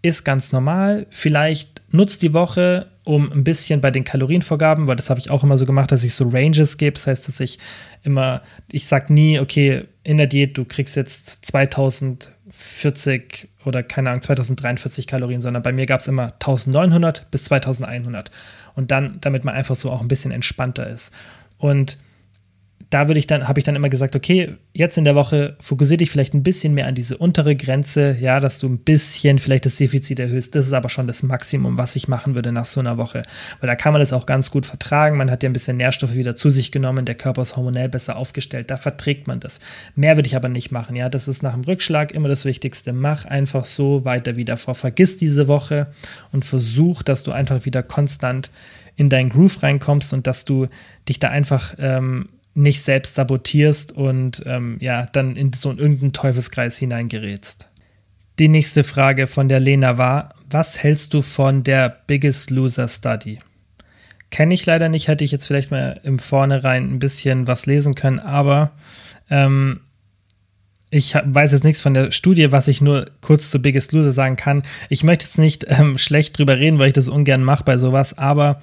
ist 0.01 0.23
ganz 0.23 0.51
normal. 0.51 1.05
Vielleicht 1.09 1.81
nutzt 1.91 2.21
die 2.21 2.33
Woche, 2.33 2.87
um 3.03 3.31
ein 3.31 3.43
bisschen 3.43 3.81
bei 3.81 3.91
den 3.91 4.03
Kalorienvorgaben, 4.03 4.87
weil 4.87 4.95
das 4.95 5.09
habe 5.09 5.19
ich 5.19 5.29
auch 5.29 5.43
immer 5.43 5.57
so 5.57 5.65
gemacht, 5.65 5.91
dass 5.91 6.03
ich 6.03 6.13
so 6.13 6.29
Ranges 6.29 6.77
gebe. 6.77 6.93
Das 6.93 7.07
heißt, 7.07 7.27
dass 7.27 7.39
ich 7.39 7.59
immer, 8.03 8.41
ich 8.71 8.85
sage 8.85 9.13
nie, 9.13 9.39
okay, 9.39 9.85
in 10.03 10.17
der 10.17 10.27
Diät, 10.27 10.57
du 10.57 10.65
kriegst 10.65 10.95
jetzt 10.95 11.45
2040 11.45 13.49
oder 13.65 13.83
keine 13.83 14.09
Ahnung, 14.09 14.21
2043 14.21 15.07
Kalorien, 15.07 15.41
sondern 15.41 15.63
bei 15.63 15.71
mir 15.71 15.85
gab 15.85 16.01
es 16.01 16.07
immer 16.07 16.33
1900 16.33 17.31
bis 17.31 17.45
2100. 17.45 18.31
Und 18.75 18.91
dann, 18.91 19.17
damit 19.21 19.43
man 19.43 19.55
einfach 19.55 19.75
so 19.75 19.91
auch 19.91 20.01
ein 20.01 20.07
bisschen 20.07 20.31
entspannter 20.31 20.87
ist. 20.87 21.11
Und 21.57 21.97
da 22.89 23.09
würde 23.09 23.19
ich 23.19 23.27
dann, 23.27 23.47
habe 23.47 23.59
ich 23.59 23.65
dann 23.65 23.75
immer 23.75 23.89
gesagt, 23.89 24.15
okay, 24.15 24.55
jetzt 24.73 24.97
in 24.97 25.03
der 25.03 25.15
Woche 25.15 25.57
fokussiere 25.59 25.97
dich 25.97 26.09
vielleicht 26.09 26.33
ein 26.33 26.43
bisschen 26.43 26.73
mehr 26.73 26.87
an 26.87 26.95
diese 26.95 27.17
untere 27.17 27.55
Grenze, 27.55 28.15
ja, 28.19 28.39
dass 28.39 28.59
du 28.59 28.67
ein 28.67 28.77
bisschen 28.77 29.39
vielleicht 29.39 29.65
das 29.65 29.75
Defizit 29.75 30.19
erhöhst. 30.19 30.55
Das 30.55 30.67
ist 30.67 30.73
aber 30.73 30.87
schon 30.87 31.05
das 31.05 31.21
Maximum, 31.21 31.77
was 31.77 31.97
ich 31.97 32.07
machen 32.07 32.33
würde 32.33 32.53
nach 32.53 32.65
so 32.65 32.79
einer 32.79 32.97
Woche. 32.97 33.23
Weil 33.59 33.67
da 33.67 33.75
kann 33.75 33.91
man 33.91 33.99
das 33.99 34.13
auch 34.13 34.25
ganz 34.25 34.51
gut 34.51 34.65
vertragen. 34.65 35.17
Man 35.17 35.29
hat 35.29 35.43
ja 35.43 35.49
ein 35.49 35.53
bisschen 35.53 35.77
Nährstoffe 35.77 36.15
wieder 36.15 36.37
zu 36.37 36.49
sich 36.49 36.71
genommen, 36.71 37.05
der 37.05 37.15
Körper 37.15 37.41
ist 37.41 37.57
hormonell 37.57 37.89
besser 37.89 38.15
aufgestellt, 38.15 38.71
da 38.71 38.77
verträgt 38.77 39.27
man 39.27 39.41
das. 39.41 39.59
Mehr 39.95 40.15
würde 40.15 40.27
ich 40.27 40.35
aber 40.37 40.49
nicht 40.49 40.71
machen, 40.71 40.95
ja. 40.95 41.09
Das 41.09 41.27
ist 41.27 41.43
nach 41.43 41.53
dem 41.53 41.63
Rückschlag 41.63 42.13
immer 42.13 42.29
das 42.29 42.45
Wichtigste. 42.45 42.93
Mach 42.93 43.25
einfach 43.25 43.65
so 43.65 44.05
weiter 44.05 44.37
wie 44.37 44.45
davor. 44.45 44.75
Vergiss 44.75 45.17
diese 45.17 45.49
Woche 45.49 45.87
und 46.31 46.45
versuch, 46.45 47.03
dass 47.03 47.23
du 47.23 47.33
einfach 47.33 47.65
wieder 47.65 47.83
konstant 47.83 48.49
in 48.95 49.09
deinen 49.09 49.29
Groove 49.29 49.61
reinkommst 49.61 50.13
und 50.13 50.25
dass 50.25 50.45
du 50.45 50.67
dich 51.07 51.19
da 51.19 51.29
einfach 51.29 51.75
ähm, 51.79 52.29
nicht 52.57 52.81
selbst 52.81 53.15
sabotierst 53.15 53.91
und 53.91 54.43
ähm, 54.45 54.77
ja, 54.79 55.05
dann 55.05 55.35
in 55.35 55.53
so 55.53 55.69
irgendeinen 55.69 56.11
Teufelskreis 56.11 56.77
hineingerätst. 56.77 57.69
Die 58.39 58.47
nächste 58.47 58.83
Frage 58.83 59.27
von 59.27 59.47
der 59.47 59.59
Lena 59.59 59.97
war: 59.97 60.33
Was 60.49 60.81
hältst 60.81 61.13
du 61.13 61.21
von 61.21 61.63
der 61.63 61.97
Biggest 62.07 62.49
Loser 62.49 62.87
Study? 62.87 63.39
Kenne 64.31 64.55
ich 64.55 64.65
leider 64.65 64.89
nicht, 64.89 65.07
hätte 65.07 65.23
ich 65.23 65.31
jetzt 65.31 65.47
vielleicht 65.47 65.71
mal 65.71 66.01
im 66.03 66.19
Vornherein 66.19 66.91
ein 66.91 66.99
bisschen 66.99 67.47
was 67.47 67.65
lesen 67.65 67.95
können, 67.95 68.19
aber 68.19 68.71
ähm, 69.29 69.81
ich 70.89 71.13
weiß 71.13 71.51
jetzt 71.51 71.63
nichts 71.63 71.81
von 71.81 71.93
der 71.93 72.11
Studie, 72.11 72.51
was 72.51 72.67
ich 72.67 72.81
nur 72.81 73.11
kurz 73.21 73.51
zu 73.51 73.61
Biggest 73.61 73.91
Loser 73.91 74.13
sagen 74.13 74.35
kann. 74.35 74.63
Ich 74.89 75.03
möchte 75.03 75.25
jetzt 75.25 75.37
nicht 75.37 75.65
ähm, 75.67 75.97
schlecht 75.97 76.37
drüber 76.37 76.57
reden, 76.57 76.79
weil 76.79 76.87
ich 76.87 76.93
das 76.93 77.09
ungern 77.09 77.43
mache 77.43 77.63
bei 77.63 77.77
sowas, 77.77 78.17
aber 78.17 78.61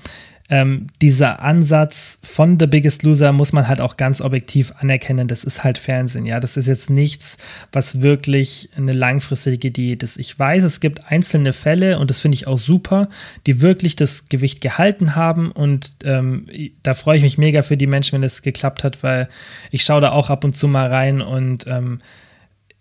ähm, 0.51 0.89
dieser 1.01 1.43
Ansatz 1.43 2.19
von 2.23 2.61
The 2.61 2.67
Biggest 2.67 3.03
Loser 3.03 3.33
muss 3.33 3.55
man 3.55 3.67
halt 3.67 3.81
auch 3.81 3.97
ganz 3.97 4.21
objektiv 4.21 4.73
anerkennen. 4.79 5.27
Das 5.27 5.43
ist 5.43 5.65
halt 5.65 5.79
Fernsehen, 5.79 6.27
ja. 6.27 6.39
Das 6.39 6.59
ist 6.59 6.67
jetzt 6.67 6.91
nichts, 6.91 7.39
was 7.73 8.03
wirklich 8.03 8.69
eine 8.77 8.93
langfristige 8.93 9.71
Diät 9.71 10.03
ist. 10.03 10.19
Ich 10.19 10.39
weiß, 10.39 10.63
es 10.65 10.81
gibt 10.81 11.11
einzelne 11.11 11.55
Fälle 11.55 11.99
und 11.99 12.11
das 12.11 12.21
finde 12.21 12.35
ich 12.35 12.47
auch 12.47 12.59
super, 12.59 13.09
die 13.47 13.63
wirklich 13.63 13.97
das 13.97 14.29
Gewicht 14.29 14.61
gehalten 14.61 15.17
haben 15.17 15.51
und 15.51 15.97
ähm, 16.05 16.47
da 16.83 16.93
freue 16.93 17.17
ich 17.17 17.23
mich 17.23 17.39
mega 17.39 17.63
für 17.63 17.79
die 17.79 17.87
Menschen, 17.87 18.17
wenn 18.17 18.23
es 18.23 18.43
geklappt 18.43 18.85
hat, 18.85 19.03
weil 19.03 19.29
ich 19.71 19.83
schaue 19.83 20.03
da 20.03 20.13
auch 20.13 20.29
ab 20.29 20.45
und 20.45 20.55
zu 20.55 20.69
mal 20.69 20.89
rein 20.89 21.23
und 21.23 21.67
ähm, 21.67 22.01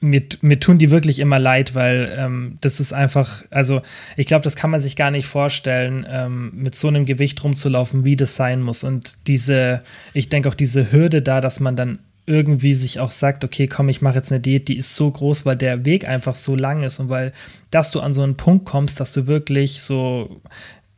mir, 0.04 0.22
mir 0.42 0.60
tun 0.60 0.78
die 0.78 0.92
wirklich 0.92 1.20
immer 1.20 1.40
leid, 1.40 1.76
weil 1.76 2.14
ähm, 2.18 2.56
das 2.62 2.80
ist 2.80 2.94
einfach, 2.94 3.44
also 3.50 3.82
ich 4.18 4.28
glaube, 4.28 4.44
das 4.44 4.56
kann 4.56 4.70
man 4.70 4.82
sich 4.82 4.96
gar 4.96 5.12
nicht 5.12 5.26
vorstellen, 5.26 6.06
ähm, 6.10 6.52
mit 6.54 6.76
so 6.76 6.90
einem 6.90 7.06
Gewicht 7.06 7.42
rumzulaufen, 7.44 8.04
wie 8.04 8.18
das 8.18 8.36
sein 8.36 8.62
muss. 8.62 8.84
Und 8.84 9.28
diese, 9.28 9.82
ich 10.14 10.28
denke 10.30 10.50
auch 10.50 10.56
diese 10.56 10.92
Hürde 10.92 11.22
da, 11.22 11.40
dass 11.40 11.62
man 11.62 11.76
dann 11.76 12.00
irgendwie 12.26 12.74
sich 12.74 13.00
auch 13.00 13.12
sagt, 13.12 13.44
okay, 13.44 13.68
komm, 13.68 13.90
ich 13.90 14.02
mache 14.02 14.16
jetzt 14.16 14.32
eine 14.32 14.42
Diät, 14.42 14.68
die 14.68 14.78
ist 14.78 14.96
so 14.96 15.10
groß, 15.10 15.46
weil 15.46 15.58
der 15.58 15.86
Weg 15.86 16.08
einfach 16.08 16.36
so 16.36 16.56
lang 16.56 16.84
ist 16.84 17.00
und 17.00 17.10
weil, 17.10 17.34
dass 17.72 17.92
du 17.92 18.00
an 18.00 18.14
so 18.14 18.24
einen 18.24 18.36
Punkt 18.36 18.66
kommst, 18.66 19.00
dass 19.00 19.14
du 19.14 19.28
wirklich 19.28 19.82
so 19.82 20.42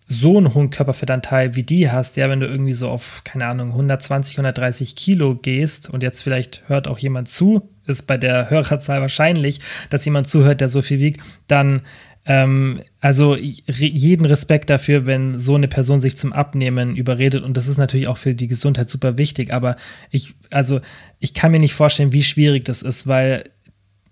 so 0.08 0.38
einen 0.38 0.54
hohen 0.54 0.70
Körperfettanteil 0.70 1.56
wie 1.56 1.63
die 1.63 1.89
hast, 1.89 2.15
ja, 2.15 2.30
wenn 2.30 2.39
du 2.39 2.46
irgendwie 2.46 2.74
so 2.74 2.89
auf, 2.89 3.22
keine 3.24 3.48
Ahnung, 3.48 3.70
120, 3.70 4.38
130 4.38 4.96
Kilo 4.96 5.36
gehst 5.36 5.89
und 5.89 6.04
jetzt 6.04 6.22
vielleicht 6.22 6.62
hört 6.68 6.88
auch 6.88 7.00
jemand 7.00 7.28
zu, 7.28 7.70
ist 7.88 8.06
bei 8.06 8.18
der 8.18 8.50
Hörerzahl 8.50 9.02
wahrscheinlich, 9.02 9.62
dass 9.89 10.06
jemand 10.06 10.30
zuhört, 10.30 10.62
der 10.62 10.70
so 10.70 10.84
viel 10.84 11.00
wiegt, 11.00 11.22
dann 11.48 11.82
ähm, 12.28 12.82
also 13.02 13.36
jeden 13.36 14.26
Respekt 14.26 14.70
dafür, 14.70 15.08
wenn 15.08 15.39
so 15.39 15.56
eine 15.56 15.68
Person 15.68 16.02
sich 16.02 16.18
zum 16.18 16.34
Abnehmen 16.34 16.96
überredet 16.96 17.44
und 17.44 17.58
das 17.58 17.68
ist 17.68 17.78
natürlich 17.78 18.08
auch 18.08 18.18
für 18.18 18.36
die 18.36 18.48
Gesundheit 18.48 18.91
super 18.91 19.18
wichtig, 19.18 19.54
aber 19.54 19.76
ich, 20.12 20.36
also 20.52 20.82
ich 21.20 21.34
kann 21.34 21.52
mir 21.52 21.60
nicht 21.60 21.74
vorstellen, 21.74 22.13
wie 22.13 22.24
schwierig 22.24 22.65
das 22.65 22.84
ist, 22.84 23.08
weil 23.08 23.50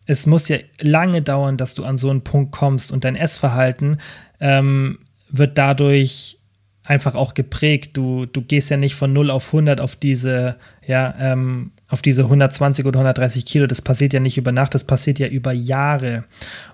es 0.05 0.25
muss 0.25 0.47
ja 0.47 0.57
lange 0.81 1.21
dauern, 1.21 1.57
dass 1.57 1.75
du 1.75 1.85
an 1.85 1.97
so 1.97 2.09
einen 2.09 2.23
Punkt 2.23 2.51
kommst 2.51 2.91
und 2.91 3.03
dein 3.03 3.15
Essverhalten 3.15 3.97
ähm, 4.39 4.97
wird 5.33 5.57
dadurch 5.57 6.37
einfach 6.85 7.15
auch 7.15 7.33
geprägt. 7.33 7.97
Du, 7.97 8.25
du 8.25 8.41
gehst 8.41 8.69
ja 8.69 8.77
nicht 8.77 8.95
von 8.95 9.11
0 9.11 9.31
auf 9.31 9.47
100 9.47 9.81
auf 9.81 9.95
diese 9.97 10.57
ja, 10.85 11.13
ähm, 11.19 11.71
auf 11.93 12.01
diese 12.01 12.23
120 12.23 12.85
oder 12.85 12.99
130 12.99 13.45
Kilo. 13.45 13.67
Das 13.67 13.81
passiert 13.81 14.13
ja 14.13 14.19
nicht 14.19 14.37
über 14.37 14.51
Nacht, 14.51 14.73
das 14.73 14.83
passiert 14.83 15.19
ja 15.19 15.27
über 15.27 15.53
Jahre. 15.53 16.23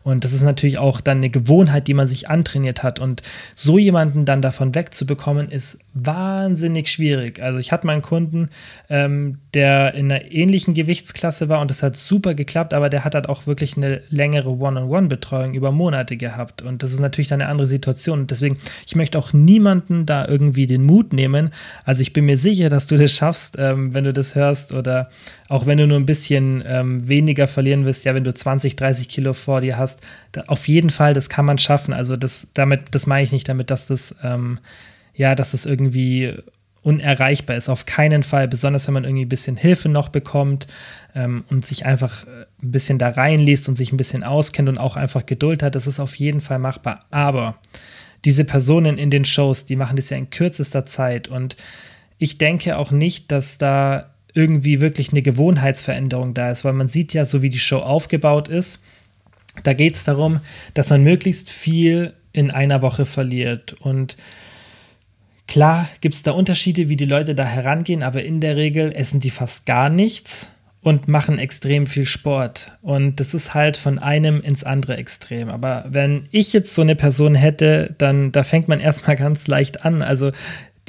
Und 0.04 0.24
das 0.24 0.32
ist 0.32 0.44
natürlich 0.44 0.78
auch 0.78 1.02
dann 1.02 1.18
eine 1.18 1.30
Gewohnheit, 1.30 1.88
die 1.88 1.94
man 1.94 2.08
sich 2.08 2.30
antrainiert 2.30 2.84
hat. 2.84 3.00
Und 3.00 3.22
so 3.54 3.78
jemanden 3.78 4.24
dann 4.24 4.42
davon 4.42 4.76
wegzubekommen, 4.76 5.52
ist 5.52 5.80
wahnsinnig 5.94 6.88
schwierig. 6.90 7.42
Also 7.42 7.60
ich 7.60 7.74
hatte 7.74 7.86
mal 7.86 7.94
einen 7.94 8.02
Kunden, 8.02 8.50
ähm, 8.90 9.40
der 9.54 9.94
in 9.94 10.12
einer 10.12 10.32
ähnlichen 10.32 10.74
Gewichtsklasse 10.74 11.50
war 11.50 11.60
und 11.60 11.70
das 11.70 11.84
hat 11.84 11.98
super 11.98 12.34
geklappt, 12.34 12.74
aber 12.74 12.90
der 12.90 13.04
hat 13.04 13.16
halt 13.16 13.28
auch 13.28 13.46
wirklich 13.46 13.76
eine 13.76 14.02
längere 14.10 14.58
One-on-One-Betreuung 14.58 15.54
über 15.54 15.72
Monate 15.72 16.16
gehabt. 16.16 16.62
Und 16.62 16.82
das 16.82 16.92
ist 16.92 17.00
natürlich 17.00 17.28
dann 17.28 17.42
eine 17.42 17.50
andere 17.50 17.68
Situation. 17.68 18.22
Und 18.22 18.32
deswegen, 18.32 18.58
ich 18.88 18.96
möchte 18.96 19.20
auch 19.20 19.34
niemanden 19.34 20.06
da 20.06 20.26
irgendwie 20.26 20.66
den 20.66 20.84
Mut 20.84 21.12
nehmen. 21.12 21.50
Also 21.84 22.04
ich 22.04 22.14
bin 22.14 22.26
mir 22.26 22.38
sicher, 22.38 22.70
dass 22.70 22.86
du 22.86 22.98
das 22.98 23.12
schaffst, 23.12 23.58
ähm, 23.60 23.94
wenn 23.94 23.99
du 24.04 24.14
das 24.14 24.36
hörst 24.36 24.74
oder 24.74 25.10
auch 25.48 25.66
wenn 25.66 25.78
du 25.78 25.88
nur 25.88 26.00
ein 26.00 26.06
bisschen 26.06 26.64
ähm, 26.66 27.08
weniger 27.08 27.48
verlieren 27.48 27.86
wirst, 27.86 28.06
ja, 28.06 28.16
wenn 28.16 28.24
du 28.24 28.34
20, 28.34 28.76
30 28.76 29.10
Kilo 29.10 29.34
vor 29.34 29.62
dir 29.62 29.78
hast, 29.78 30.02
da, 30.32 30.42
auf 30.48 30.68
jeden 30.68 30.90
Fall, 30.90 31.14
das 31.14 31.30
kann 31.30 31.46
man 31.46 31.58
schaffen. 31.58 31.94
Also 31.94 32.16
das, 32.16 32.48
damit, 32.54 32.82
das 32.92 33.08
meine 33.08 33.24
ich 33.24 33.32
nicht 33.32 33.48
damit, 33.50 33.70
dass 33.70 33.88
das, 33.88 34.16
ähm, 34.24 34.60
ja, 35.14 35.36
dass 35.36 35.52
das 35.52 35.66
irgendwie 35.66 36.34
unerreichbar 36.82 37.58
ist. 37.58 37.70
Auf 37.70 37.86
keinen 37.86 38.24
Fall, 38.24 38.48
besonders 38.48 38.88
wenn 38.88 38.94
man 38.94 39.04
irgendwie 39.04 39.26
ein 39.26 39.30
bisschen 39.30 39.58
Hilfe 39.58 39.90
noch 39.90 40.10
bekommt 40.10 40.68
ähm, 41.14 41.44
und 41.50 41.66
sich 41.66 41.86
einfach 41.86 42.26
äh, 42.26 42.46
ein 42.64 42.72
bisschen 42.72 43.00
da 43.00 43.10
reinliest 43.10 43.68
und 43.70 43.78
sich 43.78 43.92
ein 43.92 43.98
bisschen 43.98 44.24
auskennt 44.24 44.70
und 44.70 44.78
auch 44.78 44.96
einfach 44.96 45.26
Geduld 45.26 45.62
hat, 45.62 45.76
das 45.76 45.88
ist 45.88 46.00
auf 46.00 46.16
jeden 46.16 46.42
Fall 46.42 46.60
machbar. 46.60 47.06
Aber 47.12 47.58
diese 48.26 48.46
Personen 48.46 48.98
in 48.98 49.10
den 49.10 49.26
Shows, 49.26 49.66
die 49.66 49.76
machen 49.76 49.96
das 49.96 50.10
ja 50.10 50.18
in 50.18 50.30
kürzester 50.30 50.86
Zeit 50.86 51.28
und 51.28 51.56
ich 52.20 52.38
denke 52.38 52.78
auch 52.78 52.92
nicht, 52.92 53.32
dass 53.32 53.58
da 53.58 54.14
irgendwie 54.34 54.80
wirklich 54.80 55.12
eine 55.12 55.22
Gewohnheitsveränderung 55.22 56.34
da 56.34 56.52
ist, 56.52 56.64
weil 56.64 56.74
man 56.74 56.90
sieht 56.90 57.14
ja, 57.14 57.26
so 57.26 57.42
wie 57.42 57.50
die 57.50 57.60
Show 57.60 57.80
aufgebaut 57.80 58.48
ist, 58.48 58.84
da 59.64 59.74
geht 59.74 59.96
es 59.96 60.04
darum, 60.04 60.42
dass 60.74 60.92
man 60.92 61.04
möglichst 61.04 61.50
viel 61.50 62.14
in 62.32 62.52
einer 62.52 62.82
Woche 62.82 63.06
verliert. 63.06 63.74
Und 63.80 64.18
klar 65.48 65.90
gibt 66.02 66.16
es 66.16 66.24
da 66.24 66.32
Unterschiede, 66.32 66.90
wie 66.90 66.96
die 66.96 67.06
Leute 67.06 67.34
da 67.34 67.46
herangehen, 67.46 68.04
aber 68.04 68.24
in 68.24 68.40
der 68.40 68.56
Regel 68.56 68.92
essen 68.92 69.20
die 69.20 69.32
fast 69.32 69.66
gar 69.66 69.90
nichts 69.90 70.52
und 70.82 71.08
machen 71.08 71.40
extrem 71.40 71.88
viel 71.88 72.06
Sport. 72.06 72.72
Und 72.82 73.20
das 73.20 73.34
ist 73.34 73.54
halt 73.54 73.76
von 73.76 74.00
einem 74.00 74.42
ins 74.42 74.64
andere 74.64 74.96
Extrem. 74.96 75.50
Aber 75.50 75.86
wenn 75.90 76.24
ich 76.32 76.54
jetzt 76.54 76.74
so 76.74 76.82
eine 76.82 76.96
Person 76.96 77.36
hätte, 77.36 77.96
dann 77.98 78.32
da 78.32 78.44
fängt 78.44 78.68
man 78.68 78.80
erstmal 78.80 79.16
ganz 79.18 79.48
leicht 79.48 79.84
an. 79.84 80.02
Also 80.02 80.32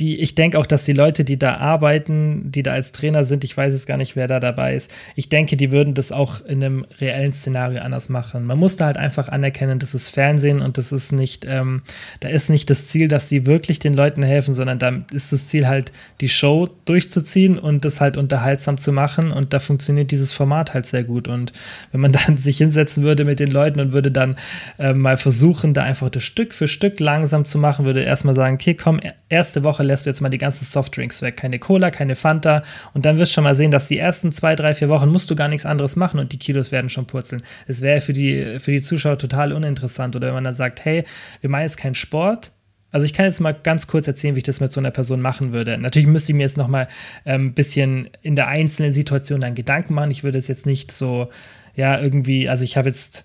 die, 0.01 0.19
ich 0.19 0.35
denke 0.35 0.59
auch, 0.59 0.67
dass 0.67 0.85
die 0.85 0.95
Leute, 0.95 1.25
die 1.25 1.39
da 1.39 1.57
arbeiten, 1.57 2.51
die 2.51 2.63
da 2.63 2.73
als 2.73 2.93
Trainer 2.93 3.25
sind, 3.25 3.45
ich 3.45 3.57
weiß 3.57 3.75
es 3.75 3.87
gar 3.87 3.99
nicht, 3.99 4.17
wer 4.17 4.27
da 4.27 4.41
dabei 4.41 4.75
ist, 4.75 4.91
ich 5.15 5.29
denke, 5.29 5.57
die 5.57 5.71
würden 5.71 5.95
das 5.95 6.11
auch 6.11 6.45
in 6.45 6.65
einem 6.65 6.87
reellen 7.01 7.33
Szenario 7.33 7.81
anders 7.83 8.09
machen. 8.09 8.47
Man 8.47 8.59
muss 8.59 8.77
da 8.77 8.87
halt 8.87 8.97
einfach 8.97 9.29
anerkennen, 9.29 9.79
das 9.79 9.95
ist 9.95 10.09
Fernsehen 10.09 10.63
und 10.63 10.79
das 10.79 10.93
ist 10.93 11.13
nicht, 11.13 11.45
ähm, 11.47 11.83
da 12.21 12.29
ist 12.29 12.49
nicht 12.49 12.71
das 12.71 12.89
Ziel, 12.89 13.09
dass 13.09 13.29
sie 13.29 13.47
wirklich 13.47 13.79
den 13.79 13.95
Leuten 13.95 14.23
helfen, 14.23 14.55
sondern 14.55 14.79
da 14.79 14.93
ist 15.13 15.33
das 15.33 15.49
Ziel 15.49 15.69
halt, 15.69 15.93
die 16.21 16.31
Show 16.31 16.69
durchzuziehen 16.87 17.59
und 17.59 17.85
das 17.85 18.01
halt 18.01 18.17
unterhaltsam 18.17 18.79
zu 18.79 18.93
machen 18.93 19.31
und 19.33 19.53
da 19.53 19.61
funktioniert 19.61 20.11
dieses 20.11 20.33
Format 20.33 20.73
halt 20.73 20.87
sehr 20.87 21.05
gut. 21.05 21.29
Und 21.29 21.53
wenn 21.93 22.01
man 22.01 22.13
dann 22.27 22.39
sich 22.39 22.59
hinsetzen 22.59 23.05
würde 23.05 23.25
mit 23.25 23.39
den 23.39 23.51
Leuten 23.51 23.81
und 23.81 23.93
würde 23.93 24.11
dann 24.11 24.37
äh, 24.79 24.95
mal 24.95 25.19
versuchen, 25.19 25.75
da 25.75 25.83
einfach 25.83 26.09
das 26.09 26.23
Stück 26.23 26.55
für 26.55 26.69
Stück 26.69 27.01
langsam 27.01 27.45
zu 27.45 27.59
machen, 27.59 27.85
würde 27.85 28.03
erstmal 28.03 28.35
sagen, 28.35 28.55
okay, 28.55 28.75
komm, 28.75 29.01
erste 29.29 29.63
Woche 29.63 29.83
lässt 29.90 30.07
du 30.07 30.11
jetzt 30.11 30.20
mal 30.20 30.29
die 30.29 30.38
ganzen 30.38 30.64
Softdrinks 30.64 31.20
weg. 31.22 31.37
Keine 31.37 31.59
Cola, 31.59 31.90
keine 31.90 32.16
Fanta. 32.16 32.62
Und 32.94 33.05
dann 33.05 33.18
wirst 33.18 33.33
du 33.33 33.35
schon 33.35 33.44
mal 33.44 33.55
sehen, 33.55 33.70
dass 33.70 33.88
die 33.88 33.98
ersten 33.98 34.33
zwei, 34.33 34.57
drei, 34.57 34.74
vier 34.74 34.88
Wochen 34.88 35.09
musst 35.09 35.31
du 35.31 35.35
gar 35.35 35.48
nichts 35.48 35.66
anderes 35.66 35.96
machen 35.96 36.18
und 36.20 36.33
die 36.33 36.38
Kilos 36.38 36.72
werden 36.72 36.88
schon 36.88 37.07
purzeln. 37.07 37.42
Es 37.66 37.81
wäre 37.81 38.00
für 38.00 38.12
die, 38.12 38.59
für 38.59 38.70
die 38.70 38.81
Zuschauer 38.81 39.18
total 39.18 39.53
uninteressant. 39.53 40.16
Oder 40.16 40.29
wenn 40.29 40.35
man 40.35 40.44
dann 40.44 40.55
sagt, 40.55 40.85
hey, 40.85 41.05
wir 41.40 41.50
machen 41.50 41.62
jetzt 41.62 41.76
keinen 41.76 41.94
Sport, 41.94 42.53
also 42.92 43.07
ich 43.07 43.12
kann 43.12 43.26
jetzt 43.26 43.40
mal 43.40 43.53
ganz 43.53 43.87
kurz 43.87 44.09
erzählen, 44.09 44.35
wie 44.35 44.38
ich 44.38 44.44
das 44.44 44.61
mit 44.61 44.72
so 44.72 44.81
einer 44.81 44.90
Person 44.90 45.20
machen 45.20 45.53
würde. 45.53 45.79
Natürlich 45.79 46.09
müsste 46.09 46.33
ich 46.33 46.37
mir 46.37 46.42
jetzt 46.42 46.57
noch 46.57 46.68
mal 46.68 46.88
ein 47.24 47.35
ähm, 47.35 47.55
bisschen 47.55 48.11
in 48.22 48.35
der 48.35 48.48
einzelnen 48.48 48.92
Situation 48.92 49.40
dann 49.40 49.55
Gedanken 49.55 49.94
machen. 49.94 50.11
Ich 50.11 50.24
würde 50.24 50.38
es 50.38 50.48
jetzt 50.48 50.66
nicht 50.66 50.90
so, 50.90 51.31
ja, 51.76 52.00
irgendwie, 52.00 52.48
also 52.48 52.64
ich 52.64 52.76
habe 52.76 52.88
jetzt 52.88 53.24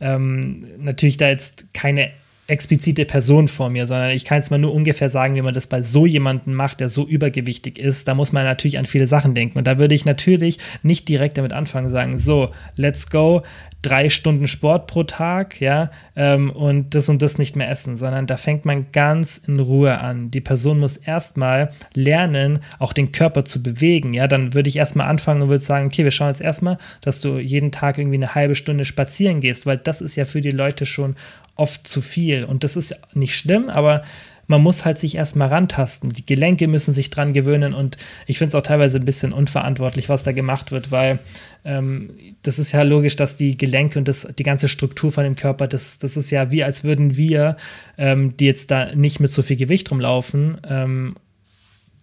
ähm, 0.00 0.66
natürlich 0.78 1.16
da 1.16 1.28
jetzt 1.28 1.72
keine 1.72 2.10
explizite 2.46 3.04
Person 3.06 3.48
vor 3.48 3.70
mir, 3.70 3.86
sondern 3.86 4.10
ich 4.10 4.24
kann 4.24 4.38
jetzt 4.38 4.50
mal 4.50 4.58
nur 4.58 4.74
ungefähr 4.74 5.08
sagen, 5.08 5.34
wie 5.34 5.42
man 5.42 5.54
das 5.54 5.66
bei 5.66 5.80
so 5.80 6.04
jemandem 6.04 6.54
macht, 6.54 6.80
der 6.80 6.88
so 6.88 7.06
übergewichtig 7.06 7.78
ist. 7.78 8.06
Da 8.06 8.14
muss 8.14 8.32
man 8.32 8.44
natürlich 8.44 8.78
an 8.78 8.84
viele 8.84 9.06
Sachen 9.06 9.34
denken. 9.34 9.58
Und 9.58 9.66
da 9.66 9.78
würde 9.78 9.94
ich 9.94 10.04
natürlich 10.04 10.58
nicht 10.82 11.08
direkt 11.08 11.38
damit 11.38 11.52
anfangen, 11.52 11.88
sagen, 11.88 12.18
so, 12.18 12.50
let's 12.76 13.08
go. 13.08 13.42
Drei 13.84 14.08
Stunden 14.08 14.46
Sport 14.46 14.86
pro 14.86 15.04
Tag, 15.04 15.60
ja, 15.60 15.90
ähm, 16.16 16.50
und 16.50 16.94
das 16.94 17.08
und 17.08 17.20
das 17.20 17.38
nicht 17.38 17.54
mehr 17.54 17.68
essen, 17.68 17.96
sondern 17.96 18.26
da 18.26 18.36
fängt 18.36 18.64
man 18.64 18.86
ganz 18.92 19.36
in 19.36 19.60
Ruhe 19.60 20.00
an. 20.00 20.30
Die 20.30 20.40
Person 20.40 20.80
muss 20.80 20.96
erstmal 20.96 21.70
lernen, 21.94 22.60
auch 22.78 22.92
den 22.92 23.12
Körper 23.12 23.44
zu 23.44 23.62
bewegen, 23.62 24.14
ja, 24.14 24.26
dann 24.26 24.54
würde 24.54 24.68
ich 24.68 24.76
erstmal 24.76 25.08
anfangen 25.08 25.42
und 25.42 25.48
würde 25.50 25.64
sagen, 25.64 25.86
okay, 25.86 26.04
wir 26.04 26.10
schauen 26.10 26.28
jetzt 26.28 26.40
erstmal, 26.40 26.78
dass 27.02 27.20
du 27.20 27.38
jeden 27.38 27.72
Tag 27.72 27.98
irgendwie 27.98 28.16
eine 28.16 28.34
halbe 28.34 28.54
Stunde 28.54 28.84
spazieren 28.84 29.40
gehst, 29.40 29.66
weil 29.66 29.76
das 29.76 30.00
ist 30.00 30.16
ja 30.16 30.24
für 30.24 30.40
die 30.40 30.50
Leute 30.50 30.86
schon 30.86 31.16
oft 31.56 31.86
zu 31.86 32.00
viel 32.00 32.44
und 32.44 32.64
das 32.64 32.76
ist 32.76 32.98
nicht 33.14 33.36
schlimm, 33.36 33.68
aber 33.68 34.02
man 34.46 34.62
muss 34.62 34.84
halt 34.84 34.98
sich 34.98 35.16
erstmal 35.16 35.48
rantasten. 35.48 36.10
Die 36.10 36.26
Gelenke 36.26 36.68
müssen 36.68 36.92
sich 36.92 37.10
dran 37.10 37.32
gewöhnen 37.32 37.74
und 37.74 37.96
ich 38.26 38.38
finde 38.38 38.50
es 38.50 38.54
auch 38.54 38.62
teilweise 38.62 38.98
ein 38.98 39.04
bisschen 39.04 39.32
unverantwortlich, 39.32 40.08
was 40.08 40.22
da 40.22 40.32
gemacht 40.32 40.72
wird, 40.72 40.90
weil 40.90 41.18
ähm, 41.64 42.10
das 42.42 42.58
ist 42.58 42.72
ja 42.72 42.82
logisch, 42.82 43.16
dass 43.16 43.36
die 43.36 43.56
Gelenke 43.56 43.98
und 43.98 44.08
das, 44.08 44.28
die 44.38 44.42
ganze 44.42 44.68
Struktur 44.68 45.12
von 45.12 45.24
dem 45.24 45.36
Körper, 45.36 45.66
das, 45.66 45.98
das 45.98 46.16
ist 46.16 46.30
ja 46.30 46.50
wie, 46.50 46.62
als 46.62 46.84
würden 46.84 47.16
wir, 47.16 47.56
ähm, 47.96 48.36
die 48.36 48.46
jetzt 48.46 48.70
da 48.70 48.94
nicht 48.94 49.20
mit 49.20 49.32
so 49.32 49.42
viel 49.42 49.56
Gewicht 49.56 49.90
rumlaufen, 49.90 50.58
ähm, 50.68 51.16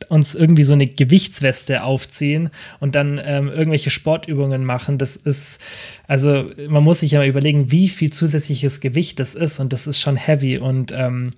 uns 0.10 0.36
irgendwie 0.36 0.64
so 0.64 0.74
eine 0.74 0.88
Gewichtsweste 0.88 1.84
aufziehen 1.84 2.50
und 2.80 2.96
dann 2.96 3.22
ähm, 3.24 3.50
irgendwelche 3.50 3.90
Sportübungen 3.90 4.66
machen. 4.66 4.98
Das 4.98 5.16
ist, 5.16 5.62
also 6.08 6.50
man 6.70 6.84
muss 6.84 7.02
sich 7.02 7.12
ja 7.12 7.20
mal 7.20 7.28
überlegen, 7.28 7.72
wie 7.72 7.88
viel 7.88 8.12
zusätzliches 8.12 8.80
Gewicht 8.80 9.20
das 9.20 9.36
ist 9.36 9.60
und 9.60 9.74
das 9.74 9.88
ist 9.88 10.00
schon 10.00 10.18
heavy 10.18 10.58
und 10.58 10.92
ähm, 10.96 11.30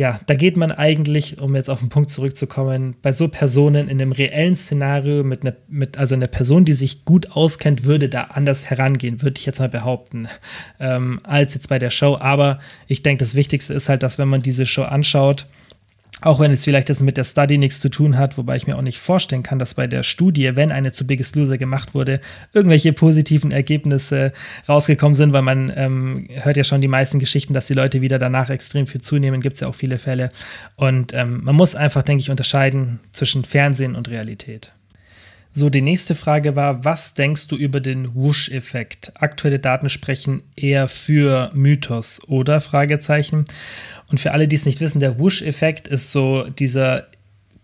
ja, 0.00 0.18
da 0.24 0.34
geht 0.34 0.56
man 0.56 0.72
eigentlich, 0.72 1.42
um 1.42 1.54
jetzt 1.54 1.68
auf 1.68 1.80
den 1.80 1.90
Punkt 1.90 2.08
zurückzukommen, 2.08 2.96
bei 3.02 3.12
so 3.12 3.28
Personen 3.28 3.86
in 3.86 4.00
einem 4.00 4.12
reellen 4.12 4.54
Szenario 4.54 5.22
mit 5.24 5.42
einer, 5.42 5.54
mit, 5.68 5.98
also 5.98 6.14
einer 6.14 6.26
Person, 6.26 6.64
die 6.64 6.72
sich 6.72 7.04
gut 7.04 7.32
auskennt, 7.32 7.84
würde 7.84 8.08
da 8.08 8.22
anders 8.32 8.70
herangehen, 8.70 9.20
würde 9.20 9.38
ich 9.38 9.44
jetzt 9.44 9.58
mal 9.58 9.68
behaupten, 9.68 10.26
ähm, 10.78 11.20
als 11.22 11.52
jetzt 11.52 11.68
bei 11.68 11.78
der 11.78 11.90
Show. 11.90 12.16
Aber 12.18 12.60
ich 12.86 13.02
denke, 13.02 13.22
das 13.22 13.34
Wichtigste 13.34 13.74
ist 13.74 13.90
halt, 13.90 14.02
dass 14.02 14.18
wenn 14.18 14.28
man 14.28 14.40
diese 14.40 14.64
Show 14.64 14.84
anschaut, 14.84 15.44
auch 16.20 16.40
wenn 16.40 16.50
es 16.50 16.64
vielleicht 16.64 16.88
jetzt 16.88 17.02
mit 17.02 17.16
der 17.16 17.24
Study 17.24 17.58
nichts 17.58 17.80
zu 17.80 17.88
tun 17.88 18.18
hat, 18.18 18.38
wobei 18.38 18.56
ich 18.56 18.66
mir 18.66 18.76
auch 18.76 18.82
nicht 18.82 18.98
vorstellen 18.98 19.42
kann, 19.42 19.58
dass 19.58 19.74
bei 19.74 19.86
der 19.86 20.02
Studie, 20.02 20.54
wenn 20.54 20.72
eine 20.72 20.92
zu 20.92 21.06
Biggest 21.06 21.36
Loser 21.36 21.58
gemacht 21.58 21.94
wurde, 21.94 22.20
irgendwelche 22.52 22.92
positiven 22.92 23.52
Ergebnisse 23.52 24.32
rausgekommen 24.68 25.14
sind, 25.14 25.32
weil 25.32 25.42
man 25.42 25.72
ähm, 25.74 26.28
hört 26.30 26.56
ja 26.56 26.64
schon 26.64 26.80
die 26.80 26.88
meisten 26.88 27.18
Geschichten, 27.18 27.54
dass 27.54 27.66
die 27.66 27.74
Leute 27.74 28.00
wieder 28.00 28.18
danach 28.18 28.50
extrem 28.50 28.86
viel 28.86 29.00
zunehmen, 29.00 29.40
gibt 29.40 29.54
es 29.54 29.60
ja 29.60 29.68
auch 29.68 29.74
viele 29.74 29.98
Fälle. 29.98 30.30
Und 30.76 31.14
ähm, 31.14 31.40
man 31.44 31.54
muss 31.54 31.74
einfach, 31.74 32.02
denke 32.02 32.22
ich, 32.22 32.30
unterscheiden 32.30 33.00
zwischen 33.12 33.44
Fernsehen 33.44 33.94
und 33.94 34.10
Realität. 34.10 34.72
So, 35.52 35.68
die 35.68 35.82
nächste 35.82 36.14
Frage 36.14 36.54
war, 36.54 36.84
was 36.84 37.14
denkst 37.14 37.48
du 37.48 37.56
über 37.56 37.80
den 37.80 38.14
Whoosh-Effekt? 38.14 39.12
Aktuelle 39.16 39.58
Daten 39.58 39.90
sprechen 39.90 40.42
eher 40.54 40.86
für 40.86 41.50
Mythos, 41.54 42.20
oder? 42.28 42.60
Fragezeichen. 42.60 43.44
Und 44.10 44.20
für 44.20 44.30
alle, 44.30 44.46
die 44.46 44.54
es 44.54 44.64
nicht 44.64 44.80
wissen, 44.80 45.00
der 45.00 45.18
Whoosh-Effekt 45.18 45.88
ist 45.88 46.12
so 46.12 46.44
dieser 46.44 47.08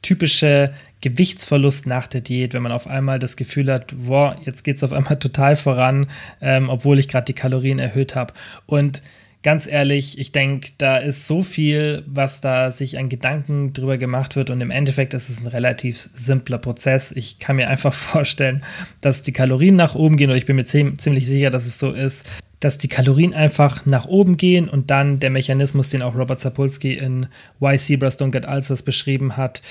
typische 0.03 0.72
Gewichtsverlust 1.01 1.87
nach 1.87 2.09
der 2.09 2.22
Diät, 2.22 2.55
wenn 2.55 2.62
man 2.62 2.72
auf 2.72 2.89
einmal 2.89 3.20
das 3.20 3.37
Gefühl 3.37 3.72
hat, 3.72 3.95
wow, 3.97 4.34
jetzt 4.45 4.64
geht 4.64 4.76
es 4.76 4.82
auf 4.82 4.93
einmal 4.93 5.18
total 5.20 5.57
voran, 5.57 6.09
ähm, 6.41 6.68
obwohl 6.68 6.99
ich 6.99 7.07
gerade 7.07 7.26
die 7.26 7.34
Kalorien 7.34 7.78
erhöht 7.78 8.16
habe. 8.16 8.34
Und 8.66 9.01
ganz 9.47 9.69
ehrlich, 9.69 10.19
ich 10.19 10.33
denke, 10.33 10.71
da 10.77 10.97
ist 10.97 11.29
so 11.29 11.41
viel, 11.41 12.03
was 12.09 12.41
da 12.41 12.73
sich 12.73 12.99
an 12.99 13.09
Gedanken 13.09 13.73
drüber 13.73 13.97
gemacht 13.97 14.35
wird 14.35 14.51
und 14.51 14.61
im 14.61 14.73
Endeffekt 14.73 15.15
ist 15.15 15.29
es 15.29 15.41
ein 15.41 15.47
relativ 15.47 16.11
simpler 16.17 16.59
Prozess. 16.59 17.13
Ich 17.13 17.39
kann 17.39 17.55
mir 17.55 17.69
einfach 17.69 17.95
vorstellen, 17.95 18.65
dass 19.01 19.23
die 19.23 19.31
Kalorien 19.31 19.77
nach 19.77 19.95
oben 19.95 20.17
gehen 20.17 20.31
oder 20.31 20.37
ich 20.37 20.47
bin 20.47 20.57
mir 20.57 20.65
ziemlich 20.65 21.29
sicher, 21.29 21.51
dass 21.51 21.65
es 21.65 21.79
so 21.79 21.93
ist, 21.93 22.27
dass 22.59 22.77
die 22.77 22.89
Kalorien 22.89 23.35
einfach 23.35 23.87
nach 23.87 24.07
oben 24.07 24.37
gehen 24.37 24.69
und 24.69 24.91
dann 24.91 25.21
der 25.21 25.31
Mechanismus, 25.31 25.91
den 25.91 26.03
auch 26.03 26.17
Robert 26.17 26.41
Sapolsky 26.41 26.95
in 26.95 27.29
Why 27.61 27.79
Zebras 27.79 28.19
Don't 28.19 28.33
Get 28.33 28.49
Ulcers 28.49 28.83
beschrieben 28.83 29.37
hat, 29.37 29.63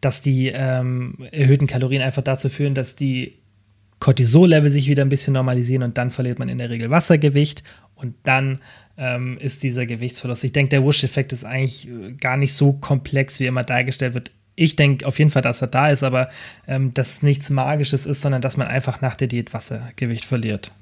dass 0.00 0.22
die 0.22 0.48
ähm, 0.54 1.18
erhöhten 1.32 1.66
Kalorien 1.66 2.00
einfach 2.00 2.22
dazu 2.22 2.48
führen, 2.48 2.72
dass 2.72 2.96
die 2.96 3.34
Cortisol-Level 4.00 4.70
sich 4.70 4.88
wieder 4.88 5.04
ein 5.04 5.08
bisschen 5.08 5.34
normalisieren 5.34 5.82
und 5.82 5.98
dann 5.98 6.10
verliert 6.10 6.38
man 6.38 6.48
in 6.48 6.58
der 6.58 6.70
Regel 6.70 6.88
Wassergewicht 6.88 7.62
und 7.98 8.14
dann 8.22 8.60
ähm, 8.96 9.38
ist 9.38 9.62
dieser 9.62 9.86
Gewichtsverlust. 9.86 10.44
Ich 10.44 10.52
denke, 10.52 10.70
der 10.70 10.82
Wush-Effekt 10.82 11.32
ist 11.32 11.44
eigentlich 11.44 11.88
äh, 11.88 12.12
gar 12.12 12.36
nicht 12.36 12.54
so 12.54 12.72
komplex, 12.72 13.40
wie 13.40 13.46
immer 13.46 13.64
dargestellt 13.64 14.14
wird. 14.14 14.32
Ich 14.54 14.74
denke 14.74 15.06
auf 15.06 15.18
jeden 15.18 15.30
Fall, 15.30 15.42
dass 15.42 15.62
er 15.62 15.68
da 15.68 15.88
ist, 15.88 16.02
aber 16.02 16.28
ähm, 16.66 16.92
dass 16.94 17.22
nichts 17.22 17.50
Magisches 17.50 18.06
ist, 18.06 18.22
sondern 18.22 18.42
dass 18.42 18.56
man 18.56 18.66
einfach 18.66 19.00
nach 19.00 19.16
der 19.16 19.28
Diät 19.28 19.54
Wassergewicht 19.54 20.24
verliert. 20.24 20.72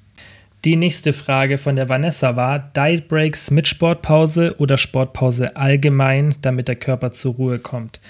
Die 0.65 0.77
nächste 0.77 1.13
Frage 1.13 1.59
von 1.59 1.77
der 1.77 1.89
Vanessa 1.89 2.37
war: 2.37 2.59
Diet 2.59 3.09
Breaks 3.09 3.51
mit 3.51 3.69
Sportpause 3.69 4.55
oder 4.59 4.79
Sportpause 4.79 5.57
allgemein, 5.57 6.35
damit 6.41 6.69
der 6.69 6.77
Körper 6.77 7.13
zur 7.13 7.35
Ruhe 7.35 7.59
kommt? 7.59 8.01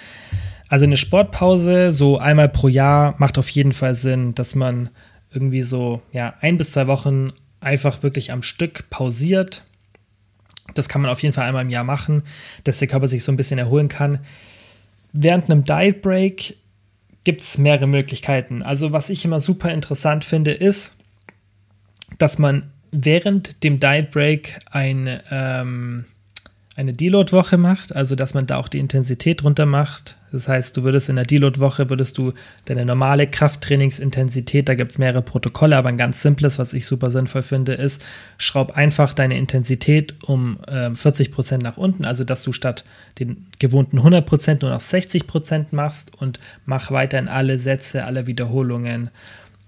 Also 0.68 0.84
eine 0.84 0.96
Sportpause, 0.96 1.92
so 1.92 2.18
einmal 2.18 2.48
pro 2.48 2.68
Jahr, 2.68 3.14
macht 3.18 3.38
auf 3.38 3.48
jeden 3.50 3.72
Fall 3.72 3.94
Sinn, 3.94 4.34
dass 4.34 4.54
man 4.54 4.88
irgendwie 5.32 5.62
so 5.62 6.02
ja, 6.12 6.34
ein 6.40 6.58
bis 6.58 6.72
zwei 6.72 6.86
Wochen 6.86 7.32
einfach 7.66 8.02
wirklich 8.02 8.32
am 8.32 8.42
Stück 8.42 8.88
pausiert, 8.88 9.64
das 10.74 10.88
kann 10.88 11.02
man 11.02 11.10
auf 11.10 11.22
jeden 11.22 11.34
Fall 11.34 11.46
einmal 11.46 11.62
im 11.62 11.70
Jahr 11.70 11.84
machen, 11.84 12.22
dass 12.64 12.78
der 12.78 12.88
Körper 12.88 13.08
sich 13.08 13.24
so 13.24 13.32
ein 13.32 13.36
bisschen 13.36 13.58
erholen 13.58 13.88
kann. 13.88 14.20
Während 15.12 15.50
einem 15.50 15.64
Diet 15.64 16.02
Break 16.02 16.56
gibt 17.24 17.42
es 17.42 17.58
mehrere 17.58 17.86
Möglichkeiten. 17.86 18.62
Also 18.62 18.92
was 18.92 19.10
ich 19.10 19.24
immer 19.24 19.40
super 19.40 19.72
interessant 19.72 20.24
finde, 20.24 20.52
ist, 20.52 20.92
dass 22.18 22.38
man 22.38 22.70
während 22.92 23.64
dem 23.64 23.80
Diet 23.80 24.10
Break 24.10 24.58
ein, 24.70 25.20
ähm, 25.30 26.04
eine 26.76 26.92
Deload-Woche 26.92 27.56
macht, 27.56 27.94
also 27.96 28.14
dass 28.14 28.34
man 28.34 28.46
da 28.46 28.58
auch 28.58 28.68
die 28.68 28.78
Intensität 28.78 29.42
runter 29.44 29.66
macht, 29.66 30.16
das 30.32 30.48
heißt, 30.48 30.76
du 30.76 30.82
würdest 30.82 31.08
in 31.08 31.16
der 31.16 31.24
Deload-Woche, 31.24 31.88
würdest 31.88 32.18
du 32.18 32.32
deine 32.66 32.84
normale 32.84 33.26
Krafttrainingsintensität, 33.26 34.68
da 34.68 34.74
gibt 34.74 34.92
es 34.92 34.98
mehrere 34.98 35.22
Protokolle, 35.22 35.76
aber 35.76 35.88
ein 35.88 35.96
ganz 35.96 36.20
simples, 36.20 36.58
was 36.58 36.72
ich 36.72 36.84
super 36.84 37.10
sinnvoll 37.10 37.42
finde, 37.42 37.72
ist, 37.72 38.04
schraub 38.36 38.72
einfach 38.72 39.14
deine 39.14 39.38
Intensität 39.38 40.14
um 40.24 40.58
äh, 40.66 40.94
40 40.94 41.30
Prozent 41.32 41.62
nach 41.62 41.76
unten, 41.76 42.04
also 42.04 42.24
dass 42.24 42.42
du 42.42 42.52
statt 42.52 42.84
den 43.18 43.46
gewohnten 43.58 43.98
100 43.98 44.26
Prozent 44.26 44.62
nur 44.62 44.70
noch 44.70 44.80
60 44.80 45.26
Prozent 45.26 45.72
machst 45.72 46.12
und 46.20 46.40
mach 46.66 46.90
weiterhin 46.90 47.28
alle 47.28 47.58
Sätze, 47.58 48.04
alle 48.04 48.26
Wiederholungen. 48.26 49.10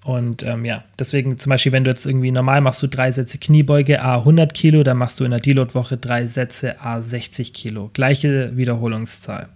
Und 0.08 0.42
ähm, 0.42 0.64
ja, 0.64 0.84
deswegen 0.98 1.38
zum 1.38 1.50
Beispiel, 1.50 1.72
wenn 1.72 1.84
du 1.84 1.90
jetzt 1.90 2.06
irgendwie 2.06 2.30
normal 2.30 2.62
machst 2.62 2.82
du 2.82 2.86
drei 2.86 3.12
Sätze 3.12 3.36
Kniebeuge, 3.36 4.00
A 4.00 4.14
100 4.14 4.54
Kilo, 4.54 4.82
dann 4.82 4.96
machst 4.96 5.20
du 5.20 5.24
in 5.24 5.32
der 5.32 5.40
Deload-Woche 5.40 5.98
drei 5.98 6.26
Sätze, 6.26 6.80
A 6.80 7.02
60 7.02 7.52
Kilo. 7.52 7.90
Gleiche 7.92 8.56
Wiederholungszahl. 8.56 9.50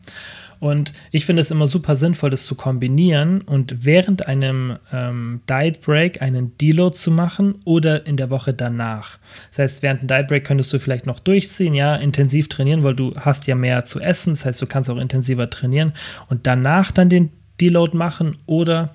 Und 0.60 0.92
ich 1.10 1.24
finde 1.24 1.40
es 1.40 1.50
immer 1.50 1.66
super 1.66 1.96
sinnvoll, 1.96 2.28
das 2.28 2.44
zu 2.44 2.54
kombinieren 2.54 3.40
und 3.40 3.86
während 3.86 4.26
einem 4.26 4.76
ähm, 4.92 5.40
Diet 5.48 5.80
Break 5.80 6.20
einen 6.20 6.54
Deload 6.58 6.94
zu 6.94 7.10
machen 7.10 7.54
oder 7.64 8.06
in 8.06 8.18
der 8.18 8.28
Woche 8.28 8.52
danach. 8.52 9.18
Das 9.48 9.58
heißt, 9.58 9.82
während 9.82 10.00
einem 10.00 10.08
Diet 10.08 10.28
Break 10.28 10.44
könntest 10.44 10.70
du 10.74 10.78
vielleicht 10.78 11.06
noch 11.06 11.18
durchziehen, 11.18 11.72
ja, 11.72 11.96
intensiv 11.96 12.50
trainieren, 12.50 12.84
weil 12.84 12.94
du 12.94 13.14
hast 13.18 13.46
ja 13.46 13.54
mehr 13.54 13.86
zu 13.86 14.00
essen. 14.00 14.34
Das 14.34 14.44
heißt, 14.44 14.60
du 14.60 14.66
kannst 14.66 14.90
auch 14.90 14.98
intensiver 14.98 15.48
trainieren 15.48 15.94
und 16.28 16.46
danach 16.46 16.92
dann 16.92 17.08
den 17.08 17.30
Deload 17.58 17.96
machen 17.96 18.36
oder 18.44 18.90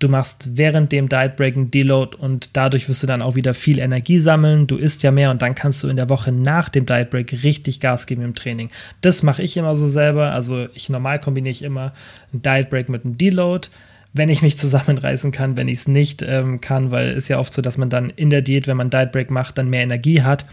Du 0.00 0.08
machst 0.08 0.56
während 0.56 0.92
dem 0.92 1.10
Diet 1.10 1.36
Break 1.36 1.56
einen 1.56 1.70
Deload 1.70 2.16
und 2.16 2.50
dadurch 2.54 2.88
wirst 2.88 3.02
du 3.02 3.06
dann 3.06 3.20
auch 3.20 3.36
wieder 3.36 3.52
viel 3.52 3.78
Energie 3.78 4.18
sammeln. 4.18 4.66
Du 4.66 4.76
isst 4.76 5.02
ja 5.02 5.10
mehr 5.10 5.30
und 5.30 5.42
dann 5.42 5.54
kannst 5.54 5.82
du 5.82 5.88
in 5.88 5.96
der 5.96 6.08
Woche 6.08 6.32
nach 6.32 6.70
dem 6.70 6.86
Diet 6.86 7.10
Break 7.10 7.44
richtig 7.44 7.80
Gas 7.80 8.06
geben 8.06 8.22
im 8.22 8.34
Training. 8.34 8.70
Das 9.02 9.22
mache 9.22 9.42
ich 9.42 9.58
immer 9.58 9.76
so 9.76 9.86
selber. 9.86 10.32
Also 10.32 10.68
ich 10.72 10.88
normal 10.88 11.20
kombiniere 11.20 11.52
ich 11.52 11.62
immer 11.62 11.92
einen 12.32 12.40
Diet 12.42 12.70
Break 12.70 12.88
mit 12.88 13.04
einem 13.04 13.18
Deload 13.18 13.68
wenn 14.12 14.28
ich 14.28 14.42
mich 14.42 14.56
zusammenreißen 14.58 15.30
kann, 15.30 15.56
wenn 15.56 15.68
ich 15.68 15.80
es 15.80 15.88
nicht 15.88 16.22
ähm, 16.22 16.60
kann, 16.60 16.90
weil 16.90 17.10
es 17.10 17.28
ja 17.28 17.38
oft 17.38 17.52
so, 17.52 17.62
dass 17.62 17.78
man 17.78 17.90
dann 17.90 18.10
in 18.10 18.30
der 18.30 18.42
Diät, 18.42 18.66
wenn 18.66 18.76
man 18.76 18.90
Diet 18.90 19.12
Break 19.12 19.30
macht, 19.30 19.58
dann 19.58 19.70
mehr 19.70 19.82
Energie 19.82 20.22
hat, 20.22 20.46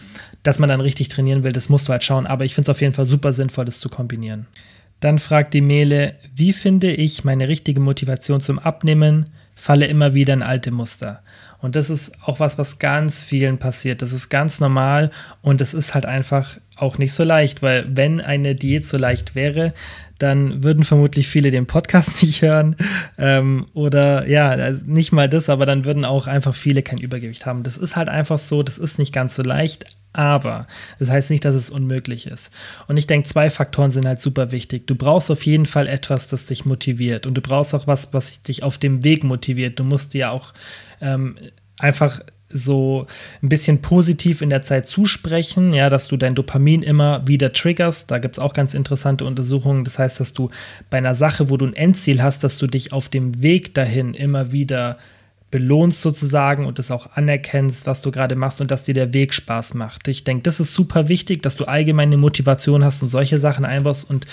dass 0.43 0.59
man 0.59 0.69
dann 0.69 0.81
richtig 0.81 1.07
trainieren 1.07 1.43
will, 1.43 1.51
das 1.51 1.69
musst 1.69 1.87
du 1.87 1.91
halt 1.91 2.03
schauen. 2.03 2.27
Aber 2.27 2.45
ich 2.45 2.53
finde 2.53 2.69
es 2.69 2.75
auf 2.75 2.81
jeden 2.81 2.93
Fall 2.93 3.05
super 3.05 3.33
sinnvoll, 3.33 3.65
das 3.65 3.79
zu 3.79 3.89
kombinieren. 3.89 4.45
Dann 4.99 5.19
fragt 5.19 5.53
die 5.53 5.61
Mele, 5.61 6.15
wie 6.33 6.53
finde 6.53 6.91
ich 6.91 7.23
meine 7.23 7.47
richtige 7.47 7.79
Motivation 7.79 8.41
zum 8.41 8.59
Abnehmen? 8.59 9.29
Falle 9.55 9.87
immer 9.87 10.13
wieder 10.13 10.33
in 10.33 10.43
alte 10.43 10.71
Muster. 10.71 11.21
Und 11.59 11.75
das 11.75 11.89
ist 11.89 12.21
auch 12.23 12.39
was, 12.39 12.57
was 12.57 12.77
ganz 12.77 13.23
vielen 13.23 13.57
passiert. 13.57 14.01
Das 14.01 14.11
ist 14.11 14.29
ganz 14.29 14.59
normal 14.59 15.11
und 15.41 15.61
es 15.61 15.73
ist 15.73 15.95
halt 15.95 16.05
einfach 16.05 16.57
auch 16.75 16.99
nicht 16.99 17.13
so 17.13 17.23
leicht, 17.23 17.63
weil 17.63 17.85
wenn 17.89 18.21
eine 18.21 18.53
Diät 18.53 18.85
so 18.85 18.97
leicht 18.97 19.33
wäre, 19.33 19.73
dann 20.19 20.63
würden 20.63 20.83
vermutlich 20.83 21.27
viele 21.27 21.51
den 21.51 21.65
Podcast 21.65 22.21
nicht 22.21 22.41
hören. 22.41 22.75
Ähm, 23.17 23.65
oder 23.73 24.27
ja, 24.27 24.49
also 24.49 24.81
nicht 24.85 25.11
mal 25.11 25.29
das, 25.29 25.49
aber 25.49 25.65
dann 25.65 25.85
würden 25.85 26.05
auch 26.05 26.27
einfach 26.27 26.55
viele 26.55 26.83
kein 26.83 26.99
Übergewicht 26.99 27.45
haben. 27.45 27.63
Das 27.63 27.77
ist 27.77 27.95
halt 27.95 28.09
einfach 28.09 28.37
so, 28.37 28.63
das 28.63 28.77
ist 28.77 28.99
nicht 28.99 29.13
ganz 29.13 29.35
so 29.35 29.43
leicht, 29.43 29.85
aber 30.13 30.67
das 30.99 31.09
heißt 31.09 31.29
nicht, 31.29 31.45
dass 31.45 31.55
es 31.55 31.69
unmöglich 31.69 32.27
ist. 32.27 32.51
Und 32.87 32.97
ich 32.97 33.07
denke, 33.07 33.27
zwei 33.27 33.49
Faktoren 33.49 33.91
sind 33.91 34.07
halt 34.07 34.19
super 34.19 34.51
wichtig. 34.51 34.87
Du 34.87 34.95
brauchst 34.95 35.29
auf 35.29 35.45
jeden 35.45 35.65
Fall 35.65 35.87
etwas, 35.87 36.27
das 36.27 36.45
dich 36.45 36.65
motiviert. 36.65 37.27
Und 37.27 37.35
du 37.35 37.41
brauchst 37.41 37.75
auch 37.75 37.87
was, 37.87 38.13
was 38.13 38.41
dich 38.41 38.63
auf 38.63 38.77
dem 38.77 39.03
Weg 39.03 39.23
motiviert. 39.23 39.79
Du 39.79 39.83
musst 39.83 40.13
dir 40.13 40.31
auch 40.31 40.53
ähm, 41.01 41.37
einfach 41.77 42.21
so 42.49 43.05
ein 43.43 43.49
bisschen 43.49 43.81
positiv 43.81 44.41
in 44.41 44.49
der 44.49 44.61
Zeit 44.61 44.87
zusprechen, 44.87 45.73
ja, 45.73 45.89
dass 45.89 46.07
du 46.07 46.17
dein 46.17 46.35
Dopamin 46.35 46.81
immer 46.81 47.27
wieder 47.27 47.51
triggerst. 47.51 48.09
Da 48.09 48.19
gibt 48.19 48.37
es 48.37 48.39
auch 48.39 48.53
ganz 48.53 48.73
interessante 48.73 49.25
Untersuchungen. 49.25 49.83
Das 49.83 49.99
heißt, 49.99 50.19
dass 50.19 50.33
du 50.33 50.49
bei 50.89 50.97
einer 50.97 51.15
Sache, 51.15 51.49
wo 51.49 51.57
du 51.57 51.65
ein 51.65 51.73
Endziel 51.73 52.21
hast, 52.23 52.43
dass 52.43 52.57
du 52.57 52.67
dich 52.67 52.93
auf 52.93 53.09
dem 53.09 53.41
Weg 53.41 53.73
dahin 53.73 54.13
immer 54.13 54.51
wieder 54.51 54.97
belohnst 55.49 56.01
sozusagen 56.01 56.65
und 56.65 56.77
das 56.77 56.91
auch 56.91 57.11
anerkennst, 57.11 57.87
was 57.87 58.01
du 58.01 58.11
gerade 58.11 58.35
machst 58.35 58.59
und 58.59 58.69
dass 58.69 58.83
dir 58.83 58.93
der 58.93 59.13
Weg 59.13 59.33
Spaß 59.33 59.75
macht. 59.75 60.07
Ich 60.07 60.23
denke, 60.23 60.43
das 60.43 60.59
ist 60.59 60.73
super 60.73 61.07
wichtig, 61.07 61.41
dass 61.41 61.55
du 61.55 61.65
allgemeine 61.65 62.17
Motivation 62.17 62.83
hast 62.83 63.01
und 63.01 63.09
solche 63.09 63.39
Sachen 63.39 63.63
einbaust 63.63 64.09
und 64.09 64.27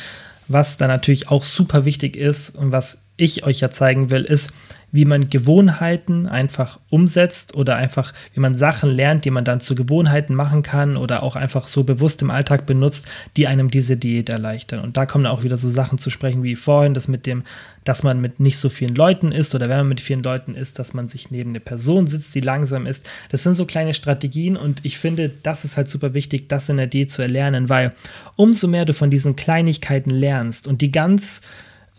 was 0.48 0.76
dann 0.76 0.88
natürlich 0.88 1.28
auch 1.28 1.44
super 1.44 1.84
wichtig 1.84 2.16
ist 2.16 2.50
und 2.50 2.72
was 2.72 3.03
ich 3.16 3.44
euch 3.44 3.60
ja 3.60 3.70
zeigen 3.70 4.10
will, 4.10 4.22
ist, 4.22 4.52
wie 4.94 5.04
man 5.06 5.28
Gewohnheiten 5.28 6.28
einfach 6.28 6.78
umsetzt 6.88 7.56
oder 7.56 7.74
einfach, 7.74 8.12
wie 8.32 8.38
man 8.38 8.54
Sachen 8.54 8.90
lernt, 8.90 9.24
die 9.24 9.30
man 9.32 9.44
dann 9.44 9.58
zu 9.58 9.74
Gewohnheiten 9.74 10.36
machen 10.36 10.62
kann 10.62 10.96
oder 10.96 11.24
auch 11.24 11.34
einfach 11.34 11.66
so 11.66 11.82
bewusst 11.82 12.22
im 12.22 12.30
Alltag 12.30 12.64
benutzt, 12.64 13.08
die 13.36 13.48
einem 13.48 13.72
diese 13.72 13.96
Diät 13.96 14.28
erleichtern. 14.28 14.78
Und 14.78 14.96
da 14.96 15.04
kommen 15.04 15.26
auch 15.26 15.42
wieder 15.42 15.58
so 15.58 15.68
Sachen 15.68 15.98
zu 15.98 16.10
sprechen 16.10 16.44
wie 16.44 16.54
vorhin, 16.54 16.94
das 16.94 17.08
mit 17.08 17.26
dem, 17.26 17.42
dass 17.82 18.04
man 18.04 18.20
mit 18.20 18.38
nicht 18.38 18.58
so 18.58 18.68
vielen 18.68 18.94
Leuten 18.94 19.32
ist 19.32 19.52
oder 19.56 19.68
wenn 19.68 19.78
man 19.78 19.88
mit 19.88 20.00
vielen 20.00 20.22
Leuten 20.22 20.54
ist, 20.54 20.78
dass 20.78 20.94
man 20.94 21.08
sich 21.08 21.32
neben 21.32 21.50
eine 21.50 21.60
Person 21.60 22.06
sitzt, 22.06 22.32
die 22.36 22.40
langsam 22.40 22.86
ist. 22.86 23.04
Das 23.30 23.42
sind 23.42 23.56
so 23.56 23.66
kleine 23.66 23.94
Strategien 23.94 24.56
und 24.56 24.84
ich 24.84 24.96
finde, 24.98 25.28
das 25.42 25.64
ist 25.64 25.76
halt 25.76 25.88
super 25.88 26.14
wichtig, 26.14 26.48
das 26.48 26.68
in 26.68 26.76
der 26.76 26.86
Diät 26.86 27.10
zu 27.10 27.20
erlernen, 27.20 27.68
weil 27.68 27.92
umso 28.36 28.68
mehr 28.68 28.84
du 28.84 28.94
von 28.94 29.10
diesen 29.10 29.34
Kleinigkeiten 29.34 30.10
lernst 30.10 30.68
und 30.68 30.82
die 30.82 30.92
ganz 30.92 31.42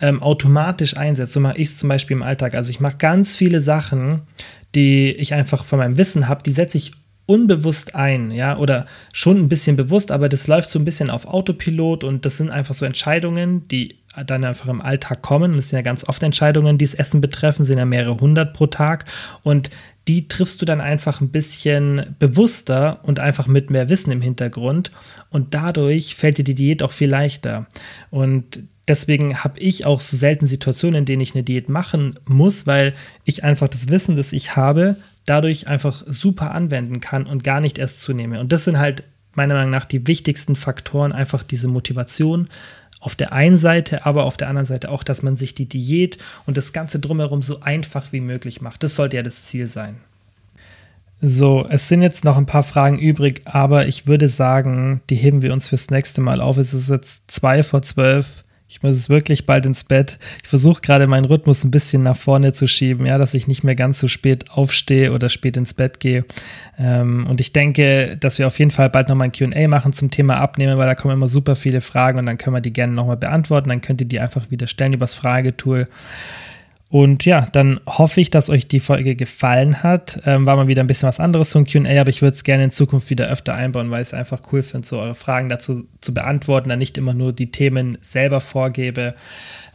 ähm, 0.01 0.21
automatisch 0.21 0.97
einsetzt. 0.97 1.33
So 1.33 1.39
mache 1.39 1.57
ich 1.57 1.69
es 1.69 1.77
zum 1.77 1.89
Beispiel 1.89 2.17
im 2.17 2.23
Alltag. 2.23 2.55
Also 2.55 2.69
ich 2.69 2.79
mache 2.79 2.97
ganz 2.97 3.35
viele 3.35 3.61
Sachen, 3.61 4.21
die 4.75 5.11
ich 5.11 5.33
einfach 5.33 5.63
von 5.63 5.79
meinem 5.79 5.97
Wissen 5.97 6.27
habe, 6.27 6.43
die 6.43 6.51
setze 6.51 6.77
ich 6.77 6.91
unbewusst 7.27 7.95
ein, 7.95 8.29
ja, 8.29 8.57
oder 8.57 8.85
schon 9.11 9.37
ein 9.37 9.49
bisschen 9.49 9.75
bewusst, 9.75 10.11
aber 10.11 10.29
das 10.29 10.47
läuft 10.47 10.69
so 10.69 10.77
ein 10.77 10.85
bisschen 10.85 11.09
auf 11.09 11.25
Autopilot 11.25 12.03
und 12.03 12.25
das 12.25 12.37
sind 12.37 12.51
einfach 12.51 12.75
so 12.75 12.85
Entscheidungen, 12.85 13.67
die 13.67 13.97
dann 14.27 14.45
einfach 14.45 14.67
im 14.67 14.81
Alltag 14.81 15.21
kommen. 15.21 15.55
das 15.55 15.69
sind 15.69 15.77
ja 15.77 15.81
ganz 15.81 16.07
oft 16.07 16.21
Entscheidungen, 16.23 16.77
die 16.77 16.85
das 16.85 16.93
Essen 16.93 17.21
betreffen, 17.21 17.65
sind 17.65 17.79
ja 17.79 17.85
mehrere 17.85 18.19
hundert 18.19 18.53
pro 18.53 18.67
Tag 18.67 19.05
und 19.43 19.71
die 20.07 20.27
triffst 20.27 20.61
du 20.61 20.65
dann 20.65 20.81
einfach 20.81 21.19
ein 21.19 21.29
bisschen 21.29 22.15
bewusster 22.19 22.99
und 23.03 23.19
einfach 23.19 23.47
mit 23.47 23.71
mehr 23.71 23.89
Wissen 23.89 24.11
im 24.11 24.21
Hintergrund 24.21 24.91
und 25.29 25.55
dadurch 25.55 26.15
fällt 26.15 26.37
dir 26.37 26.43
die 26.43 26.53
Diät 26.53 26.83
auch 26.83 26.91
viel 26.91 27.09
leichter. 27.09 27.65
Und 28.11 28.59
deswegen 28.87 29.43
habe 29.43 29.59
ich 29.59 29.85
auch 29.85 30.01
so 30.01 30.17
selten 30.17 30.45
Situationen, 30.45 30.99
in 30.99 31.05
denen 31.05 31.21
ich 31.21 31.35
eine 31.35 31.43
Diät 31.43 31.69
machen 31.69 32.19
muss, 32.25 32.67
weil 32.67 32.93
ich 33.23 33.43
einfach 33.43 33.67
das 33.67 33.89
Wissen, 33.89 34.15
das 34.15 34.33
ich 34.33 34.55
habe, 34.55 34.95
dadurch 35.25 35.67
einfach 35.67 36.03
super 36.05 36.51
anwenden 36.51 36.99
kann 36.99 37.25
und 37.25 37.43
gar 37.43 37.61
nicht 37.61 37.77
erst 37.77 38.01
zunehme. 38.01 38.39
Und 38.39 38.51
das 38.51 38.63
sind 38.63 38.77
halt 38.77 39.03
meiner 39.33 39.55
Meinung 39.55 39.71
nach 39.71 39.85
die 39.85 40.07
wichtigsten 40.07 40.55
Faktoren, 40.55 41.11
einfach 41.11 41.43
diese 41.43 41.67
Motivation 41.67 42.47
auf 42.99 43.15
der 43.15 43.33
einen 43.33 43.57
Seite, 43.57 44.05
aber 44.05 44.23
auf 44.23 44.37
der 44.37 44.49
anderen 44.49 44.65
Seite 44.65 44.89
auch, 44.89 45.03
dass 45.03 45.21
man 45.21 45.35
sich 45.35 45.53
die 45.53 45.67
Diät 45.67 46.17
und 46.45 46.57
das 46.57 46.73
Ganze 46.73 46.99
drumherum 46.99 47.41
so 47.41 47.59
einfach 47.61 48.11
wie 48.11 48.21
möglich 48.21 48.61
macht. 48.61 48.81
Das 48.81 48.95
sollte 48.95 49.17
ja 49.17 49.23
das 49.23 49.45
Ziel 49.45 49.67
sein. 49.67 49.97
So, 51.21 51.65
es 51.69 51.87
sind 51.87 52.01
jetzt 52.01 52.25
noch 52.25 52.37
ein 52.37 52.45
paar 52.45 52.63
Fragen 52.63 52.97
übrig, 52.97 53.41
aber 53.45 53.87
ich 53.87 54.07
würde 54.07 54.27
sagen, 54.27 55.01
die 55.09 55.15
heben 55.15 55.41
wir 55.41 55.53
uns 55.53 55.69
fürs 55.69 55.89
nächste 55.89 56.21
Mal 56.21 56.41
auf. 56.41 56.57
Es 56.57 56.73
ist 56.73 56.89
jetzt 56.89 57.29
zwei 57.29 57.63
vor 57.63 57.81
zwölf. 57.81 58.44
Ich 58.67 58.81
muss 58.81 58.95
es 58.95 59.09
wirklich 59.09 59.45
bald 59.45 59.67
ins 59.67 59.83
Bett. 59.83 60.17
Ich 60.41 60.49
versuche 60.49 60.81
gerade 60.81 61.05
meinen 61.05 61.25
Rhythmus 61.25 61.63
ein 61.63 61.69
bisschen 61.69 62.01
nach 62.01 62.17
vorne 62.17 62.51
zu 62.51 62.67
schieben, 62.67 63.05
ja, 63.05 63.19
dass 63.19 63.35
ich 63.35 63.47
nicht 63.47 63.63
mehr 63.63 63.75
ganz 63.75 63.99
so 63.99 64.07
spät 64.07 64.49
aufstehe 64.49 65.13
oder 65.13 65.29
spät 65.29 65.55
ins 65.55 65.75
Bett 65.75 65.99
gehe. 65.99 66.25
Ähm, 66.79 67.27
und 67.29 67.39
ich 67.39 67.53
denke, 67.53 68.17
dass 68.19 68.39
wir 68.39 68.47
auf 68.47 68.57
jeden 68.57 68.71
Fall 68.71 68.89
bald 68.89 69.07
nochmal 69.07 69.27
ein 69.27 69.31
QA 69.31 69.67
machen 69.67 69.93
zum 69.93 70.09
Thema 70.09 70.37
Abnehmen, 70.37 70.79
weil 70.79 70.87
da 70.87 70.95
kommen 70.95 71.13
immer 71.13 71.27
super 71.27 71.55
viele 71.55 71.79
Fragen 71.79 72.17
und 72.17 72.25
dann 72.25 72.39
können 72.39 72.55
wir 72.55 72.61
die 72.61 72.73
gerne 72.73 72.93
nochmal 72.93 73.17
beantworten. 73.17 73.69
Dann 73.69 73.81
könnt 73.81 74.01
ihr 74.01 74.07
die 74.07 74.19
einfach 74.19 74.49
wieder 74.49 74.65
stellen 74.65 74.93
übers 74.93 75.13
Fragetool. 75.13 75.87
Und 76.95 77.25
ja, 77.25 77.45
dann 77.51 77.81
hoffe 77.85 78.21
ich, 78.21 78.29
dass 78.29 78.49
euch 78.49 78.69
die 78.69 78.79
Folge 78.79 79.17
gefallen 79.17 79.83
hat. 79.83 80.21
Ähm, 80.25 80.45
war 80.45 80.55
mal 80.55 80.69
wieder 80.69 80.81
ein 80.81 80.87
bisschen 80.87 81.09
was 81.09 81.19
anderes 81.19 81.53
ein 81.53 81.65
QA, 81.65 81.99
aber 81.99 82.09
ich 82.09 82.21
würde 82.21 82.35
es 82.35 82.45
gerne 82.45 82.63
in 82.63 82.71
Zukunft 82.71 83.09
wieder 83.09 83.27
öfter 83.27 83.53
einbauen, 83.53 83.91
weil 83.91 84.01
ich 84.01 84.07
es 84.07 84.13
einfach 84.13 84.39
cool 84.53 84.63
finde, 84.63 84.87
so 84.87 84.99
eure 84.99 85.13
Fragen 85.13 85.49
dazu 85.49 85.89
zu 85.99 86.13
beantworten, 86.13 86.69
dann 86.69 86.79
nicht 86.79 86.97
immer 86.97 87.13
nur 87.13 87.33
die 87.33 87.51
Themen 87.51 87.97
selber 87.99 88.39
vorgebe. 88.39 89.13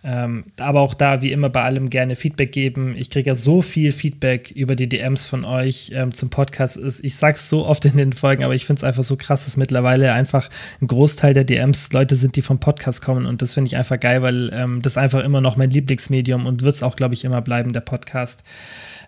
Ähm, 0.02 0.44
aber 0.58 0.80
auch 0.80 0.94
da, 0.94 1.20
wie 1.20 1.32
immer, 1.32 1.50
bei 1.50 1.62
allem 1.62 1.90
gerne 1.90 2.16
Feedback 2.16 2.52
geben. 2.52 2.94
Ich 2.96 3.10
kriege 3.10 3.28
ja 3.28 3.34
so 3.34 3.60
viel 3.60 3.92
Feedback 3.92 4.50
über 4.52 4.74
die 4.74 4.88
DMs 4.88 5.26
von 5.26 5.44
euch 5.44 5.92
ähm, 5.94 6.14
zum 6.14 6.30
Podcast. 6.30 6.78
Ich 7.02 7.16
sage 7.16 7.34
es 7.36 7.50
so 7.50 7.66
oft 7.66 7.84
in 7.84 7.96
den 7.96 8.12
Folgen, 8.12 8.42
aber 8.42 8.54
ich 8.54 8.64
finde 8.64 8.80
es 8.80 8.84
einfach 8.84 9.02
so 9.02 9.16
krass, 9.16 9.44
dass 9.44 9.56
mittlerweile 9.56 10.12
einfach 10.12 10.48
ein 10.80 10.86
Großteil 10.86 11.34
der 11.34 11.44
DMs 11.44 11.92
Leute 11.92 12.16
sind, 12.16 12.36
die 12.36 12.42
vom 12.42 12.60
Podcast 12.60 13.02
kommen. 13.02 13.26
Und 13.26 13.42
das 13.42 13.54
finde 13.54 13.68
ich 13.68 13.76
einfach 13.76 14.00
geil, 14.00 14.22
weil 14.22 14.50
ähm, 14.52 14.80
das 14.80 14.96
einfach 14.96 15.22
immer 15.22 15.42
noch 15.42 15.56
mein 15.56 15.70
Lieblingsmedium 15.70 16.46
und 16.46 16.62
wird 16.62 16.76
es 16.76 16.82
auch, 16.82 16.96
glaube 16.96 17.14
ich, 17.14 17.24
immer 17.24 17.42
bleiben, 17.42 17.72
der 17.72 17.80
Podcast. 17.80 18.42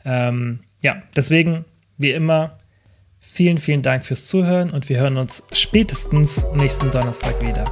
Ähm, 0.05 0.61
ja, 0.83 1.03
deswegen, 1.17 1.65
wie 1.97 2.11
immer, 2.11 2.59
vielen, 3.19 3.57
vielen 3.57 3.83
Dank 3.83 4.05
fürs 4.05 4.27
Zuhören 4.27 4.71
und 4.71 4.89
wir 4.89 5.01
hören 5.01 5.17
uns 5.17 5.45
spätestens 5.53 6.45
nächsten 6.55 6.91
Donnerstag 6.91 7.41
wieder. 7.41 7.65